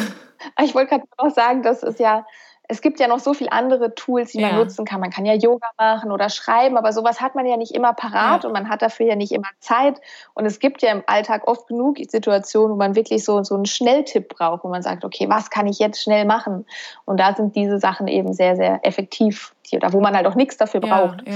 Ich 0.63 0.75
wollte 0.75 0.89
gerade 0.91 1.03
noch 1.21 1.33
sagen, 1.33 1.63
dass 1.63 1.81
es 1.81 1.97
ja, 1.97 2.25
es 2.67 2.81
gibt 2.81 2.99
ja 2.99 3.07
noch 3.07 3.19
so 3.19 3.33
viele 3.33 3.51
andere 3.51 3.95
Tools, 3.95 4.31
die 4.31 4.39
man 4.39 4.55
nutzen 4.55 4.85
kann. 4.85 5.01
Man 5.01 5.09
kann 5.09 5.25
ja 5.25 5.33
Yoga 5.33 5.67
machen 5.77 6.11
oder 6.11 6.29
schreiben, 6.29 6.77
aber 6.77 6.93
sowas 6.93 7.19
hat 7.19 7.33
man 7.33 7.47
ja 7.47 7.57
nicht 7.57 7.73
immer 7.73 7.93
parat 7.93 8.43
ja. 8.43 8.47
und 8.47 8.53
man 8.53 8.69
hat 8.69 8.83
dafür 8.83 9.07
ja 9.07 9.15
nicht 9.15 9.31
immer 9.31 9.49
Zeit. 9.59 9.99
Und 10.35 10.45
es 10.45 10.59
gibt 10.59 10.83
ja 10.83 10.91
im 10.91 11.03
Alltag 11.07 11.47
oft 11.47 11.67
genug 11.67 11.97
Situationen, 12.07 12.73
wo 12.73 12.75
man 12.77 12.95
wirklich 12.95 13.25
so, 13.25 13.43
so 13.43 13.55
einen 13.55 13.65
Schnelltipp 13.65 14.29
braucht, 14.29 14.63
wo 14.63 14.69
man 14.69 14.83
sagt, 14.83 15.03
okay, 15.03 15.27
was 15.27 15.49
kann 15.49 15.65
ich 15.65 15.79
jetzt 15.79 16.01
schnell 16.01 16.25
machen? 16.25 16.65
Und 17.05 17.19
da 17.19 17.35
sind 17.35 17.55
diese 17.55 17.79
Sachen 17.79 18.07
eben 18.07 18.31
sehr, 18.33 18.55
sehr 18.55 18.85
effektiv, 18.85 19.53
oder 19.73 19.91
wo 19.91 19.99
man 19.99 20.15
halt 20.15 20.27
auch 20.27 20.35
nichts 20.35 20.55
dafür 20.55 20.81
braucht. 20.81 21.27
Ja, 21.27 21.33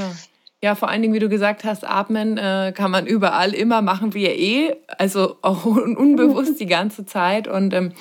ja. 0.61 0.75
Vor 0.75 0.89
allen 0.89 1.01
Dingen, 1.01 1.13
wie 1.13 1.19
du 1.19 1.29
gesagt 1.29 1.63
hast, 1.63 1.87
atmen 1.87 2.37
äh, 2.37 2.73
kann 2.75 2.91
man 2.91 3.07
überall 3.07 3.53
immer 3.53 3.81
machen, 3.81 4.13
wie 4.13 4.25
er 4.25 4.37
eh, 4.37 4.75
also 4.97 5.37
auch 5.41 5.65
unbewusst 5.65 6.59
die 6.59 6.67
ganze 6.67 7.05
Zeit 7.05 7.47
und 7.47 7.73
ähm, 7.73 7.91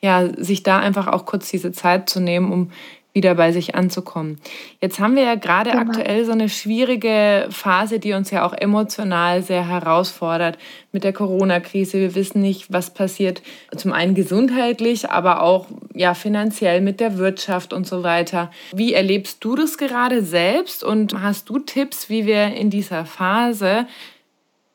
ja, 0.00 0.28
sich 0.42 0.62
da 0.62 0.78
einfach 0.78 1.08
auch 1.08 1.26
kurz 1.26 1.50
diese 1.50 1.72
Zeit 1.72 2.08
zu 2.08 2.20
nehmen, 2.20 2.52
um 2.52 2.70
wieder 3.12 3.34
bei 3.34 3.50
sich 3.52 3.74
anzukommen. 3.74 4.40
Jetzt 4.80 5.00
haben 5.00 5.16
wir 5.16 5.24
ja 5.24 5.34
gerade 5.34 5.70
genau. 5.70 5.82
aktuell 5.82 6.24
so 6.24 6.32
eine 6.32 6.48
schwierige 6.48 7.48
Phase, 7.50 7.98
die 7.98 8.12
uns 8.12 8.30
ja 8.30 8.46
auch 8.46 8.52
emotional 8.52 9.42
sehr 9.42 9.66
herausfordert 9.66 10.58
mit 10.92 11.02
der 11.02 11.12
Corona-Krise. 11.12 11.98
Wir 11.98 12.14
wissen 12.14 12.40
nicht, 12.40 12.72
was 12.72 12.94
passiert, 12.94 13.42
zum 13.76 13.92
einen 13.92 14.14
gesundheitlich, 14.14 15.10
aber 15.10 15.42
auch 15.42 15.66
ja 15.94 16.14
finanziell 16.14 16.80
mit 16.80 17.00
der 17.00 17.18
Wirtschaft 17.18 17.72
und 17.72 17.86
so 17.86 18.02
weiter. 18.02 18.50
Wie 18.72 18.94
erlebst 18.94 19.44
du 19.44 19.56
das 19.56 19.76
gerade 19.76 20.22
selbst 20.22 20.84
und 20.84 21.20
hast 21.20 21.48
du 21.48 21.58
Tipps, 21.58 22.08
wie 22.08 22.26
wir 22.26 22.54
in 22.54 22.70
dieser 22.70 23.04
Phase 23.04 23.86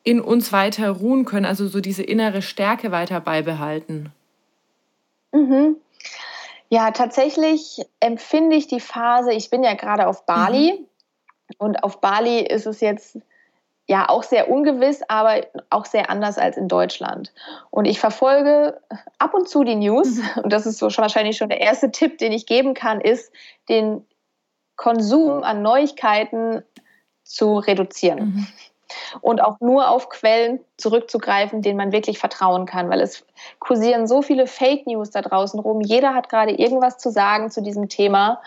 in 0.04 0.20
uns 0.20 0.52
weiter 0.52 0.90
ruhen 0.90 1.24
können, 1.24 1.46
also 1.46 1.66
so 1.66 1.80
diese 1.80 2.02
innere 2.02 2.42
Stärke 2.42 2.92
weiter 2.92 3.20
beibehalten? 3.20 4.12
Mhm. 5.32 5.76
Ja, 6.68 6.90
tatsächlich 6.90 7.84
empfinde 8.00 8.56
ich 8.56 8.66
die 8.66 8.80
Phase, 8.80 9.32
ich 9.32 9.50
bin 9.50 9.62
ja 9.62 9.74
gerade 9.74 10.06
auf 10.06 10.26
Bali 10.26 10.72
mhm. 10.72 10.86
und 11.58 11.84
auf 11.84 12.00
Bali 12.00 12.40
ist 12.40 12.66
es 12.66 12.80
jetzt 12.80 13.18
ja 13.88 14.08
auch 14.08 14.24
sehr 14.24 14.50
ungewiss, 14.50 15.02
aber 15.08 15.46
auch 15.70 15.84
sehr 15.84 16.10
anders 16.10 16.38
als 16.38 16.56
in 16.56 16.66
Deutschland. 16.66 17.32
Und 17.70 17.84
ich 17.84 18.00
verfolge 18.00 18.80
ab 19.18 19.32
und 19.32 19.48
zu 19.48 19.62
die 19.62 19.76
News 19.76 20.16
mhm. 20.16 20.42
und 20.44 20.52
das 20.52 20.66
ist 20.66 20.78
so 20.78 20.90
schon 20.90 21.02
wahrscheinlich 21.02 21.36
schon 21.36 21.48
der 21.48 21.60
erste 21.60 21.92
Tipp, 21.92 22.18
den 22.18 22.32
ich 22.32 22.46
geben 22.46 22.74
kann, 22.74 23.00
ist 23.00 23.32
den 23.68 24.04
Konsum 24.74 25.42
an 25.42 25.62
Neuigkeiten 25.62 26.62
zu 27.22 27.58
reduzieren. 27.58 28.18
Mhm. 28.18 28.46
Und 29.20 29.42
auch 29.42 29.60
nur 29.60 29.90
auf 29.90 30.08
Quellen 30.08 30.60
zurückzugreifen, 30.76 31.62
denen 31.62 31.78
man 31.78 31.92
wirklich 31.92 32.18
vertrauen 32.18 32.66
kann, 32.66 32.90
weil 32.90 33.00
es 33.00 33.24
kursieren 33.58 34.06
so 34.06 34.22
viele 34.22 34.46
Fake 34.46 34.86
News 34.86 35.10
da 35.10 35.22
draußen 35.22 35.58
rum. 35.58 35.80
Jeder 35.80 36.14
hat 36.14 36.28
gerade 36.28 36.52
irgendwas 36.52 36.98
zu 36.98 37.10
sagen 37.10 37.50
zu 37.50 37.62
diesem 37.62 37.88
Thema, 37.88 38.40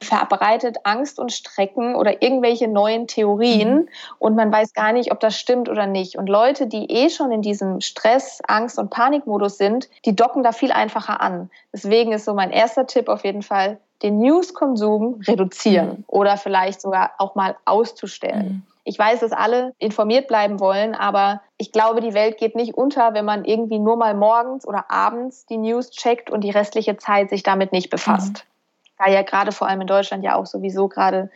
verbreitet 0.00 0.78
Angst 0.84 1.18
und 1.18 1.32
Strecken 1.32 1.94
oder 1.96 2.22
irgendwelche 2.22 2.68
neuen 2.68 3.06
Theorien 3.06 3.74
mhm. 3.74 3.88
und 4.18 4.36
man 4.36 4.52
weiß 4.52 4.74
gar 4.74 4.92
nicht, 4.92 5.12
ob 5.12 5.20
das 5.20 5.36
stimmt 5.36 5.68
oder 5.68 5.86
nicht. 5.86 6.16
Und 6.16 6.28
Leute, 6.28 6.66
die 6.66 6.90
eh 6.90 7.10
schon 7.10 7.32
in 7.32 7.42
diesem 7.42 7.80
Stress, 7.80 8.40
Angst 8.46 8.78
und 8.78 8.90
Panikmodus 8.90 9.58
sind, 9.58 9.88
die 10.04 10.14
docken 10.14 10.42
da 10.42 10.52
viel 10.52 10.72
einfacher 10.72 11.20
an. 11.20 11.50
Deswegen 11.72 12.12
ist 12.12 12.24
so 12.24 12.34
mein 12.34 12.50
erster 12.50 12.86
Tipp 12.86 13.08
auf 13.08 13.24
jeden 13.24 13.42
Fall, 13.42 13.78
den 14.02 14.18
Newskonsum 14.18 15.20
reduzieren 15.26 15.88
mhm. 15.88 16.04
oder 16.08 16.36
vielleicht 16.36 16.80
sogar 16.80 17.12
auch 17.18 17.34
mal 17.34 17.56
auszustellen. 17.64 18.46
Mhm. 18.66 18.71
Ich 18.84 18.98
weiß, 18.98 19.20
dass 19.20 19.32
alle 19.32 19.74
informiert 19.78 20.26
bleiben 20.26 20.58
wollen, 20.58 20.94
aber 20.94 21.40
ich 21.56 21.70
glaube, 21.70 22.00
die 22.00 22.14
Welt 22.14 22.38
geht 22.38 22.56
nicht 22.56 22.74
unter, 22.74 23.14
wenn 23.14 23.24
man 23.24 23.44
irgendwie 23.44 23.78
nur 23.78 23.96
mal 23.96 24.14
morgens 24.14 24.66
oder 24.66 24.90
abends 24.90 25.46
die 25.46 25.58
News 25.58 25.90
checkt 25.90 26.30
und 26.30 26.42
die 26.42 26.50
restliche 26.50 26.96
Zeit 26.96 27.30
sich 27.30 27.42
damit 27.42 27.72
nicht 27.72 27.90
befasst. 27.90 28.32
Mhm. 28.32 29.04
Da 29.04 29.10
ja 29.10 29.22
gerade 29.22 29.52
vor 29.52 29.68
allem 29.68 29.80
in 29.80 29.86
Deutschland 29.86 30.24
ja 30.24 30.34
auch 30.34 30.46
sowieso 30.46 30.88
gerade 30.88 31.30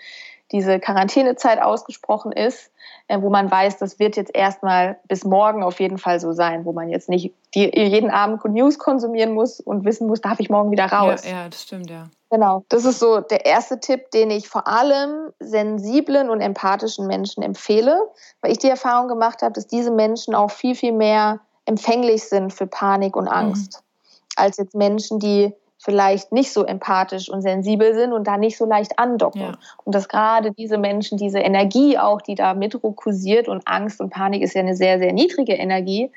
diese 0.53 0.79
Quarantänezeit 0.79 1.61
ausgesprochen 1.61 2.33
ist, 2.33 2.71
äh, 3.09 3.21
wo 3.21 3.31
man 3.31 3.51
weiß, 3.51 3.79
das 3.79 3.99
wird 3.99 4.17
jetzt 4.17 4.35
erstmal 4.35 4.99
bis 5.09 5.25
morgen 5.25 5.63
auf 5.63 5.81
jeden 5.81 5.99
Fall 5.99 6.21
so 6.21 6.33
sein, 6.33 6.65
wo 6.65 6.73
man 6.73 6.89
jetzt 6.89 7.09
nicht 7.09 7.33
die, 7.55 7.71
jeden 7.77 8.11
Abend 8.11 8.45
News 8.45 8.79
konsumieren 8.79 9.35
muss 9.35 9.61
und 9.61 9.85
wissen 9.85 10.07
muss, 10.07 10.21
darf 10.21 10.41
ich 10.41 10.51
morgen 10.51 10.71
wieder 10.71 10.87
raus. 10.87 11.25
Ja, 11.25 11.31
ja 11.31 11.49
das 11.49 11.63
stimmt, 11.63 11.91
ja. 11.91 12.09
Genau, 12.31 12.65
das 12.69 12.85
ist 12.85 12.99
so 12.99 13.21
der 13.21 13.47
erste 13.47 13.79
Tipp, 13.79 14.11
den 14.11 14.31
ich 14.31 14.49
vor 14.49 14.67
allem 14.67 15.33
sensiblen 15.39 16.29
und 16.29 16.41
empathischen 16.41 17.07
Menschen 17.07 17.43
empfehle, 17.43 18.01
weil 18.41 18.51
ich 18.51 18.59
die 18.59 18.69
Erfahrung 18.69 19.07
gemacht 19.07 19.43
habe, 19.43 19.53
dass 19.53 19.69
diese 19.69 19.93
Menschen 19.93 20.35
auch 20.35 20.51
viel, 20.51 20.75
viel 20.75 20.93
mehr 20.93 21.41
empfänglich 21.67 22.25
sind 22.25 22.53
für 22.53 22.67
Panik 22.67 23.15
und 23.15 23.29
Angst, 23.29 23.81
mhm. 23.81 24.43
als 24.43 24.57
jetzt 24.57 24.75
Menschen, 24.75 25.21
die 25.21 25.55
vielleicht 25.79 26.33
nicht 26.33 26.53
so 26.53 26.65
empathisch 26.65 27.29
und 27.29 27.43
sensibel 27.43 27.95
sind 27.95 28.13
und 28.13 28.27
da 28.27 28.39
nicht 28.39 28.57
so 28.57 28.65
leicht 28.65 28.99
andocken. 28.99 29.43
Ja. 29.43 29.53
Und 29.85 29.95
dass 29.95 30.09
gerade 30.09 30.51
diese 30.51 30.79
Menschen, 30.79 31.19
diese 31.19 31.39
Energie 31.39 31.97
auch, 31.97 32.21
die 32.21 32.35
da 32.35 32.55
mitrukursiert 32.55 33.47
und 33.47 33.69
Angst 33.69 34.01
und 34.01 34.11
Panik 34.11 34.43
ist 34.43 34.55
ja 34.55 34.63
eine 34.63 34.75
sehr, 34.75 34.99
sehr 34.99 35.13
niedrige 35.13 35.53
Energie, 35.53 36.11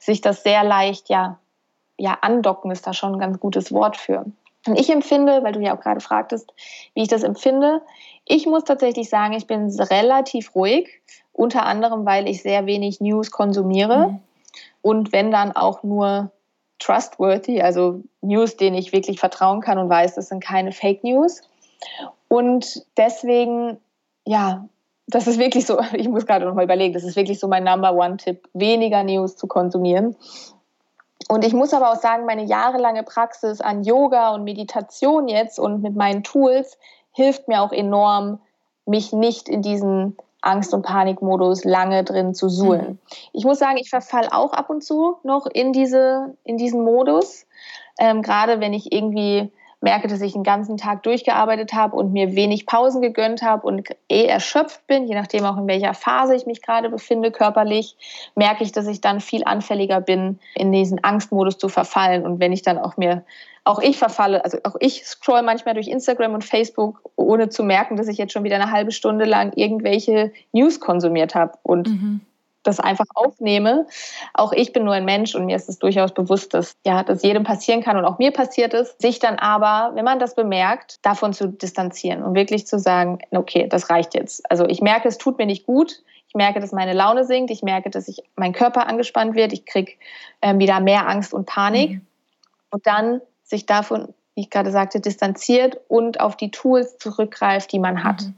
sich 0.00 0.20
das 0.20 0.42
sehr 0.42 0.64
leicht, 0.64 1.10
ja, 1.10 1.38
ja, 1.96 2.18
andocken 2.22 2.72
ist 2.72 2.88
da 2.88 2.92
schon 2.92 3.14
ein 3.14 3.20
ganz 3.20 3.38
gutes 3.38 3.72
Wort 3.72 3.96
für. 3.96 4.24
Und 4.66 4.78
ich 4.78 4.90
empfinde, 4.90 5.42
weil 5.42 5.52
du 5.52 5.60
ja 5.60 5.76
auch 5.76 5.80
gerade 5.80 6.00
fragtest, 6.00 6.52
wie 6.94 7.02
ich 7.02 7.08
das 7.08 7.22
empfinde, 7.22 7.82
ich 8.26 8.46
muss 8.46 8.64
tatsächlich 8.64 9.10
sagen, 9.10 9.34
ich 9.34 9.46
bin 9.46 9.68
relativ 9.78 10.54
ruhig, 10.54 10.88
unter 11.32 11.66
anderem, 11.66 12.06
weil 12.06 12.28
ich 12.28 12.42
sehr 12.42 12.64
wenig 12.66 13.00
News 13.00 13.30
konsumiere 13.30 14.08
mhm. 14.08 14.20
und 14.82 15.12
wenn 15.12 15.30
dann 15.30 15.52
auch 15.52 15.82
nur 15.82 16.30
trustworthy, 16.78 17.60
also 17.60 18.02
News, 18.20 18.56
denen 18.56 18.76
ich 18.76 18.92
wirklich 18.92 19.20
vertrauen 19.20 19.60
kann 19.60 19.78
und 19.78 19.88
weiß, 19.88 20.14
das 20.14 20.28
sind 20.28 20.42
keine 20.42 20.72
Fake 20.72 21.04
News. 21.04 21.42
Und 22.28 22.84
deswegen, 22.96 23.78
ja, 24.24 24.68
das 25.06 25.26
ist 25.26 25.38
wirklich 25.38 25.66
so, 25.66 25.78
ich 25.92 26.08
muss 26.08 26.26
gerade 26.26 26.44
noch 26.44 26.54
mal 26.54 26.64
überlegen, 26.64 26.94
das 26.94 27.04
ist 27.04 27.16
wirklich 27.16 27.38
so 27.38 27.48
mein 27.48 27.64
Number 27.64 27.94
One-Tipp, 27.94 28.48
weniger 28.52 29.02
News 29.02 29.36
zu 29.36 29.46
konsumieren. 29.46 30.16
Und 31.28 31.44
ich 31.44 31.54
muss 31.54 31.72
aber 31.72 31.90
auch 31.90 32.00
sagen, 32.00 32.26
meine 32.26 32.44
jahrelange 32.44 33.02
Praxis 33.02 33.60
an 33.60 33.82
Yoga 33.82 34.34
und 34.34 34.44
Meditation 34.44 35.28
jetzt 35.28 35.58
und 35.58 35.82
mit 35.82 35.96
meinen 35.96 36.22
Tools 36.22 36.78
hilft 37.12 37.48
mir 37.48 37.62
auch 37.62 37.72
enorm, 37.72 38.40
mich 38.86 39.12
nicht 39.12 39.48
in 39.48 39.62
diesen 39.62 40.16
Angst- 40.42 40.74
und 40.74 40.82
Panikmodus 40.82 41.64
lange 41.64 42.04
drin 42.04 42.34
zu 42.34 42.48
suhlen. 42.48 42.86
Mhm. 42.88 42.98
Ich 43.32 43.44
muss 43.44 43.58
sagen, 43.58 43.78
ich 43.78 43.88
verfall 43.88 44.28
auch 44.30 44.52
ab 44.52 44.68
und 44.68 44.84
zu 44.84 45.16
noch 45.22 45.46
in, 45.46 45.72
diese, 45.72 46.36
in 46.44 46.58
diesen 46.58 46.84
Modus. 46.84 47.46
Ähm, 47.98 48.22
Gerade 48.22 48.60
wenn 48.60 48.74
ich 48.74 48.92
irgendwie 48.92 49.50
merke, 49.80 50.08
dass 50.08 50.20
ich 50.20 50.32
den 50.32 50.42
ganzen 50.42 50.76
Tag 50.76 51.02
durchgearbeitet 51.02 51.72
habe 51.74 51.96
und 51.96 52.12
mir 52.12 52.34
wenig 52.34 52.66
Pausen 52.66 53.02
gegönnt 53.02 53.42
habe 53.42 53.66
und 53.66 53.88
eh 54.08 54.24
erschöpft 54.24 54.86
bin, 54.86 55.06
je 55.06 55.14
nachdem 55.14 55.44
auch 55.44 55.56
in 55.56 55.66
welcher 55.66 55.94
Phase 55.94 56.34
ich 56.34 56.46
mich 56.46 56.62
gerade 56.62 56.90
befinde 56.90 57.30
körperlich, 57.30 57.96
merke 58.34 58.64
ich, 58.64 58.72
dass 58.72 58.86
ich 58.86 59.00
dann 59.00 59.20
viel 59.20 59.44
anfälliger 59.44 60.00
bin, 60.00 60.38
in 60.54 60.72
diesen 60.72 61.02
Angstmodus 61.04 61.58
zu 61.58 61.68
verfallen. 61.68 62.24
Und 62.24 62.40
wenn 62.40 62.52
ich 62.52 62.62
dann 62.62 62.78
auch 62.78 62.96
mir 62.96 63.24
auch 63.64 63.80
ich 63.80 63.96
verfalle, 63.96 64.44
also 64.44 64.58
auch 64.64 64.76
ich 64.78 65.04
scroll 65.06 65.42
manchmal 65.42 65.74
durch 65.74 65.88
Instagram 65.88 66.34
und 66.34 66.44
Facebook, 66.44 67.00
ohne 67.16 67.48
zu 67.48 67.64
merken, 67.64 67.96
dass 67.96 68.08
ich 68.08 68.18
jetzt 68.18 68.32
schon 68.32 68.44
wieder 68.44 68.56
eine 68.56 68.70
halbe 68.70 68.92
Stunde 68.92 69.24
lang 69.24 69.52
irgendwelche 69.54 70.32
News 70.52 70.80
konsumiert 70.80 71.34
habe 71.34 71.52
und 71.62 71.88
mhm. 71.88 72.20
Das 72.64 72.80
einfach 72.80 73.06
aufnehme. 73.14 73.86
Auch 74.32 74.52
ich 74.52 74.72
bin 74.72 74.84
nur 74.84 74.94
ein 74.94 75.04
Mensch 75.04 75.34
und 75.34 75.46
mir 75.46 75.56
ist 75.56 75.68
es 75.68 75.78
durchaus 75.78 76.12
bewusst, 76.12 76.54
dass 76.54 76.76
ja, 76.84 77.04
dass 77.04 77.22
jedem 77.22 77.44
passieren 77.44 77.82
kann 77.82 77.96
und 77.96 78.04
auch 78.04 78.18
mir 78.18 78.32
passiert 78.32 78.74
ist, 78.74 79.00
sich 79.00 79.18
dann 79.20 79.36
aber, 79.36 79.94
wenn 79.94 80.04
man 80.04 80.18
das 80.18 80.34
bemerkt, 80.34 80.98
davon 81.02 81.32
zu 81.32 81.48
distanzieren 81.48 82.22
und 82.22 82.34
wirklich 82.34 82.66
zu 82.66 82.78
sagen, 82.78 83.18
okay, 83.30 83.68
das 83.68 83.90
reicht 83.90 84.14
jetzt. 84.14 84.50
Also 84.50 84.66
ich 84.66 84.80
merke, 84.80 85.08
es 85.08 85.18
tut 85.18 85.38
mir 85.38 85.46
nicht 85.46 85.66
gut. 85.66 86.02
Ich 86.26 86.34
merke, 86.34 86.58
dass 86.58 86.72
meine 86.72 86.94
Laune 86.94 87.24
sinkt. 87.24 87.52
Ich 87.52 87.62
merke, 87.62 87.90
dass 87.90 88.08
ich, 88.08 88.22
mein 88.34 88.52
Körper 88.52 88.88
angespannt 88.88 89.36
wird. 89.36 89.52
Ich 89.52 89.66
kriege 89.66 89.92
ähm, 90.42 90.58
wieder 90.58 90.80
mehr 90.80 91.08
Angst 91.08 91.32
und 91.32 91.46
Panik. 91.46 91.90
Mhm. 91.92 92.06
Und 92.70 92.86
dann 92.88 93.20
sich 93.44 93.66
davon, 93.66 94.12
wie 94.34 94.40
ich 94.40 94.50
gerade 94.50 94.72
sagte, 94.72 95.00
distanziert 95.00 95.78
und 95.86 96.18
auf 96.18 96.36
die 96.36 96.50
Tools 96.50 96.98
zurückgreift, 96.98 97.70
die 97.70 97.78
man 97.78 98.02
hat. 98.02 98.22
Mhm. 98.22 98.34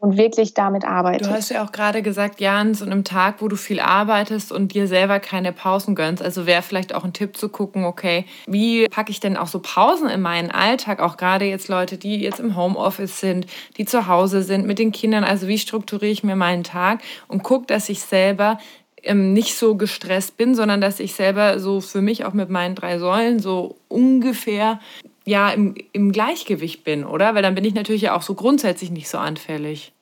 Und 0.00 0.16
wirklich 0.16 0.54
damit 0.54 0.86
arbeitet. 0.86 1.26
Du 1.26 1.30
hast 1.30 1.50
ja 1.50 1.62
auch 1.62 1.72
gerade 1.72 2.00
gesagt, 2.00 2.40
ja, 2.40 2.56
an 2.56 2.72
so 2.72 2.86
einem 2.86 3.04
Tag, 3.04 3.42
wo 3.42 3.48
du 3.48 3.56
viel 3.56 3.80
arbeitest 3.80 4.50
und 4.50 4.72
dir 4.72 4.86
selber 4.86 5.20
keine 5.20 5.52
Pausen 5.52 5.94
gönnst. 5.94 6.22
Also 6.22 6.46
wäre 6.46 6.62
vielleicht 6.62 6.94
auch 6.94 7.04
ein 7.04 7.12
Tipp 7.12 7.36
zu 7.36 7.50
gucken, 7.50 7.84
okay, 7.84 8.24
wie 8.46 8.88
packe 8.88 9.10
ich 9.10 9.20
denn 9.20 9.36
auch 9.36 9.46
so 9.46 9.60
Pausen 9.60 10.08
in 10.08 10.22
meinen 10.22 10.50
Alltag? 10.50 11.00
Auch 11.00 11.18
gerade 11.18 11.44
jetzt 11.44 11.68
Leute, 11.68 11.98
die 11.98 12.18
jetzt 12.18 12.40
im 12.40 12.56
Homeoffice 12.56 13.20
sind, 13.20 13.46
die 13.76 13.84
zu 13.84 14.06
Hause 14.06 14.42
sind 14.42 14.66
mit 14.66 14.78
den 14.78 14.90
Kindern. 14.90 15.22
Also 15.22 15.48
wie 15.48 15.58
strukturiere 15.58 16.12
ich 16.12 16.24
mir 16.24 16.34
meinen 16.34 16.64
Tag 16.64 17.02
und 17.28 17.42
gucke, 17.42 17.66
dass 17.66 17.90
ich 17.90 18.00
selber 18.00 18.56
ähm, 19.02 19.34
nicht 19.34 19.54
so 19.56 19.76
gestresst 19.76 20.38
bin, 20.38 20.54
sondern 20.54 20.80
dass 20.80 20.98
ich 21.00 21.14
selber 21.14 21.58
so 21.58 21.82
für 21.82 22.00
mich 22.00 22.24
auch 22.24 22.32
mit 22.32 22.48
meinen 22.48 22.74
drei 22.74 22.98
Säulen 22.98 23.38
so 23.38 23.76
ungefähr 23.88 24.80
ja 25.24 25.50
im, 25.50 25.74
im 25.92 26.12
Gleichgewicht 26.12 26.84
bin, 26.84 27.04
oder? 27.04 27.34
Weil 27.34 27.42
dann 27.42 27.54
bin 27.54 27.64
ich 27.64 27.74
natürlich 27.74 28.02
ja 28.02 28.16
auch 28.16 28.22
so 28.22 28.34
grundsätzlich 28.34 28.90
nicht 28.90 29.08
so 29.08 29.18
anfällig. 29.18 29.92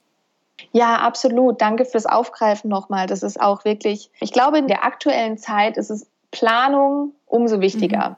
Ja, 0.72 0.96
absolut. 0.96 1.60
Danke 1.60 1.84
fürs 1.84 2.06
Aufgreifen 2.06 2.68
nochmal. 2.68 3.06
Das 3.06 3.22
ist 3.22 3.40
auch 3.40 3.64
wirklich, 3.64 4.10
ich 4.20 4.32
glaube, 4.32 4.58
in 4.58 4.68
der 4.68 4.84
aktuellen 4.84 5.38
Zeit 5.38 5.76
ist 5.76 5.90
es 5.90 6.06
Planung 6.30 7.12
umso 7.26 7.60
wichtiger. 7.60 8.10
Mhm. 8.10 8.16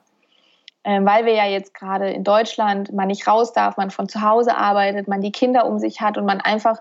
Ähm, 0.82 1.06
weil 1.06 1.26
wir 1.26 1.34
ja 1.34 1.44
jetzt 1.44 1.74
gerade 1.74 2.10
in 2.10 2.24
Deutschland 2.24 2.92
man 2.92 3.08
nicht 3.08 3.26
raus 3.26 3.52
darf, 3.52 3.76
man 3.76 3.90
von 3.90 4.08
zu 4.08 4.22
Hause 4.22 4.56
arbeitet, 4.56 5.08
man 5.08 5.20
die 5.20 5.32
Kinder 5.32 5.66
um 5.66 5.78
sich 5.78 6.00
hat 6.00 6.16
und 6.16 6.24
man 6.24 6.40
einfach 6.40 6.80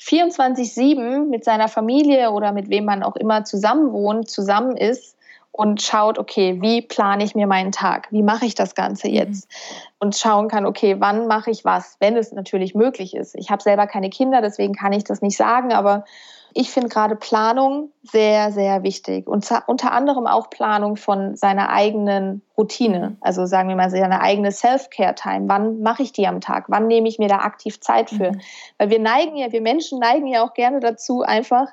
24-7 0.00 1.28
mit 1.30 1.42
seiner 1.42 1.68
Familie 1.68 2.32
oder 2.32 2.52
mit 2.52 2.68
wem 2.68 2.84
man 2.84 3.02
auch 3.02 3.16
immer 3.16 3.44
zusammen 3.44 3.92
wohnt, 3.92 4.28
zusammen 4.28 4.76
ist 4.76 5.16
und 5.52 5.82
schaut, 5.82 6.18
okay, 6.18 6.58
wie 6.62 6.80
plane 6.80 7.22
ich 7.22 7.34
mir 7.34 7.46
meinen 7.46 7.72
Tag? 7.72 8.08
Wie 8.10 8.22
mache 8.22 8.46
ich 8.46 8.54
das 8.54 8.74
Ganze 8.74 9.08
mhm. 9.08 9.14
jetzt? 9.14 9.48
Mhm. 9.48 9.86
Und 10.00 10.16
schauen 10.16 10.48
kann, 10.48 10.66
okay, 10.66 10.96
wann 10.98 11.26
mache 11.26 11.50
ich 11.50 11.64
was, 11.64 11.96
wenn 12.00 12.16
es 12.16 12.32
natürlich 12.32 12.74
möglich 12.74 13.14
ist. 13.14 13.34
Ich 13.36 13.50
habe 13.50 13.62
selber 13.62 13.86
keine 13.86 14.10
Kinder, 14.10 14.40
deswegen 14.40 14.74
kann 14.74 14.92
ich 14.92 15.04
das 15.04 15.20
nicht 15.20 15.36
sagen, 15.36 15.72
aber 15.72 16.04
ich 16.54 16.70
finde 16.70 16.88
gerade 16.88 17.16
Planung 17.16 17.90
sehr, 18.02 18.52
sehr 18.52 18.82
wichtig 18.82 19.26
und 19.26 19.48
unter 19.66 19.92
anderem 19.92 20.26
auch 20.26 20.50
Planung 20.50 20.96
von 20.96 21.34
seiner 21.34 21.70
eigenen 21.70 22.42
Routine. 22.58 23.16
Also 23.20 23.46
sagen 23.46 23.68
wir 23.68 23.76
mal 23.76 23.90
seine 23.90 24.20
eigene 24.20 24.52
Self-Care-Time. 24.52 25.48
Wann 25.48 25.80
mache 25.80 26.02
ich 26.02 26.12
die 26.12 26.26
am 26.26 26.40
Tag? 26.40 26.66
Wann 26.68 26.88
nehme 26.88 27.08
ich 27.08 27.18
mir 27.18 27.28
da 27.28 27.38
aktiv 27.38 27.80
Zeit 27.80 28.10
für? 28.10 28.32
Mhm. 28.32 28.40
Weil 28.78 28.90
wir 28.90 28.98
neigen 28.98 29.36
ja, 29.36 29.50
wir 29.50 29.62
Menschen 29.62 29.98
neigen 29.98 30.26
ja 30.26 30.44
auch 30.44 30.52
gerne 30.52 30.80
dazu, 30.80 31.22
einfach 31.22 31.68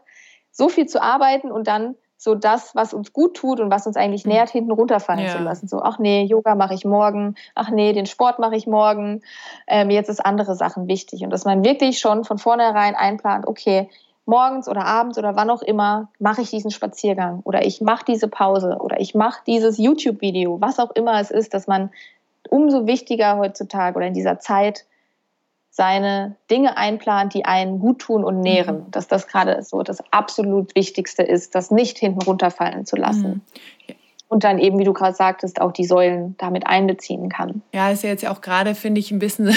so 0.51 0.69
viel 0.69 0.85
zu 0.85 1.01
arbeiten 1.01 1.51
und 1.51 1.67
dann 1.67 1.95
so 2.21 2.35
das, 2.35 2.75
was 2.75 2.93
uns 2.93 3.13
gut 3.13 3.37
tut 3.37 3.61
und 3.61 3.71
was 3.71 3.87
uns 3.87 3.95
eigentlich 3.95 4.25
mhm. 4.25 4.33
nährt, 4.33 4.49
hinten 4.49 4.71
runterfallen 4.71 5.23
ja. 5.23 5.31
zu 5.31 5.41
lassen. 5.41 5.69
So, 5.69 5.81
ach 5.81 5.99
nee, 5.99 6.25
Yoga 6.25 6.53
mache 6.53 6.73
ich 6.73 6.83
morgen, 6.83 7.35
ach 7.55 7.69
nee, 7.69 7.93
den 7.93 8.05
Sport 8.05 8.39
mache 8.39 8.57
ich 8.57 8.67
morgen, 8.67 9.21
ähm, 9.67 9.89
jetzt 9.89 10.09
ist 10.09 10.23
andere 10.23 10.55
Sachen 10.55 10.89
wichtig. 10.89 11.23
Und 11.23 11.29
dass 11.29 11.45
man 11.45 11.63
wirklich 11.63 11.99
schon 11.99 12.25
von 12.25 12.37
vornherein 12.37 12.95
einplant, 12.95 13.47
okay, 13.47 13.89
morgens 14.25 14.67
oder 14.67 14.83
abends 14.83 15.17
oder 15.17 15.37
wann 15.37 15.49
auch 15.49 15.61
immer 15.61 16.09
mache 16.19 16.41
ich 16.41 16.49
diesen 16.49 16.71
Spaziergang 16.71 17.39
oder 17.45 17.65
ich 17.65 17.79
mache 17.79 18.03
diese 18.05 18.27
Pause 18.27 18.79
oder 18.81 18.99
ich 18.99 19.15
mache 19.15 19.41
dieses 19.47 19.77
YouTube-Video, 19.77 20.59
was 20.59 20.77
auch 20.79 20.91
immer 20.91 21.21
es 21.21 21.31
ist, 21.31 21.53
dass 21.53 21.67
man 21.67 21.89
umso 22.49 22.85
wichtiger 22.85 23.37
heutzutage 23.37 23.95
oder 23.95 24.07
in 24.07 24.13
dieser 24.13 24.39
Zeit 24.39 24.85
seine 25.79 26.35
Dinge 26.51 26.75
einplant, 26.75 27.33
die 27.33 27.45
einen 27.45 27.79
gut 27.79 27.99
tun 27.99 28.25
und 28.25 28.41
nähren. 28.41 28.79
Mhm. 28.79 28.91
Dass 28.91 29.07
das 29.07 29.27
gerade 29.27 29.63
so 29.63 29.81
das 29.81 30.03
absolut 30.11 30.75
Wichtigste 30.75 31.23
ist, 31.23 31.55
das 31.55 31.71
nicht 31.71 31.97
hinten 31.97 32.21
runterfallen 32.21 32.85
zu 32.85 32.97
lassen. 32.97 33.41
Mhm. 33.87 33.95
Und 34.27 34.43
dann 34.43 34.59
eben, 34.59 34.77
wie 34.77 34.83
du 34.83 34.91
gerade 34.91 35.15
sagtest, 35.15 35.61
auch 35.61 35.71
die 35.71 35.85
Säulen 35.85 36.35
damit 36.37 36.67
einbeziehen 36.67 37.29
kann. 37.29 37.61
Ja, 37.73 37.91
ist 37.91 38.03
ja 38.03 38.09
jetzt 38.09 38.27
auch 38.27 38.41
gerade, 38.41 38.75
finde 38.75 38.99
ich, 38.99 39.09
ein 39.11 39.19
bisschen 39.19 39.55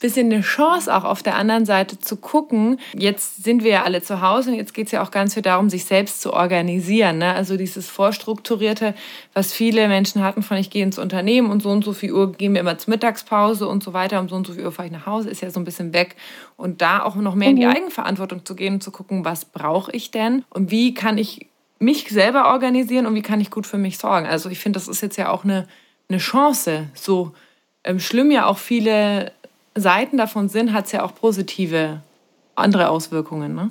bisschen 0.00 0.30
eine 0.30 0.42
Chance 0.42 0.94
auch 0.94 1.04
auf 1.04 1.22
der 1.22 1.36
anderen 1.36 1.64
Seite 1.64 1.98
zu 1.98 2.16
gucken. 2.16 2.78
Jetzt 2.94 3.42
sind 3.42 3.64
wir 3.64 3.70
ja 3.70 3.82
alle 3.84 4.02
zu 4.02 4.20
Hause 4.20 4.50
und 4.50 4.56
jetzt 4.56 4.74
geht 4.74 4.86
es 4.86 4.92
ja 4.92 5.02
auch 5.02 5.10
ganz 5.10 5.34
viel 5.34 5.42
darum, 5.42 5.70
sich 5.70 5.86
selbst 5.86 6.20
zu 6.20 6.34
organisieren. 6.34 7.18
Ne? 7.18 7.32
Also 7.32 7.56
dieses 7.56 7.88
Vorstrukturierte, 7.88 8.94
was 9.32 9.52
viele 9.52 9.88
Menschen 9.88 10.22
hatten 10.22 10.42
von 10.42 10.58
ich 10.58 10.68
gehe 10.68 10.82
ins 10.82 10.98
Unternehmen 10.98 11.50
und 11.50 11.62
so 11.62 11.70
und 11.70 11.82
so 11.82 11.94
viel 11.94 12.12
Uhr 12.12 12.32
gehen 12.32 12.52
wir 12.52 12.60
immer 12.60 12.76
zur 12.76 12.92
Mittagspause 12.92 13.66
und 13.66 13.82
so 13.82 13.94
weiter, 13.94 14.20
um 14.20 14.28
so 14.28 14.36
und 14.36 14.46
so 14.46 14.52
viel 14.52 14.66
Uhr 14.66 14.72
fahre 14.72 14.86
ich 14.86 14.92
nach 14.92 15.06
Hause, 15.06 15.30
ist 15.30 15.40
ja 15.40 15.50
so 15.50 15.60
ein 15.60 15.64
bisschen 15.64 15.94
weg. 15.94 16.16
Und 16.58 16.82
da 16.82 17.02
auch 17.02 17.16
noch 17.16 17.34
mehr 17.34 17.48
in 17.48 17.56
die 17.56 17.64
mhm. 17.64 17.72
Eigenverantwortung 17.72 18.44
zu 18.44 18.54
gehen 18.54 18.74
und 18.74 18.82
zu 18.82 18.90
gucken, 18.90 19.24
was 19.24 19.46
brauche 19.46 19.92
ich 19.92 20.10
denn 20.10 20.44
und 20.50 20.70
wie 20.70 20.92
kann 20.92 21.16
ich 21.16 21.46
mich 21.78 22.08
selber 22.08 22.52
organisieren 22.52 23.06
und 23.06 23.14
wie 23.14 23.22
kann 23.22 23.40
ich 23.40 23.50
gut 23.50 23.66
für 23.66 23.78
mich 23.78 23.98
sorgen. 23.98 24.26
Also 24.26 24.50
ich 24.50 24.58
finde, 24.58 24.78
das 24.78 24.88
ist 24.88 25.00
jetzt 25.00 25.16
ja 25.16 25.30
auch 25.30 25.44
eine, 25.44 25.66
eine 26.08 26.18
Chance. 26.18 26.88
So 26.94 27.32
ähm, 27.84 28.00
schlimm 28.00 28.30
ja 28.30 28.46
auch 28.46 28.58
viele 28.58 29.32
Seiten 29.76 30.16
davon 30.16 30.48
sind, 30.48 30.72
hat 30.72 30.86
es 30.86 30.92
ja 30.92 31.04
auch 31.04 31.14
positive 31.14 32.00
andere 32.54 32.88
Auswirkungen. 32.88 33.54
Ne? 33.54 33.70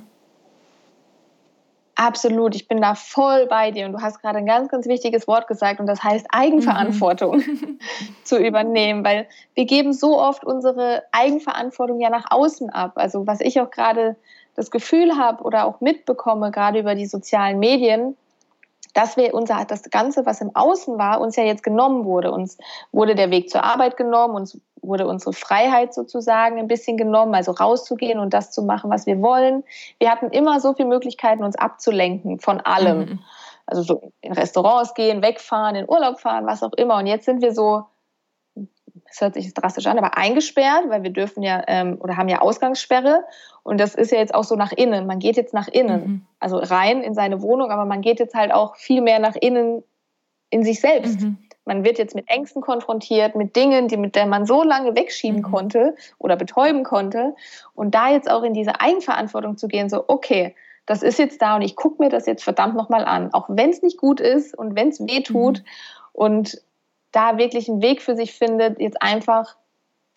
Absolut, 1.96 2.54
ich 2.54 2.68
bin 2.68 2.82
da 2.82 2.94
voll 2.94 3.46
bei 3.46 3.70
dir 3.70 3.86
und 3.86 3.92
du 3.92 4.02
hast 4.02 4.20
gerade 4.20 4.38
ein 4.38 4.46
ganz, 4.46 4.68
ganz 4.68 4.86
wichtiges 4.86 5.26
Wort 5.26 5.46
gesagt 5.48 5.80
und 5.80 5.86
das 5.86 6.04
heißt 6.04 6.26
Eigenverantwortung 6.30 7.38
mhm. 7.38 7.78
zu 8.24 8.38
übernehmen, 8.38 9.02
weil 9.02 9.26
wir 9.54 9.64
geben 9.64 9.94
so 9.94 10.20
oft 10.20 10.44
unsere 10.44 11.04
Eigenverantwortung 11.12 11.98
ja 12.00 12.10
nach 12.10 12.26
außen 12.30 12.68
ab. 12.68 12.92
Also 12.96 13.26
was 13.26 13.40
ich 13.40 13.60
auch 13.60 13.70
gerade 13.70 14.16
das 14.54 14.70
Gefühl 14.70 15.16
habe 15.16 15.42
oder 15.42 15.64
auch 15.64 15.80
mitbekomme, 15.80 16.50
gerade 16.50 16.80
über 16.80 16.94
die 16.94 17.06
sozialen 17.06 17.58
Medien, 17.58 18.14
dass 18.96 19.18
wir 19.18 19.34
unser, 19.34 19.62
das 19.66 19.82
Ganze, 19.90 20.24
was 20.24 20.40
im 20.40 20.50
Außen 20.54 20.96
war, 20.96 21.20
uns 21.20 21.36
ja 21.36 21.44
jetzt 21.44 21.62
genommen 21.62 22.06
wurde. 22.06 22.32
Uns 22.32 22.56
wurde 22.92 23.14
der 23.14 23.30
Weg 23.30 23.50
zur 23.50 23.62
Arbeit 23.62 23.98
genommen, 23.98 24.34
uns 24.34 24.58
wurde 24.80 25.06
unsere 25.06 25.34
Freiheit 25.34 25.92
sozusagen 25.92 26.58
ein 26.58 26.66
bisschen 26.66 26.96
genommen, 26.96 27.34
also 27.34 27.52
rauszugehen 27.52 28.18
und 28.18 28.32
das 28.32 28.52
zu 28.52 28.62
machen, 28.62 28.90
was 28.90 29.04
wir 29.04 29.20
wollen. 29.20 29.64
Wir 29.98 30.10
hatten 30.10 30.30
immer 30.30 30.60
so 30.60 30.72
viele 30.72 30.88
Möglichkeiten, 30.88 31.44
uns 31.44 31.56
abzulenken 31.56 32.38
von 32.38 32.60
allem. 32.60 32.98
Mhm. 32.98 33.18
Also 33.66 33.82
so 33.82 34.12
in 34.22 34.32
Restaurants 34.32 34.94
gehen, 34.94 35.22
wegfahren, 35.22 35.74
in 35.74 35.88
Urlaub 35.88 36.18
fahren, 36.18 36.46
was 36.46 36.62
auch 36.62 36.72
immer. 36.72 36.96
Und 36.96 37.06
jetzt 37.06 37.26
sind 37.26 37.42
wir 37.42 37.52
so 37.52 37.84
das 39.06 39.20
hört 39.20 39.34
sich 39.34 39.52
drastisch 39.54 39.86
an, 39.86 39.98
aber 39.98 40.16
eingesperrt, 40.16 40.84
weil 40.88 41.02
wir 41.02 41.10
dürfen 41.10 41.42
ja 41.42 41.62
ähm, 41.66 41.98
oder 42.00 42.16
haben 42.16 42.28
ja 42.28 42.40
Ausgangssperre. 42.40 43.24
Und 43.62 43.78
das 43.78 43.94
ist 43.94 44.12
ja 44.12 44.18
jetzt 44.18 44.34
auch 44.34 44.44
so 44.44 44.56
nach 44.56 44.72
innen. 44.72 45.06
Man 45.06 45.18
geht 45.18 45.36
jetzt 45.36 45.54
nach 45.54 45.68
innen, 45.68 46.00
mhm. 46.00 46.26
also 46.40 46.58
rein 46.58 47.02
in 47.02 47.14
seine 47.14 47.42
Wohnung, 47.42 47.70
aber 47.70 47.84
man 47.84 48.00
geht 48.00 48.20
jetzt 48.20 48.34
halt 48.34 48.52
auch 48.52 48.76
viel 48.76 49.02
mehr 49.02 49.18
nach 49.18 49.36
innen 49.36 49.82
in 50.50 50.64
sich 50.64 50.80
selbst. 50.80 51.20
Mhm. 51.20 51.38
Man 51.64 51.84
wird 51.84 51.98
jetzt 51.98 52.14
mit 52.14 52.28
Ängsten 52.28 52.62
konfrontiert, 52.62 53.34
mit 53.34 53.56
Dingen, 53.56 53.88
die 53.88 53.96
mit 53.96 54.14
der 54.14 54.26
man 54.26 54.46
so 54.46 54.62
lange 54.62 54.94
wegschieben 54.94 55.40
mhm. 55.40 55.44
konnte 55.44 55.96
oder 56.18 56.36
betäuben 56.36 56.84
konnte. 56.84 57.34
Und 57.74 57.94
da 57.94 58.08
jetzt 58.08 58.30
auch 58.30 58.44
in 58.44 58.54
diese 58.54 58.80
Eigenverantwortung 58.80 59.56
zu 59.56 59.66
gehen, 59.66 59.88
so, 59.88 60.04
okay, 60.06 60.54
das 60.86 61.02
ist 61.02 61.18
jetzt 61.18 61.42
da 61.42 61.56
und 61.56 61.62
ich 61.62 61.74
gucke 61.74 62.00
mir 62.00 62.08
das 62.08 62.26
jetzt 62.26 62.44
verdammt 62.44 62.76
nochmal 62.76 63.04
an, 63.04 63.34
auch 63.34 63.46
wenn 63.48 63.70
es 63.70 63.82
nicht 63.82 63.98
gut 63.98 64.20
ist 64.20 64.56
und 64.56 64.76
wenn 64.76 64.88
es 64.88 65.00
weh 65.00 65.22
tut. 65.22 65.58
Mhm. 65.58 65.64
Und 66.12 66.62
da 67.16 67.38
wirklich 67.38 67.68
einen 67.68 67.80
Weg 67.80 68.02
für 68.02 68.14
sich 68.14 68.34
findet, 68.34 68.78
jetzt 68.78 69.00
einfach 69.00 69.56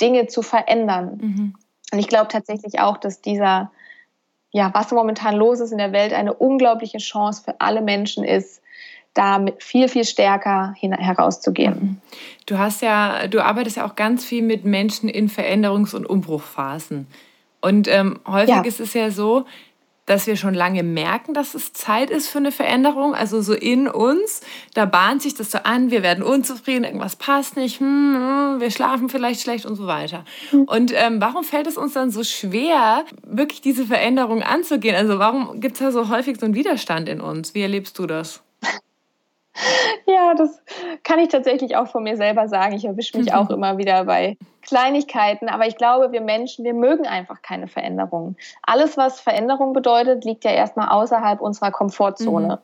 Dinge 0.02 0.28
zu 0.28 0.42
verändern. 0.42 1.18
Mhm. 1.22 1.56
Und 1.94 2.00
ich 2.00 2.10
glaube 2.10 2.28
tatsächlich 2.28 2.80
auch, 2.80 2.98
dass 2.98 3.22
dieser, 3.22 3.72
ja, 4.52 4.70
was 4.74 4.92
momentan 4.92 5.36
los 5.36 5.62
ist 5.62 5.72
in 5.72 5.78
der 5.78 5.94
Welt, 5.94 6.14
eine 6.14 6.34
unglaubliche 6.34 6.98
Chance 6.98 7.42
für 7.44 7.62
alle 7.62 7.82
Menschen 7.82 8.26
ist, 8.26 8.62
da 9.14 9.44
viel, 9.58 9.88
viel 9.88 10.04
stärker 10.04 10.76
herauszugehen. 10.82 11.74
Mhm. 11.74 12.02
Du 12.46 12.58
hast 12.58 12.82
ja, 12.82 13.28
du 13.28 13.44
arbeitest 13.44 13.78
ja 13.78 13.86
auch 13.86 13.96
ganz 13.96 14.26
viel 14.26 14.44
mit 14.44 14.66
Menschen 14.66 15.08
in 15.08 15.30
Veränderungs- 15.30 15.96
und 15.96 16.06
Umbruchphasen. 16.06 17.08
Und 17.62 17.88
ähm, 17.88 18.20
häufig 18.28 18.50
ja. 18.50 18.62
ist 18.62 18.80
es 18.80 18.94
ja 18.94 19.10
so, 19.10 19.46
dass 20.10 20.26
wir 20.26 20.36
schon 20.36 20.56
lange 20.56 20.82
merken, 20.82 21.36
dass 21.36 21.54
es 21.54 21.72
Zeit 21.72 22.10
ist 22.10 22.30
für 22.30 22.40
eine 22.40 22.52
Veränderung, 22.52 23.14
also 23.14 23.42
so 23.42 23.54
in 23.54 23.88
uns. 23.88 24.42
Da 24.74 24.86
bahnt 24.86 25.22
sich 25.22 25.36
das 25.36 25.52
so 25.52 25.60
an, 25.60 25.92
wir 25.92 26.02
werden 26.02 26.24
unzufrieden, 26.24 26.84
irgendwas 26.84 27.16
passt 27.16 27.56
nicht, 27.56 27.80
hm, 27.80 28.16
hm 28.16 28.60
wir 28.60 28.72
schlafen 28.72 29.10
vielleicht 29.10 29.42
schlecht 29.42 29.68
und 29.68 29.76
so 29.76 29.86
weiter. 29.86 30.26
Mhm. 30.52 30.64
Und 30.64 30.94
ähm, 30.96 31.22
warum 31.22 31.44
fällt 31.44 31.68
es 31.68 31.78
uns 31.78 31.94
dann 31.94 32.10
so 32.10 32.24
schwer, 32.24 33.06
wirklich 33.24 33.62
diese 33.62 33.86
Veränderung 33.86 34.42
anzugehen? 34.42 34.96
Also 34.96 35.20
warum 35.20 35.60
gibt 35.60 35.76
es 35.76 35.80
da 35.80 35.92
so 35.92 36.10
häufig 36.10 36.40
so 36.40 36.46
einen 36.46 36.56
Widerstand 36.56 37.08
in 37.08 37.22
uns? 37.22 37.54
Wie 37.54 37.62
erlebst 37.62 38.00
du 38.00 38.08
das? 38.08 38.42
Ja, 40.06 40.34
das 40.34 40.62
kann 41.04 41.20
ich 41.20 41.30
tatsächlich 41.30 41.76
auch 41.76 41.88
von 41.88 42.04
mir 42.04 42.18
selber 42.18 42.48
sagen. 42.48 42.74
Ich 42.74 42.86
erwische 42.86 43.18
mich 43.18 43.34
auch 43.34 43.50
immer 43.50 43.78
wieder 43.78 44.06
bei 44.06 44.38
Kleinigkeiten. 44.62 45.50
Aber 45.50 45.68
ich 45.68 45.78
glaube, 45.78 46.12
wir 46.12 46.22
Menschen, 46.22 46.66
wir 46.66 46.74
mögen 46.74 47.06
einfach 47.06 47.42
keine 47.42 47.68
Veränderungen. 47.68 48.38
Alles, 48.64 48.98
was 48.98 49.20
Veränderung 49.20 49.74
bedeutet, 49.74 50.26
liegt 50.26 50.44
ja 50.44 50.52
erstmal 50.52 50.90
außerhalb 50.90 51.42
unserer 51.42 51.72
Komfortzone. 51.72 52.56
Mhm. 52.56 52.60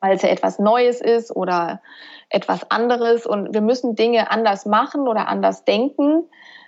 Weil 0.00 0.16
es 0.16 0.22
ja 0.22 0.30
etwas 0.30 0.58
Neues 0.58 1.00
ist 1.00 1.34
oder 1.34 1.80
etwas 2.28 2.70
anderes. 2.70 3.26
Und 3.26 3.54
wir 3.54 3.60
müssen 3.60 3.94
Dinge 3.94 4.30
anders 4.30 4.66
machen 4.66 5.06
oder 5.06 5.28
anders 5.28 5.64
denken, 5.64 6.24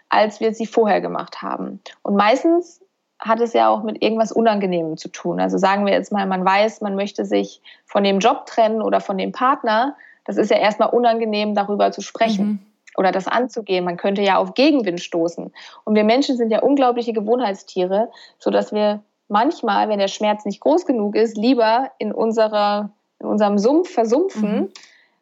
als 0.09 0.41
wir 0.41 0.55
sie 0.55 0.67
vorher 0.67 1.01
gemacht 1.01 1.43
haben. 1.43 1.81
Und 2.03 2.15
meistens 2.15 2.84
hat 3.25 3.41
es 3.41 3.55
ja 3.55 3.71
auch 3.71 3.83
mit 3.83 4.03
irgendwas 4.03 4.33
Unangenehmem 4.33 4.99
zu 4.99 5.09
tun. 5.09 5.41
Also 5.41 5.57
sagen 5.57 5.87
wir 5.87 5.95
jetzt 5.95 6.13
mal, 6.13 6.27
man 6.27 6.45
weiß, 6.45 6.83
man 6.83 6.95
möchte 6.95 7.25
sich 7.25 7.63
von 7.87 8.05
dem 8.05 8.19
Job 8.19 8.45
trennen 8.45 8.83
oder 8.83 9.01
von 9.01 9.17
dem 9.17 9.33
Partner. 9.33 9.97
Das 10.27 10.37
ist 10.37 10.51
ja 10.51 10.59
erstmal 10.59 10.91
unangenehm, 10.91 11.55
darüber 11.55 11.91
zu 11.91 12.03
sprechen. 12.03 12.47
Mhm. 12.47 12.59
Oder 12.97 13.11
das 13.13 13.27
anzugehen. 13.27 13.85
Man 13.85 13.97
könnte 13.97 14.23
ja 14.23 14.37
auf 14.37 14.55
Gegenwind 14.55 15.01
stoßen. 15.01 15.53
Und 15.85 15.95
wir 15.95 16.05
Menschen 16.05 16.37
sind 16.37 16.51
ja 16.51 16.61
unglaubliche 16.61 17.13
Gewohnheitstiere, 17.13 18.11
sodass 18.39 18.73
wir 18.73 19.03
manchmal, 19.29 19.89
wenn 19.89 19.99
der 19.99 20.09
Schmerz 20.09 20.45
nicht 20.45 20.61
groß 20.61 20.85
genug 20.85 21.17
ist, 21.17 21.37
lieber 21.37 21.91
in, 21.99 22.13
unserer, 22.13 22.91
in 23.19 23.27
unserem 23.27 23.59
Sumpf 23.59 23.91
versumpfen, 23.91 24.55
mhm. 24.55 24.69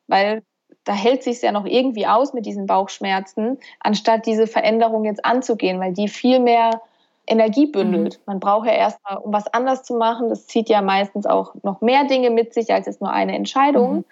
weil 0.09 0.42
da 0.84 0.92
hält 0.92 1.22
sich 1.22 1.40
ja 1.40 1.53
noch 1.53 1.64
irgendwie 1.64 2.09
aus 2.09 2.34
mit 2.34 2.44
diesen 2.44 2.66
Bauchschmerzen, 2.66 3.59
anstatt 3.78 4.26
diese 4.26 4.48
Veränderung 4.48 5.05
jetzt 5.05 5.24
anzugehen, 5.24 5.78
weil 5.78 5.92
die 5.92 6.09
viel 6.09 6.40
mehr 6.40 6.82
Energie 7.26 7.66
bündelt. 7.66 8.18
Mhm. 8.18 8.22
Man 8.26 8.40
braucht 8.40 8.66
ja 8.66 8.72
erstmal, 8.72 9.18
um 9.18 9.32
was 9.32 9.52
anders 9.52 9.84
zu 9.84 9.94
machen, 9.94 10.28
das 10.28 10.46
zieht 10.46 10.68
ja 10.68 10.82
meistens 10.82 11.26
auch 11.26 11.54
noch 11.62 11.80
mehr 11.80 12.04
Dinge 12.04 12.30
mit 12.30 12.52
sich 12.54 12.72
als 12.72 12.86
jetzt 12.86 13.00
nur 13.00 13.12
eine 13.12 13.34
Entscheidung. 13.36 13.96
Mhm. 13.96 14.04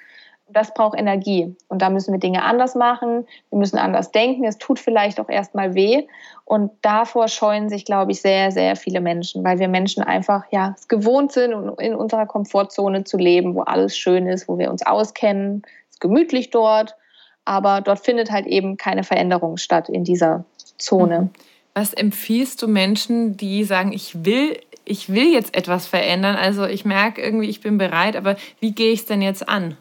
Das 0.53 0.75
braucht 0.75 0.99
Energie. 0.99 1.55
Und 1.69 1.81
da 1.81 1.91
müssen 1.91 2.13
wir 2.13 2.19
Dinge 2.19 2.43
anders 2.43 2.75
machen. 2.75 3.27
Wir 3.51 3.59
müssen 3.59 3.79
anders 3.79 4.11
denken. 4.11 4.45
Es 4.45 4.59
tut 4.59 4.81
vielleicht 4.81 5.21
auch 5.21 5.29
erstmal 5.29 5.75
weh. 5.75 6.09
Und 6.45 6.73
davor 6.83 7.29
scheuen 7.29 7.69
sich, 7.69 7.85
glaube 7.85 8.11
ich, 8.11 8.21
sehr, 8.21 8.51
sehr 8.51 8.75
viele 8.75 9.01
Menschen, 9.01 9.45
weil 9.45 9.61
wir 9.61 9.69
Menschen 9.69 10.03
einfach 10.03 10.43
ja 10.51 10.75
es 10.77 10.89
gewohnt 10.89 11.31
sind, 11.31 11.53
in 11.79 11.95
unserer 11.95 12.27
Komfortzone 12.27 13.05
zu 13.05 13.17
leben, 13.17 13.55
wo 13.55 13.61
alles 13.61 13.97
schön 13.97 14.27
ist, 14.27 14.49
wo 14.49 14.59
wir 14.59 14.73
uns 14.73 14.85
auskennen. 14.85 15.63
Es 15.89 15.95
ist 15.95 16.01
gemütlich 16.01 16.51
dort. 16.51 16.97
Aber 17.45 17.81
dort 17.81 18.01
findet 18.01 18.33
halt 18.33 18.47
eben 18.47 18.77
keine 18.77 19.05
Veränderung 19.05 19.57
statt 19.57 19.89
in 19.89 20.03
dieser 20.03 20.45
Zone. 20.79 21.21
Mhm. 21.21 21.31
Was 21.75 21.93
empfiehlst 21.93 22.61
du 22.63 22.69
Menschen, 22.69 23.37
die 23.37 23.65
sagen, 23.65 23.93
ich 23.93 24.25
will, 24.25 24.59
ich 24.85 25.09
will 25.09 25.33
jetzt 25.33 25.57
etwas 25.57 25.87
verändern? 25.87 26.37
Also 26.37 26.67
ich 26.67 26.85
merke 26.85 27.23
irgendwie, 27.23 27.49
ich 27.49 27.61
bin 27.61 27.79
bereit, 27.79 28.17
aber 28.17 28.37
wie 28.59 28.73
gehe 28.73 28.93
ich 28.93 29.01
es 29.01 29.07
denn 29.07 29.23
jetzt 29.23 29.49
an? 29.49 29.77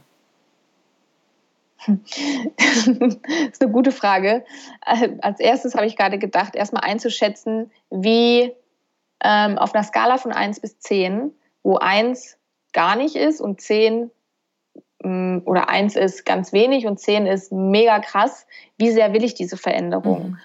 das 1.88 1.98
ist 3.52 3.62
eine 3.62 3.72
gute 3.72 3.92
Frage. 3.92 4.44
Als 4.82 5.40
erstes 5.40 5.76
habe 5.76 5.86
ich 5.86 5.96
gerade 5.96 6.20
gedacht, 6.20 6.56
erstmal 6.56 6.84
einzuschätzen, 6.84 7.72
wie 7.90 8.52
ähm, 9.24 9.58
auf 9.58 9.74
einer 9.74 9.84
Skala 9.84 10.18
von 10.18 10.32
1 10.32 10.60
bis 10.60 10.80
10, 10.80 11.32
wo 11.64 11.78
1 11.78 12.38
gar 12.74 12.96
nicht 12.96 13.16
ist 13.16 13.42
und 13.42 13.62
10 13.62 14.12
mm, 15.04 15.40
oder 15.46 15.70
1 15.70 15.96
ist 15.96 16.26
ganz 16.26 16.54
wenig 16.54 16.86
und 16.86 17.00
10 17.00 17.26
ist 17.28 17.52
mega 17.52 18.00
krass, 18.00 18.46
wie 18.78 18.92
sehr 18.92 19.14
will 19.14 19.24
ich 19.24 19.34
diese 19.34 19.58
Veränderung? 19.58 20.32
Mhm 20.32 20.38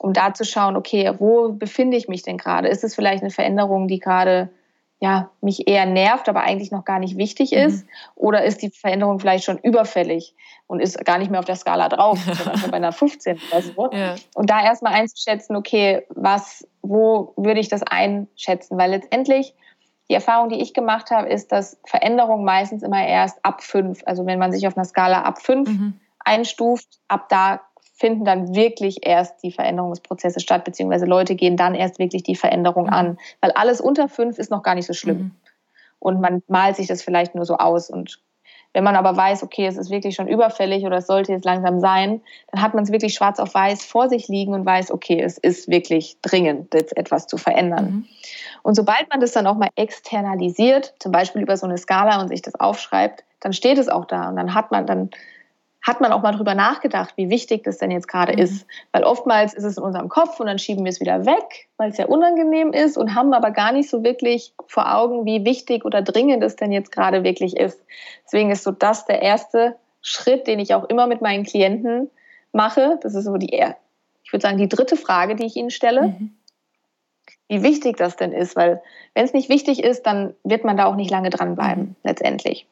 um 0.00 0.12
da 0.12 0.34
zu 0.34 0.44
schauen, 0.44 0.76
okay, 0.76 1.12
wo 1.18 1.52
befinde 1.52 1.96
ich 1.96 2.08
mich 2.08 2.22
denn 2.22 2.38
gerade? 2.38 2.68
Ist 2.68 2.84
es 2.84 2.94
vielleicht 2.94 3.22
eine 3.22 3.30
Veränderung, 3.30 3.88
die 3.88 3.98
gerade 3.98 4.50
ja, 4.98 5.30
mich 5.42 5.68
eher 5.68 5.84
nervt, 5.84 6.28
aber 6.28 6.40
eigentlich 6.42 6.70
noch 6.70 6.84
gar 6.84 6.98
nicht 6.98 7.18
wichtig 7.18 7.52
mhm. 7.52 7.58
ist? 7.58 7.84
Mhm. 7.84 7.90
Oder 8.14 8.44
ist 8.44 8.62
die 8.62 8.70
Veränderung 8.70 9.20
vielleicht 9.20 9.44
schon 9.44 9.58
überfällig 9.58 10.34
und 10.66 10.80
ist 10.80 11.04
gar 11.04 11.18
nicht 11.18 11.30
mehr 11.30 11.40
auf 11.40 11.46
der 11.46 11.56
Skala 11.56 11.88
drauf, 11.88 12.18
sondern 12.32 12.58
schon 12.58 12.70
bei 12.70 12.78
einer 12.78 12.92
15 12.92 13.38
oder 13.50 13.62
so? 13.62 13.90
Ja. 13.92 14.14
Und 14.34 14.50
da 14.50 14.62
erstmal 14.62 14.94
einzuschätzen, 14.94 15.56
okay, 15.56 16.06
was, 16.10 16.66
wo 16.82 17.34
würde 17.36 17.60
ich 17.60 17.68
das 17.68 17.82
einschätzen? 17.82 18.78
Weil 18.78 18.90
letztendlich 18.90 19.54
die 20.08 20.14
Erfahrung, 20.14 20.48
die 20.48 20.60
ich 20.60 20.72
gemacht 20.72 21.10
habe, 21.10 21.28
ist, 21.28 21.52
dass 21.52 21.78
Veränderung 21.84 22.44
meistens 22.44 22.82
immer 22.82 23.06
erst 23.06 23.44
ab 23.44 23.62
5, 23.62 24.02
also 24.06 24.24
wenn 24.24 24.38
man 24.38 24.52
sich 24.52 24.66
auf 24.66 24.76
einer 24.76 24.84
Skala 24.84 25.22
ab 25.22 25.42
5 25.42 25.68
mhm. 25.68 26.00
einstuft, 26.20 27.00
ab 27.08 27.28
da 27.28 27.60
finden 27.96 28.26
dann 28.26 28.54
wirklich 28.54 29.06
erst 29.06 29.42
die 29.42 29.50
Veränderungsprozesse 29.50 30.40
statt, 30.40 30.64
beziehungsweise 30.64 31.06
Leute 31.06 31.34
gehen 31.34 31.56
dann 31.56 31.74
erst 31.74 31.98
wirklich 31.98 32.22
die 32.22 32.36
Veränderung 32.36 32.84
mhm. 32.84 32.92
an. 32.92 33.18
Weil 33.40 33.52
alles 33.52 33.80
unter 33.80 34.08
fünf 34.08 34.38
ist 34.38 34.50
noch 34.50 34.62
gar 34.62 34.74
nicht 34.74 34.86
so 34.86 34.92
schlimm. 34.92 35.18
Mhm. 35.18 35.30
Und 35.98 36.20
man 36.20 36.42
malt 36.46 36.76
sich 36.76 36.88
das 36.88 37.02
vielleicht 37.02 37.34
nur 37.34 37.46
so 37.46 37.56
aus. 37.56 37.88
Und 37.88 38.20
Wenn 38.74 38.84
man 38.84 38.96
aber 38.96 39.16
weiß, 39.16 39.42
okay, 39.42 39.66
es 39.66 39.78
ist 39.78 39.88
wirklich 39.88 40.14
schon 40.14 40.28
überfällig 40.28 40.84
oder 40.84 40.98
es 40.98 41.06
sollte 41.06 41.32
jetzt 41.32 41.46
langsam 41.46 41.80
sein, 41.80 42.20
dann 42.52 42.60
hat 42.60 42.74
man 42.74 42.84
es 42.84 42.92
wirklich 42.92 43.14
schwarz 43.14 43.40
auf 43.40 43.54
weiß 43.54 43.86
vor 43.86 44.10
sich 44.10 44.28
liegen 44.28 44.52
und 44.52 44.66
weiß, 44.66 44.90
okay, 44.90 45.18
es 45.18 45.38
ist 45.38 45.68
wirklich 45.68 46.18
dringend, 46.20 46.74
jetzt 46.74 46.94
etwas 46.94 47.26
zu 47.26 47.38
verändern. 47.38 47.84
Mhm. 47.84 48.04
Und 48.62 48.74
sobald 48.74 49.08
man 49.08 49.20
das 49.20 49.32
dann 49.32 49.46
auch 49.46 49.56
mal 49.56 49.70
externalisiert, 49.74 50.92
zum 50.98 51.12
Beispiel 51.12 51.40
über 51.40 51.56
so 51.56 51.64
eine 51.64 51.78
Skala 51.78 52.20
und 52.20 52.28
sich 52.28 52.42
das 52.42 52.56
aufschreibt, 52.56 53.24
dann 53.40 53.54
steht 53.54 53.78
es 53.78 53.88
auch 53.88 54.04
da 54.04 54.28
und 54.28 54.36
dann 54.36 54.52
hat 54.52 54.70
man 54.70 54.86
dann 54.86 55.10
hat 55.86 56.00
man 56.00 56.12
auch 56.12 56.20
mal 56.20 56.32
drüber 56.32 56.56
nachgedacht, 56.56 57.12
wie 57.16 57.30
wichtig 57.30 57.62
das 57.62 57.78
denn 57.78 57.92
jetzt 57.92 58.08
gerade 58.08 58.32
mhm. 58.32 58.40
ist. 58.40 58.66
Weil 58.90 59.04
oftmals 59.04 59.54
ist 59.54 59.62
es 59.62 59.76
in 59.76 59.84
unserem 59.84 60.08
Kopf 60.08 60.40
und 60.40 60.46
dann 60.46 60.58
schieben 60.58 60.84
wir 60.84 60.90
es 60.90 61.00
wieder 61.00 61.24
weg, 61.26 61.68
weil 61.76 61.90
es 61.90 61.96
ja 61.96 62.06
unangenehm 62.06 62.72
ist 62.72 62.98
und 62.98 63.14
haben 63.14 63.32
aber 63.32 63.52
gar 63.52 63.70
nicht 63.70 63.88
so 63.88 64.02
wirklich 64.02 64.52
vor 64.66 64.92
Augen, 64.92 65.24
wie 65.24 65.44
wichtig 65.44 65.84
oder 65.84 66.02
dringend 66.02 66.42
es 66.42 66.56
denn 66.56 66.72
jetzt 66.72 66.90
gerade 66.90 67.22
wirklich 67.22 67.56
ist. 67.56 67.80
Deswegen 68.24 68.50
ist 68.50 68.64
so 68.64 68.72
das 68.72 69.06
der 69.06 69.22
erste 69.22 69.76
Schritt, 70.02 70.48
den 70.48 70.58
ich 70.58 70.74
auch 70.74 70.84
immer 70.84 71.06
mit 71.06 71.22
meinen 71.22 71.44
Klienten 71.44 72.10
mache. 72.52 72.98
Das 73.02 73.14
ist 73.14 73.24
so 73.24 73.36
die, 73.36 73.54
ich 74.24 74.32
würde 74.32 74.42
sagen, 74.42 74.58
die 74.58 74.68
dritte 74.68 74.96
Frage, 74.96 75.36
die 75.36 75.46
ich 75.46 75.54
ihnen 75.54 75.70
stelle. 75.70 76.02
Mhm. 76.02 76.36
Wie 77.48 77.62
wichtig 77.62 77.96
das 77.96 78.16
denn 78.16 78.32
ist, 78.32 78.56
weil 78.56 78.82
wenn 79.14 79.24
es 79.24 79.32
nicht 79.32 79.48
wichtig 79.48 79.84
ist, 79.84 80.02
dann 80.02 80.34
wird 80.42 80.64
man 80.64 80.76
da 80.76 80.86
auch 80.86 80.96
nicht 80.96 81.12
lange 81.12 81.30
dranbleiben, 81.30 81.84
mhm. 81.84 81.96
letztendlich. 82.02 82.66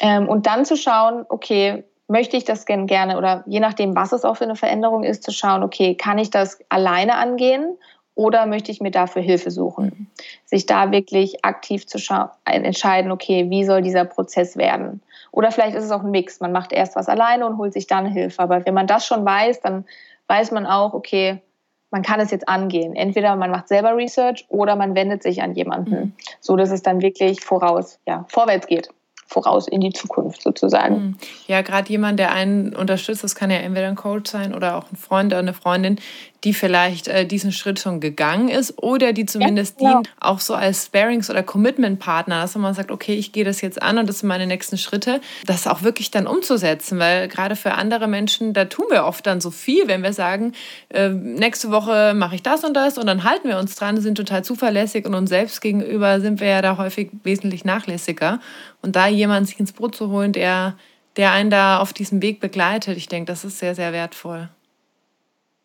Ähm, 0.00 0.28
und 0.28 0.46
dann 0.46 0.66
zu 0.66 0.76
schauen, 0.76 1.24
okay, 1.30 1.84
möchte 2.08 2.36
ich 2.36 2.44
das 2.44 2.64
gerne 2.64 3.18
oder 3.18 3.44
je 3.46 3.60
nachdem, 3.60 3.94
was 3.94 4.12
es 4.12 4.24
auch 4.24 4.36
für 4.36 4.44
eine 4.44 4.56
Veränderung 4.56 5.04
ist, 5.04 5.22
zu 5.22 5.30
schauen, 5.30 5.62
okay, 5.62 5.94
kann 5.94 6.18
ich 6.18 6.30
das 6.30 6.58
alleine 6.70 7.16
angehen 7.16 7.76
oder 8.14 8.46
möchte 8.46 8.72
ich 8.72 8.80
mir 8.80 8.90
dafür 8.90 9.22
Hilfe 9.22 9.50
suchen? 9.50 9.84
Mhm. 9.84 10.06
Sich 10.46 10.66
da 10.66 10.90
wirklich 10.90 11.44
aktiv 11.44 11.86
zu 11.86 11.98
entscheiden, 12.46 13.12
okay, 13.12 13.50
wie 13.50 13.64
soll 13.64 13.82
dieser 13.82 14.06
Prozess 14.06 14.56
werden? 14.56 15.02
Oder 15.30 15.52
vielleicht 15.52 15.76
ist 15.76 15.84
es 15.84 15.90
auch 15.90 16.02
ein 16.02 16.10
Mix. 16.10 16.40
Man 16.40 16.50
macht 16.50 16.72
erst 16.72 16.96
was 16.96 17.08
alleine 17.08 17.46
und 17.46 17.58
holt 17.58 17.74
sich 17.74 17.86
dann 17.86 18.06
Hilfe. 18.06 18.42
Aber 18.42 18.64
wenn 18.64 18.74
man 18.74 18.86
das 18.86 19.06
schon 19.06 19.24
weiß, 19.24 19.60
dann 19.60 19.84
weiß 20.26 20.50
man 20.50 20.66
auch, 20.66 20.94
okay, 20.94 21.42
man 21.90 22.02
kann 22.02 22.20
es 22.20 22.30
jetzt 22.30 22.48
angehen. 22.48 22.96
Entweder 22.96 23.36
man 23.36 23.50
macht 23.50 23.68
selber 23.68 23.96
Research 23.96 24.46
oder 24.48 24.76
man 24.76 24.94
wendet 24.94 25.22
sich 25.22 25.42
an 25.42 25.54
jemanden, 25.54 25.90
mhm. 25.90 26.12
so 26.40 26.56
dass 26.56 26.70
es 26.70 26.82
dann 26.82 27.02
wirklich 27.02 27.42
voraus, 27.42 28.00
ja, 28.06 28.24
vorwärts 28.28 28.66
geht 28.66 28.88
voraus 29.28 29.68
in 29.68 29.80
die 29.80 29.92
Zukunft 29.92 30.42
sozusagen. 30.42 30.96
Hm. 30.96 31.16
Ja, 31.46 31.62
gerade 31.62 31.90
jemand, 31.90 32.18
der 32.18 32.32
einen 32.32 32.74
unterstützt, 32.74 33.22
das 33.22 33.34
kann 33.34 33.50
ja 33.50 33.58
entweder 33.58 33.88
ein 33.88 33.94
Coach 33.94 34.30
sein 34.30 34.54
oder 34.54 34.76
auch 34.76 34.90
ein 34.90 34.96
Freund 34.96 35.32
oder 35.32 35.38
eine 35.38 35.52
Freundin, 35.54 36.00
die 36.44 36.54
vielleicht 36.54 37.08
äh, 37.08 37.26
diesen 37.26 37.50
Schritt 37.50 37.80
schon 37.80 38.00
gegangen 38.00 38.48
ist 38.48 38.80
oder 38.80 39.12
die 39.12 39.26
zumindest 39.26 39.80
ja, 39.80 39.88
genau. 39.88 40.02
dient, 40.02 40.14
auch 40.20 40.40
so 40.40 40.54
als 40.54 40.86
Sparings- 40.86 41.30
oder 41.30 41.42
Commitment-Partner, 41.42 42.42
dass 42.42 42.54
man 42.54 42.74
sagt, 42.74 42.90
okay, 42.90 43.14
ich 43.14 43.32
gehe 43.32 43.44
das 43.44 43.60
jetzt 43.60 43.82
an 43.82 43.98
und 43.98 44.08
das 44.08 44.20
sind 44.20 44.28
meine 44.28 44.46
nächsten 44.46 44.78
Schritte, 44.78 45.20
das 45.46 45.66
auch 45.66 45.82
wirklich 45.82 46.10
dann 46.10 46.26
umzusetzen, 46.26 46.98
weil 46.98 47.28
gerade 47.28 47.56
für 47.56 47.74
andere 47.74 48.06
Menschen, 48.06 48.52
da 48.52 48.66
tun 48.66 48.86
wir 48.90 49.04
oft 49.04 49.26
dann 49.26 49.40
so 49.40 49.50
viel, 49.50 49.88
wenn 49.88 50.02
wir 50.02 50.12
sagen, 50.12 50.52
äh, 50.90 51.08
nächste 51.08 51.70
Woche 51.70 52.14
mache 52.14 52.36
ich 52.36 52.42
das 52.42 52.62
und 52.62 52.74
das 52.74 52.98
und 52.98 53.06
dann 53.06 53.24
halten 53.24 53.48
wir 53.48 53.58
uns 53.58 53.74
dran, 53.74 54.00
sind 54.00 54.14
total 54.14 54.44
zuverlässig 54.44 55.06
und 55.06 55.14
uns 55.14 55.30
selbst 55.30 55.60
gegenüber 55.60 56.20
sind 56.20 56.40
wir 56.40 56.48
ja 56.48 56.62
da 56.62 56.76
häufig 56.78 57.10
wesentlich 57.24 57.64
nachlässiger. 57.64 58.40
Und 58.80 58.94
da 58.94 59.08
jemanden 59.08 59.46
sich 59.46 59.58
ins 59.58 59.72
Boot 59.72 59.96
zu 59.96 60.10
holen, 60.10 60.32
der, 60.32 60.76
der 61.16 61.32
einen 61.32 61.50
da 61.50 61.80
auf 61.80 61.92
diesem 61.92 62.22
Weg 62.22 62.38
begleitet, 62.38 62.96
ich 62.96 63.08
denke, 63.08 63.32
das 63.32 63.44
ist 63.44 63.58
sehr, 63.58 63.74
sehr 63.74 63.92
wertvoll. 63.92 64.48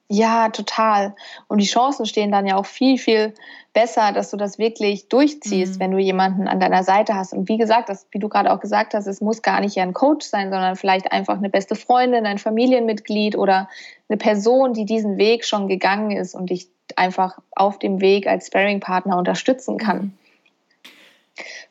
Ja, 0.10 0.50
total. 0.50 1.16
Und 1.48 1.60
die 1.60 1.66
Chancen 1.66 2.06
stehen 2.06 2.32
dann 2.32 2.46
ja 2.46 2.56
auch 2.56 2.66
viel, 2.66 2.98
viel 2.98 3.34
besser, 3.74 4.12
dass 4.12 4.30
du 4.30 4.38
das 4.38 4.60
wirklich 4.60 5.08
durchziehst, 5.08 5.76
mhm. 5.76 5.80
wenn 5.80 5.92
du 5.92 5.98
jemanden 5.98 6.48
an 6.48 6.60
deiner 6.60 6.84
Seite 6.84 7.16
hast. 7.16 7.34
Und 7.34 7.50
wie 7.50 7.58
gesagt, 7.58 7.90
das, 7.90 8.06
wie 8.12 8.20
du 8.20 8.30
gerade 8.30 8.52
auch 8.52 8.60
gesagt 8.60 8.94
hast, 8.94 9.08
es 9.08 9.22
muss 9.22 9.42
gar 9.42 9.60
nicht 9.62 9.76
ja 9.76 9.84
ein 9.84 9.94
Coach 9.94 10.26
sein, 10.26 10.52
sondern 10.52 10.76
vielleicht 10.76 11.12
einfach 11.12 11.38
eine 11.38 11.50
beste 11.50 11.76
Freundin, 11.76 12.26
ein 12.26 12.38
Familienmitglied 12.38 13.36
oder 13.36 13.70
eine 14.10 14.18
Person, 14.18 14.74
die 14.74 14.86
diesen 14.86 15.18
Weg 15.18 15.46
schon 15.46 15.68
gegangen 15.68 16.12
ist 16.12 16.36
und 16.36 16.50
dich 16.50 16.68
einfach 16.96 17.40
auf 17.56 17.80
dem 17.80 18.02
Weg 18.02 18.28
als 18.28 18.48
Sparing-Partner 18.48 19.18
unterstützen 19.18 19.78
kann. 19.78 19.98
Mhm 19.98 20.18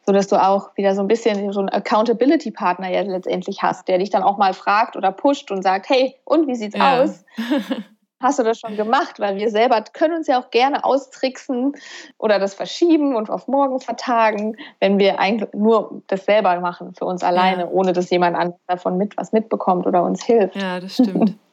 so 0.04 0.12
dass 0.12 0.26
du 0.26 0.36
auch 0.36 0.76
wieder 0.76 0.94
so 0.94 1.00
ein 1.00 1.08
bisschen 1.08 1.52
so 1.52 1.60
einen 1.60 1.68
Accountability-Partner 1.68 2.90
ja 2.90 3.02
letztendlich 3.02 3.62
hast, 3.62 3.88
der 3.88 3.98
dich 3.98 4.10
dann 4.10 4.22
auch 4.22 4.38
mal 4.38 4.54
fragt 4.54 4.96
oder 4.96 5.12
pusht 5.12 5.50
und 5.50 5.62
sagt, 5.62 5.88
hey, 5.88 6.16
und 6.24 6.48
wie 6.48 6.56
sieht's 6.56 6.76
ja. 6.76 7.02
aus? 7.02 7.24
Hast 8.22 8.38
du 8.38 8.44
das 8.44 8.58
schon 8.60 8.76
gemacht? 8.76 9.18
Weil 9.18 9.36
wir 9.36 9.50
selber 9.50 9.82
können 9.92 10.14
uns 10.14 10.28
ja 10.28 10.40
auch 10.40 10.50
gerne 10.50 10.84
austricksen 10.84 11.74
oder 12.18 12.38
das 12.38 12.54
verschieben 12.54 13.16
und 13.16 13.28
auf 13.28 13.48
morgen 13.48 13.80
vertagen, 13.80 14.56
wenn 14.80 14.98
wir 14.98 15.18
eigentlich 15.18 15.52
nur 15.52 16.02
das 16.06 16.24
selber 16.24 16.58
machen 16.60 16.94
für 16.96 17.04
uns 17.04 17.22
alleine, 17.22 17.62
ja. 17.62 17.68
ohne 17.68 17.92
dass 17.92 18.10
jemand 18.10 18.36
anderes 18.36 18.60
davon 18.68 18.96
mit 18.96 19.16
was 19.16 19.32
mitbekommt 19.32 19.86
oder 19.86 20.02
uns 20.04 20.24
hilft. 20.24 20.56
Ja, 20.56 20.80
das 20.80 20.94
stimmt. 20.94 21.34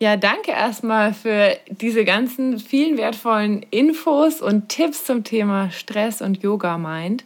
Ja, 0.00 0.16
danke 0.16 0.50
erstmal 0.50 1.14
für 1.14 1.56
diese 1.70 2.04
ganzen 2.04 2.58
vielen 2.58 2.98
wertvollen 2.98 3.64
Infos 3.70 4.42
und 4.42 4.68
Tipps 4.68 5.04
zum 5.04 5.22
Thema 5.22 5.70
Stress 5.70 6.20
und 6.20 6.42
Yoga 6.42 6.76
Mind. 6.76 7.24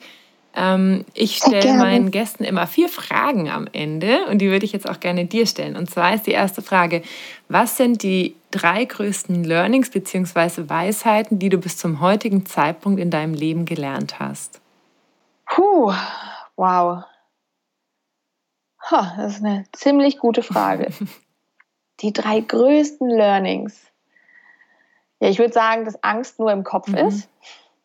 Ähm, 0.58 1.04
ich 1.14 1.36
stelle 1.36 1.74
meinen 1.74 2.10
Gästen 2.10 2.42
immer 2.42 2.66
vier 2.66 2.88
Fragen 2.88 3.48
am 3.48 3.68
Ende 3.72 4.26
und 4.26 4.38
die 4.38 4.50
würde 4.50 4.64
ich 4.64 4.72
jetzt 4.72 4.88
auch 4.88 4.98
gerne 4.98 5.24
dir 5.24 5.46
stellen. 5.46 5.76
Und 5.76 5.88
zwar 5.88 6.12
ist 6.14 6.26
die 6.26 6.32
erste 6.32 6.62
Frage, 6.62 7.02
was 7.48 7.76
sind 7.76 8.02
die 8.02 8.34
drei 8.50 8.84
größten 8.84 9.44
Learnings 9.44 9.90
bzw. 9.90 10.68
Weisheiten, 10.68 11.38
die 11.38 11.48
du 11.48 11.58
bis 11.58 11.76
zum 11.76 12.00
heutigen 12.00 12.44
Zeitpunkt 12.44 12.98
in 12.98 13.10
deinem 13.10 13.34
Leben 13.34 13.66
gelernt 13.66 14.18
hast? 14.18 14.60
Puh, 15.46 15.92
wow. 16.56 17.04
Ha, 18.90 19.14
das 19.16 19.36
ist 19.36 19.44
eine 19.44 19.64
ziemlich 19.72 20.18
gute 20.18 20.42
Frage. 20.42 20.90
die 22.00 22.12
drei 22.12 22.40
größten 22.40 23.08
Learnings. 23.08 23.80
Ja, 25.20 25.28
ich 25.28 25.38
würde 25.38 25.52
sagen, 25.52 25.84
dass 25.84 26.02
Angst 26.02 26.40
nur 26.40 26.50
im 26.50 26.64
Kopf 26.64 26.88
mhm. 26.88 26.96
ist, 26.96 27.28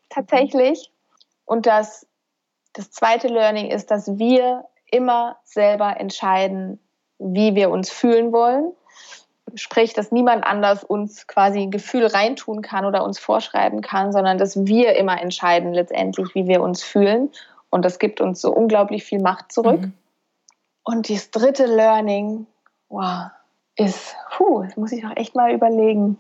tatsächlich. 0.10 0.92
Und 1.46 1.68
dass 1.68 2.08
das 2.74 2.92
zweite 2.92 3.28
Learning 3.28 3.70
ist, 3.70 3.92
dass 3.92 4.18
wir 4.18 4.66
immer 4.92 5.38
selber 5.44 6.00
entscheiden, 6.00 6.80
wie 7.20 7.56
wir 7.56 7.70
uns 7.70 7.90
fühlen 7.90 8.32
wollen. 8.32 8.72
Sprich, 9.56 9.94
dass 9.94 10.12
niemand 10.12 10.46
anders 10.46 10.84
uns 10.84 11.28
quasi 11.28 11.62
ein 11.62 11.72
Gefühl 11.72 12.08
reintun 12.08 12.62
kann 12.62 12.86
oder 12.86 13.04
uns 13.04 13.20
vorschreiben 13.20 13.82
kann, 13.82 14.12
sondern 14.12 14.38
dass 14.38 14.66
wir 14.66 14.96
immer 14.96 15.22
entscheiden 15.22 15.74
letztendlich, 15.74 16.34
wie 16.34 16.48
wir 16.48 16.62
uns 16.62 16.84
fühlen. 16.84 17.32
Und 17.70 17.86
das 17.86 18.00
gibt 18.00 18.22
uns 18.22 18.42
so 18.42 18.52
unglaublich 18.52 19.04
viel 19.04 19.22
Macht 19.22 19.52
zurück. 19.52 19.82
Mhm. 19.82 19.94
Und 20.84 21.10
das 21.10 21.32
dritte 21.32 21.66
Learning, 21.66 22.48
wow, 22.90 23.28
ist, 23.76 24.16
puh, 24.32 24.64
das 24.64 24.78
muss 24.78 24.92
ich 24.92 25.02
doch 25.02 25.16
echt 25.16 25.36
mal 25.36 25.52
überlegen. 25.52 26.18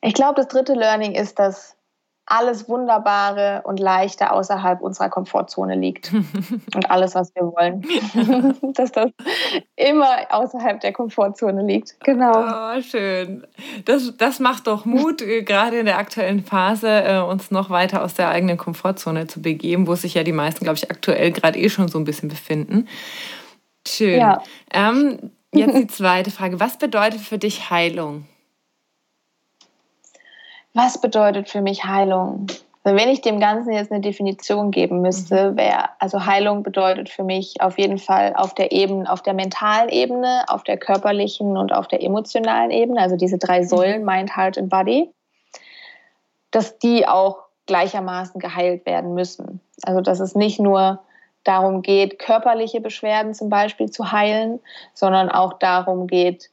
Ich 0.00 0.14
glaube, 0.14 0.36
das 0.36 0.48
dritte 0.48 0.74
Learning 0.74 1.12
ist, 1.12 1.38
dass 1.38 1.76
alles 2.26 2.68
Wunderbare 2.68 3.62
und 3.64 3.78
Leichte 3.78 4.30
außerhalb 4.32 4.80
unserer 4.80 5.10
Komfortzone 5.10 5.74
liegt. 5.74 6.12
und 6.74 6.90
alles, 6.90 7.14
was 7.14 7.34
wir 7.34 7.42
wollen. 7.42 7.84
Dass 8.74 8.92
das 8.92 9.10
immer 9.76 10.16
außerhalb 10.30 10.80
der 10.80 10.92
Komfortzone 10.92 11.62
liegt. 11.62 12.00
Genau. 12.00 12.32
Oh, 12.32 12.80
schön. 12.80 13.46
Das, 13.84 14.16
das 14.16 14.40
macht 14.40 14.66
doch 14.66 14.84
Mut, 14.84 15.20
äh, 15.22 15.42
gerade 15.42 15.78
in 15.78 15.86
der 15.86 15.98
aktuellen 15.98 16.44
Phase, 16.44 16.88
äh, 16.88 17.20
uns 17.20 17.50
noch 17.50 17.68
weiter 17.68 18.02
aus 18.02 18.14
der 18.14 18.30
eigenen 18.30 18.56
Komfortzone 18.56 19.26
zu 19.26 19.42
begeben, 19.42 19.86
wo 19.86 19.94
sich 19.94 20.14
ja 20.14 20.22
die 20.22 20.32
meisten, 20.32 20.64
glaube 20.64 20.78
ich, 20.78 20.90
aktuell 20.90 21.30
gerade 21.30 21.58
eh 21.58 21.68
schon 21.68 21.88
so 21.88 21.98
ein 21.98 22.04
bisschen 22.04 22.28
befinden. 22.30 22.88
Schön. 23.86 24.18
Ja. 24.18 24.42
Ähm, 24.72 25.30
jetzt 25.52 25.76
die 25.76 25.86
zweite 25.88 26.30
Frage. 26.30 26.58
Was 26.58 26.78
bedeutet 26.78 27.20
für 27.20 27.36
dich 27.36 27.68
Heilung? 27.68 28.24
Was 30.74 31.00
bedeutet 31.00 31.48
für 31.48 31.62
mich 31.62 31.84
Heilung? 31.84 32.46
Also 32.82 32.98
wenn 32.98 33.08
ich 33.08 33.22
dem 33.22 33.40
Ganzen 33.40 33.72
jetzt 33.72 33.90
eine 33.90 34.02
Definition 34.02 34.70
geben 34.70 35.00
müsste, 35.00 35.52
mhm. 35.52 35.56
wäre, 35.56 35.88
also 36.00 36.26
Heilung 36.26 36.62
bedeutet 36.62 37.08
für 37.08 37.24
mich 37.24 37.62
auf 37.62 37.78
jeden 37.78 37.98
Fall 37.98 38.34
auf 38.36 38.54
der 38.54 38.72
Ebene, 38.72 39.10
auf 39.10 39.22
der 39.22 39.32
mentalen 39.32 39.88
Ebene, 39.88 40.44
auf 40.48 40.64
der 40.64 40.76
körperlichen 40.76 41.56
und 41.56 41.72
auf 41.72 41.88
der 41.88 42.02
emotionalen 42.02 42.70
Ebene, 42.70 43.00
also 43.00 43.16
diese 43.16 43.38
drei 43.38 43.60
mhm. 43.60 43.64
Säulen, 43.64 44.04
Mind, 44.04 44.36
Heart 44.36 44.58
und 44.58 44.68
Body, 44.68 45.08
dass 46.50 46.78
die 46.78 47.08
auch 47.08 47.38
gleichermaßen 47.66 48.38
geheilt 48.38 48.84
werden 48.84 49.14
müssen. 49.14 49.60
Also 49.84 50.02
dass 50.02 50.20
es 50.20 50.34
nicht 50.34 50.60
nur 50.60 51.00
darum 51.44 51.80
geht, 51.80 52.18
körperliche 52.18 52.80
Beschwerden 52.80 53.32
zum 53.32 53.48
Beispiel 53.48 53.90
zu 53.90 54.12
heilen, 54.12 54.60
sondern 54.92 55.30
auch 55.30 55.54
darum 55.54 56.06
geht, 56.06 56.50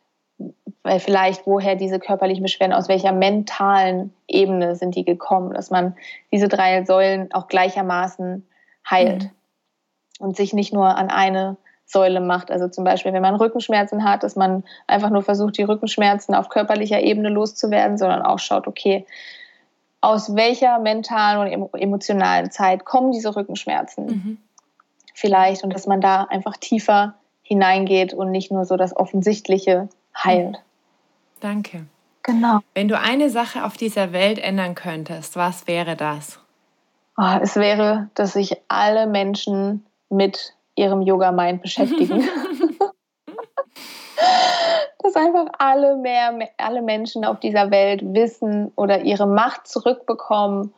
weil 0.83 0.99
vielleicht 0.99 1.45
woher 1.45 1.75
diese 1.75 1.99
körperlichen 1.99 2.43
Beschwerden, 2.43 2.73
aus 2.73 2.87
welcher 2.87 3.11
mentalen 3.11 4.13
Ebene 4.27 4.75
sind 4.75 4.95
die 4.95 5.05
gekommen, 5.05 5.53
dass 5.53 5.69
man 5.69 5.95
diese 6.31 6.47
drei 6.47 6.83
Säulen 6.85 7.31
auch 7.33 7.47
gleichermaßen 7.47 8.47
heilt 8.89 9.23
mhm. 9.23 9.29
und 10.19 10.35
sich 10.35 10.53
nicht 10.53 10.73
nur 10.73 10.97
an 10.97 11.09
eine 11.09 11.57
Säule 11.85 12.21
macht. 12.21 12.49
Also 12.49 12.67
zum 12.67 12.83
Beispiel, 12.83 13.13
wenn 13.13 13.21
man 13.21 13.35
Rückenschmerzen 13.35 14.03
hat, 14.03 14.23
dass 14.23 14.35
man 14.35 14.63
einfach 14.87 15.09
nur 15.09 15.21
versucht, 15.21 15.57
die 15.57 15.63
Rückenschmerzen 15.63 16.33
auf 16.33 16.49
körperlicher 16.49 17.01
Ebene 17.01 17.29
loszuwerden, 17.29 17.97
sondern 17.97 18.21
auch 18.23 18.39
schaut, 18.39 18.67
okay, 18.67 19.05
aus 19.99 20.35
welcher 20.35 20.79
mentalen 20.79 21.53
und 21.53 21.73
emotionalen 21.79 22.49
Zeit 22.49 22.85
kommen 22.85 23.11
diese 23.11 23.35
Rückenschmerzen? 23.35 24.05
Mhm. 24.05 24.37
vielleicht 25.13 25.63
und 25.63 25.73
dass 25.75 25.85
man 25.85 26.01
da 26.01 26.23
einfach 26.23 26.57
tiefer 26.57 27.13
hineingeht 27.43 28.13
und 28.13 28.31
nicht 28.31 28.51
nur 28.51 28.65
so 28.65 28.77
das 28.77 28.95
Offensichtliche 28.95 29.89
heilt. 30.17 30.63
Danke. 31.41 31.85
Genau. 32.23 32.59
Wenn 32.73 32.87
du 32.87 32.97
eine 32.97 33.29
Sache 33.29 33.65
auf 33.65 33.75
dieser 33.75 34.13
Welt 34.13 34.39
ändern 34.39 34.75
könntest, 34.75 35.35
was 35.35 35.67
wäre 35.67 35.95
das? 35.95 36.39
Oh, 37.17 37.37
es 37.41 37.55
wäre, 37.55 38.09
dass 38.15 38.33
sich 38.33 38.55
alle 38.67 39.07
Menschen 39.07 39.85
mit 40.09 40.53
ihrem 40.75 41.01
Yoga-Mind 41.01 41.61
beschäftigen. 41.61 42.23
dass 45.03 45.15
einfach 45.15 45.47
alle 45.57 45.97
mehr, 45.97 46.37
alle 46.57 46.81
Menschen 46.81 47.25
auf 47.25 47.39
dieser 47.39 47.71
Welt 47.71 48.01
wissen 48.03 48.71
oder 48.75 49.01
ihre 49.01 49.27
Macht 49.27 49.67
zurückbekommen, 49.67 50.73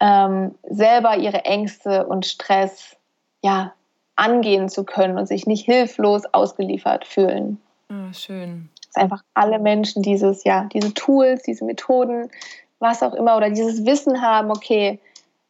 ähm, 0.00 0.54
selber 0.68 1.16
ihre 1.16 1.44
Ängste 1.44 2.06
und 2.06 2.26
Stress 2.26 2.96
ja, 3.42 3.72
angehen 4.16 4.68
zu 4.68 4.84
können 4.84 5.18
und 5.18 5.26
sich 5.26 5.46
nicht 5.46 5.64
hilflos 5.64 6.24
ausgeliefert 6.32 7.06
fühlen. 7.06 7.60
Oh, 7.90 8.12
schön. 8.12 8.70
Dass 8.92 9.02
einfach 9.02 9.22
alle 9.34 9.58
Menschen 9.58 10.02
dieses, 10.02 10.44
ja, 10.44 10.68
diese 10.72 10.92
Tools, 10.94 11.42
diese 11.42 11.64
Methoden, 11.64 12.30
was 12.78 13.02
auch 13.02 13.14
immer, 13.14 13.36
oder 13.36 13.50
dieses 13.50 13.84
Wissen 13.86 14.20
haben, 14.22 14.50
okay, 14.50 14.98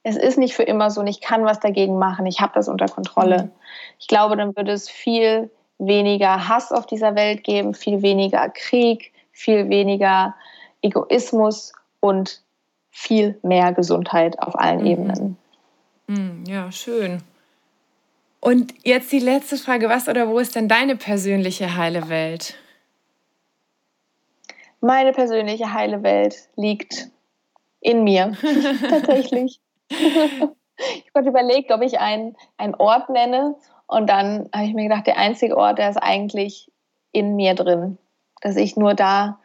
es 0.02 0.16
ist 0.16 0.38
nicht 0.38 0.54
für 0.54 0.62
immer 0.62 0.90
so 0.90 1.00
und 1.00 1.06
ich 1.06 1.20
kann 1.20 1.44
was 1.44 1.60
dagegen 1.60 1.98
machen, 1.98 2.26
ich 2.26 2.40
habe 2.40 2.52
das 2.54 2.68
unter 2.68 2.86
Kontrolle. 2.86 3.44
Mhm. 3.44 3.50
Ich 3.98 4.08
glaube, 4.08 4.36
dann 4.36 4.56
würde 4.56 4.72
es 4.72 4.88
viel 4.88 5.50
weniger 5.78 6.48
Hass 6.48 6.72
auf 6.72 6.86
dieser 6.86 7.14
Welt 7.14 7.44
geben, 7.44 7.74
viel 7.74 8.02
weniger 8.02 8.48
Krieg, 8.48 9.12
viel 9.32 9.68
weniger 9.68 10.34
Egoismus 10.82 11.72
und 12.00 12.42
viel 12.90 13.38
mehr 13.42 13.72
Gesundheit 13.72 14.38
auf 14.40 14.58
allen 14.58 14.80
mhm. 14.80 14.86
Ebenen. 14.86 15.36
Mhm, 16.06 16.44
ja, 16.46 16.70
schön. 16.72 17.22
Und 18.40 18.74
jetzt 18.84 19.12
die 19.12 19.18
letzte 19.18 19.58
Frage, 19.58 19.88
was 19.88 20.08
oder 20.08 20.28
wo 20.28 20.38
ist 20.38 20.56
denn 20.56 20.66
deine 20.66 20.96
persönliche 20.96 21.76
heile 21.76 22.08
Welt? 22.08 22.54
Meine 24.80 25.12
persönliche 25.12 25.72
heile 25.72 26.02
Welt 26.02 26.48
liegt 26.56 27.10
in 27.80 28.04
mir, 28.04 28.36
tatsächlich. 28.88 29.60
ich 29.88 31.14
habe 31.14 31.28
überlegt, 31.28 31.70
ob 31.72 31.82
ich 31.82 31.98
einen, 31.98 32.36
einen 32.56 32.74
Ort 32.74 33.10
nenne 33.10 33.56
und 33.86 34.08
dann 34.08 34.48
habe 34.54 34.66
ich 34.66 34.74
mir 34.74 34.84
gedacht, 34.84 35.06
der 35.06 35.18
einzige 35.18 35.56
Ort, 35.56 35.78
der 35.78 35.90
ist 35.90 35.96
eigentlich 35.96 36.70
in 37.12 37.36
mir 37.36 37.54
drin. 37.54 37.98
Dass 38.40 38.56
ich 38.56 38.76
nur 38.76 38.94
da, 38.94 39.38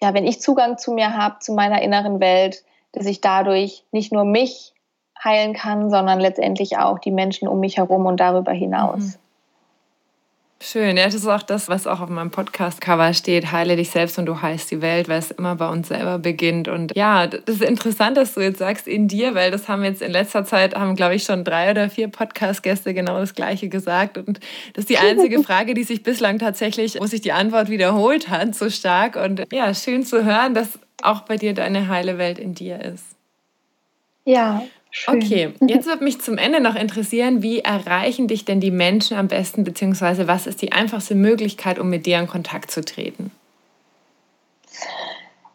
ja, 0.00 0.14
wenn 0.14 0.26
ich 0.26 0.40
Zugang 0.40 0.78
zu 0.78 0.92
mir 0.92 1.16
habe, 1.16 1.38
zu 1.40 1.52
meiner 1.52 1.82
inneren 1.82 2.18
Welt, 2.18 2.64
dass 2.92 3.06
ich 3.06 3.20
dadurch 3.20 3.84
nicht 3.92 4.12
nur 4.12 4.24
mich 4.24 4.72
heilen 5.22 5.52
kann, 5.52 5.90
sondern 5.90 6.20
letztendlich 6.20 6.78
auch 6.78 6.98
die 6.98 7.10
Menschen 7.10 7.48
um 7.48 7.60
mich 7.60 7.76
herum 7.76 8.06
und 8.06 8.18
darüber 8.18 8.52
hinaus. 8.52 9.00
Mhm. 9.00 9.14
Schön, 10.60 10.96
ja, 10.96 11.04
das 11.04 11.14
ist 11.14 11.26
auch 11.26 11.44
das, 11.44 11.68
was 11.68 11.86
auch 11.86 12.00
auf 12.00 12.08
meinem 12.08 12.32
Podcast-Cover 12.32 13.14
steht. 13.14 13.52
Heile 13.52 13.76
dich 13.76 13.90
selbst 13.90 14.18
und 14.18 14.26
du 14.26 14.42
heilst 14.42 14.72
die 14.72 14.82
Welt, 14.82 15.08
weil 15.08 15.20
es 15.20 15.30
immer 15.30 15.54
bei 15.54 15.68
uns 15.68 15.86
selber 15.86 16.18
beginnt. 16.18 16.66
Und 16.66 16.96
ja, 16.96 17.28
das 17.28 17.56
ist 17.56 17.62
interessant, 17.62 18.16
dass 18.16 18.34
du 18.34 18.40
jetzt 18.40 18.58
sagst 18.58 18.88
in 18.88 19.06
dir, 19.06 19.36
weil 19.36 19.52
das 19.52 19.68
haben 19.68 19.84
jetzt 19.84 20.02
in 20.02 20.10
letzter 20.10 20.44
Zeit, 20.44 20.74
haben 20.74 20.96
glaube 20.96 21.14
ich 21.14 21.22
schon 21.22 21.44
drei 21.44 21.70
oder 21.70 21.88
vier 21.88 22.08
Podcast-Gäste 22.08 22.92
genau 22.92 23.20
das 23.20 23.34
Gleiche 23.34 23.68
gesagt. 23.68 24.18
Und 24.18 24.40
das 24.72 24.82
ist 24.82 24.90
die 24.90 24.98
einzige 24.98 25.40
Frage, 25.44 25.74
die 25.74 25.84
sich 25.84 26.02
bislang 26.02 26.40
tatsächlich, 26.40 26.98
wo 27.00 27.06
sich 27.06 27.20
die 27.20 27.32
Antwort 27.32 27.70
wiederholt 27.70 28.28
hat, 28.28 28.56
so 28.56 28.68
stark. 28.68 29.14
Und 29.14 29.44
ja, 29.52 29.72
schön 29.74 30.04
zu 30.04 30.24
hören, 30.24 30.54
dass 30.54 30.80
auch 31.02 31.20
bei 31.20 31.36
dir 31.36 31.54
deine 31.54 31.86
heile 31.88 32.18
Welt 32.18 32.40
in 32.40 32.54
dir 32.54 32.80
ist. 32.80 33.04
Ja, 34.24 34.62
Schön. 34.90 35.16
Okay, 35.16 35.54
jetzt 35.60 35.86
würde 35.86 36.02
mich 36.02 36.20
zum 36.20 36.38
Ende 36.38 36.60
noch 36.60 36.74
interessieren, 36.74 37.42
wie 37.42 37.60
erreichen 37.60 38.26
dich 38.26 38.44
denn 38.44 38.60
die 38.60 38.70
Menschen 38.70 39.18
am 39.18 39.28
besten, 39.28 39.62
beziehungsweise 39.62 40.26
was 40.26 40.46
ist 40.46 40.62
die 40.62 40.72
einfachste 40.72 41.14
Möglichkeit, 41.14 41.78
um 41.78 41.90
mit 41.90 42.06
dir 42.06 42.18
in 42.18 42.26
Kontakt 42.26 42.70
zu 42.70 42.82
treten? 42.82 43.30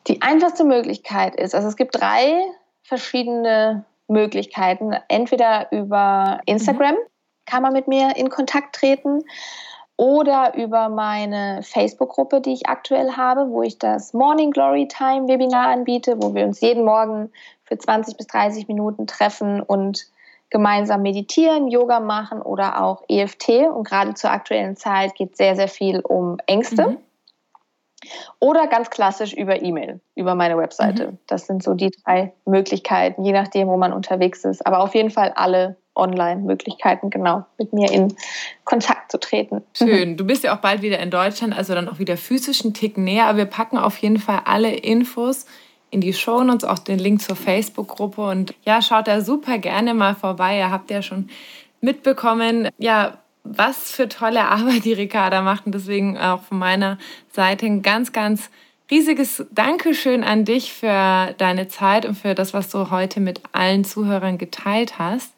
Die 0.08 0.22
einfachste 0.22 0.64
Möglichkeit 0.64 1.36
ist, 1.36 1.56
also 1.56 1.68
es 1.68 1.78
gibt 1.78 1.96
drei 1.96 2.42
verschiedene 2.84 3.86
Möglichkeiten. 4.08 4.94
Entweder 5.08 5.72
über 5.72 6.42
Instagram 6.46 6.96
mhm. 6.96 7.08
kann 7.46 7.64
man 7.64 7.74
mit 7.74 7.88
mir 7.88 8.16
in 8.16 8.30
Kontakt 8.30 8.76
treten 8.76 9.24
oder 9.96 10.56
über 10.56 10.90
meine 10.90 11.62
Facebook-Gruppe, 11.64 12.42
die 12.42 12.54
ich 12.54 12.68
aktuell 12.68 13.12
habe, 13.14 13.50
wo 13.50 13.62
ich 13.62 13.78
das 13.78 14.14
Morning 14.14 14.52
Glory 14.52 14.88
Time 14.88 15.28
Webinar 15.28 15.68
anbiete, 15.70 16.22
wo 16.22 16.34
wir 16.34 16.46
uns 16.46 16.62
jeden 16.62 16.84
Morgen 16.84 17.32
für 17.74 17.78
20 17.78 18.18
bis 18.18 18.28
30 18.28 18.68
Minuten 18.68 19.08
treffen 19.08 19.62
und 19.62 20.06
gemeinsam 20.52 21.02
meditieren, 21.02 21.68
Yoga 21.68 22.00
machen 22.00 22.42
oder 22.42 22.84
auch 22.84 23.04
EFT. 23.10 23.68
Und 23.74 23.88
gerade 23.88 24.14
zur 24.14 24.30
aktuellen 24.30 24.78
Zeit 24.78 25.16
geht 25.16 25.36
sehr, 25.36 25.56
sehr 25.56 25.68
viel 25.68 26.00
um 26.02 26.38
Ängste. 26.46 26.90
Mhm. 26.90 26.98
Oder 28.40 28.68
ganz 28.68 28.90
klassisch 28.90 29.34
über 29.34 29.62
E-Mail, 29.62 30.02
über 30.16 30.36
meine 30.36 30.58
Webseite. 30.58 31.08
Mhm. 31.08 31.18
Das 31.26 31.48
sind 31.48 31.64
so 31.64 31.74
die 31.74 31.90
drei 32.04 32.34
Möglichkeiten, 32.46 33.24
je 33.24 33.32
nachdem, 33.32 33.70
wo 33.70 33.78
man 33.78 33.94
unterwegs 33.94 34.44
ist. 34.44 34.66
Aber 34.68 34.82
auf 34.82 34.94
jeden 34.94 35.10
Fall 35.10 35.32
alle 35.36 35.78
Online-Möglichkeiten, 35.96 37.10
genau, 37.10 37.46
mit 37.58 37.72
mir 37.72 37.92
in 37.92 38.14
Kontakt 38.66 39.12
zu 39.12 39.20
treten. 39.20 39.64
Schön. 39.74 40.18
Du 40.18 40.26
bist 40.26 40.44
ja 40.44 40.56
auch 40.56 40.60
bald 40.60 40.82
wieder 40.82 41.00
in 41.00 41.10
Deutschland, 41.10 41.58
also 41.58 41.74
dann 41.74 41.88
auch 41.88 41.98
wieder 41.98 42.18
physischen 42.18 42.74
Tick 42.74 42.98
näher. 42.98 43.26
Aber 43.26 43.38
wir 43.40 43.46
packen 43.46 43.78
auf 43.78 43.98
jeden 43.98 44.20
Fall 44.20 44.42
alle 44.46 44.76
Infos 44.76 45.46
in 45.94 46.02
die 46.02 46.14
Show 46.14 46.38
und 46.38 46.66
auch 46.66 46.80
den 46.80 47.00
Link 47.00 47.22
zur 47.22 47.36
Facebook-Gruppe. 47.36 48.22
Und 48.22 48.54
ja, 48.66 48.82
schaut 48.82 49.08
da 49.08 49.22
super 49.22 49.58
gerne 49.58 49.94
mal 49.94 50.16
vorbei. 50.16 50.58
Ihr 50.58 50.72
habt 50.72 50.90
ja 50.92 51.02
schon 51.02 51.30
mitbekommen, 51.82 52.70
ja, 52.78 53.18
was 53.44 53.92
für 53.92 54.10
tolle 54.10 54.46
Arbeit 54.50 54.86
die 54.86 54.94
Ricarda 54.94 55.42
macht. 55.42 55.66
Und 55.66 55.76
deswegen 55.76 56.18
auch 56.18 56.42
von 56.44 56.60
meiner 56.60 56.98
Seite 57.32 57.66
ein 57.66 57.82
ganz, 57.82 58.12
ganz 58.12 58.50
riesiges 58.90 59.46
Dankeschön 59.52 60.24
an 60.24 60.46
dich 60.46 60.74
für 60.74 61.34
deine 61.38 61.68
Zeit 61.68 62.06
und 62.06 62.16
für 62.16 62.36
das, 62.36 62.54
was 62.54 62.70
du 62.70 62.90
heute 62.90 63.20
mit 63.20 63.42
allen 63.52 63.86
Zuhörern 63.86 64.38
geteilt 64.38 65.00
hast. 65.00 65.34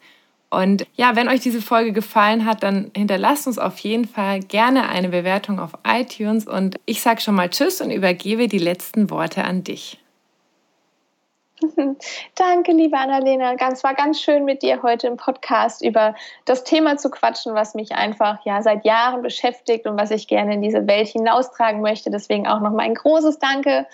Und 0.48 0.86
ja, 0.94 1.16
wenn 1.16 1.28
euch 1.28 1.40
diese 1.40 1.60
Folge 1.60 1.92
gefallen 1.92 2.46
hat, 2.46 2.62
dann 2.62 2.90
hinterlasst 2.96 3.46
uns 3.46 3.58
auf 3.58 3.78
jeden 3.78 4.06
Fall 4.06 4.40
gerne 4.40 4.88
eine 4.88 5.08
Bewertung 5.08 5.58
auf 5.58 5.72
iTunes. 5.86 6.46
Und 6.46 6.76
ich 6.86 7.02
sage 7.02 7.20
schon 7.20 7.34
mal 7.34 7.50
Tschüss 7.50 7.80
und 7.80 7.90
übergebe 7.90 8.48
die 8.48 8.58
letzten 8.58 9.10
Worte 9.10 9.44
an 9.44 9.64
dich. 9.64 9.98
Danke, 12.34 12.72
liebe 12.72 12.98
Annalena. 12.98 13.54
Es 13.72 13.82
war 13.82 13.94
ganz 13.94 14.20
schön 14.20 14.44
mit 14.44 14.62
dir 14.62 14.82
heute 14.82 15.06
im 15.06 15.16
Podcast 15.16 15.82
über 15.82 16.14
das 16.44 16.64
Thema 16.64 16.98
zu 16.98 17.10
quatschen, 17.10 17.54
was 17.54 17.74
mich 17.74 17.92
einfach 17.92 18.44
ja 18.44 18.60
seit 18.62 18.84
Jahren 18.84 19.22
beschäftigt 19.22 19.86
und 19.86 19.98
was 19.98 20.10
ich 20.10 20.28
gerne 20.28 20.54
in 20.54 20.62
diese 20.62 20.86
Welt 20.86 21.08
hinaustragen 21.08 21.80
möchte. 21.80 22.10
Deswegen 22.10 22.46
auch 22.46 22.60
nochmal 22.60 22.86
ein 22.86 22.94
großes 22.94 23.38
Danke 23.38 23.86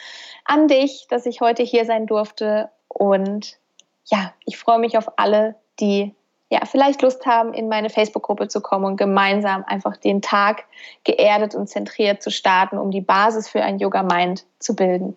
an 0.45 0.67
dich, 0.67 1.07
dass 1.09 1.27
ich 1.27 1.41
heute 1.41 1.63
hier 1.63 1.85
sein 1.85 2.07
durfte. 2.07 2.71
Und 2.89 3.59
ja, 4.07 4.33
ich 4.45 4.59
freue 4.59 4.79
mich 4.79 4.99
auf 4.99 5.13
alle, 5.17 5.55
die 5.79 6.15
ja 6.51 6.61
vielleicht 6.65 7.01
Lust 7.01 7.25
haben, 7.27 7.55
in 7.55 7.69
meine 7.69 7.91
Facebook-Gruppe 7.91 8.49
zu 8.49 8.61
kommen 8.61 8.85
und 8.85 8.97
gemeinsam 8.97 9.65
einfach 9.67 9.97
den 9.97 10.21
Tag 10.21 10.65
geerdet 11.05 11.55
und 11.55 11.69
zentriert 11.69 12.23
zu 12.23 12.31
starten, 12.31 12.77
um 12.77 12.91
die 12.91 13.01
Basis 13.01 13.49
für 13.49 13.63
ein 13.63 13.79
Yoga-Mind 13.79 14.45
zu 14.59 14.75
bilden. 14.75 15.17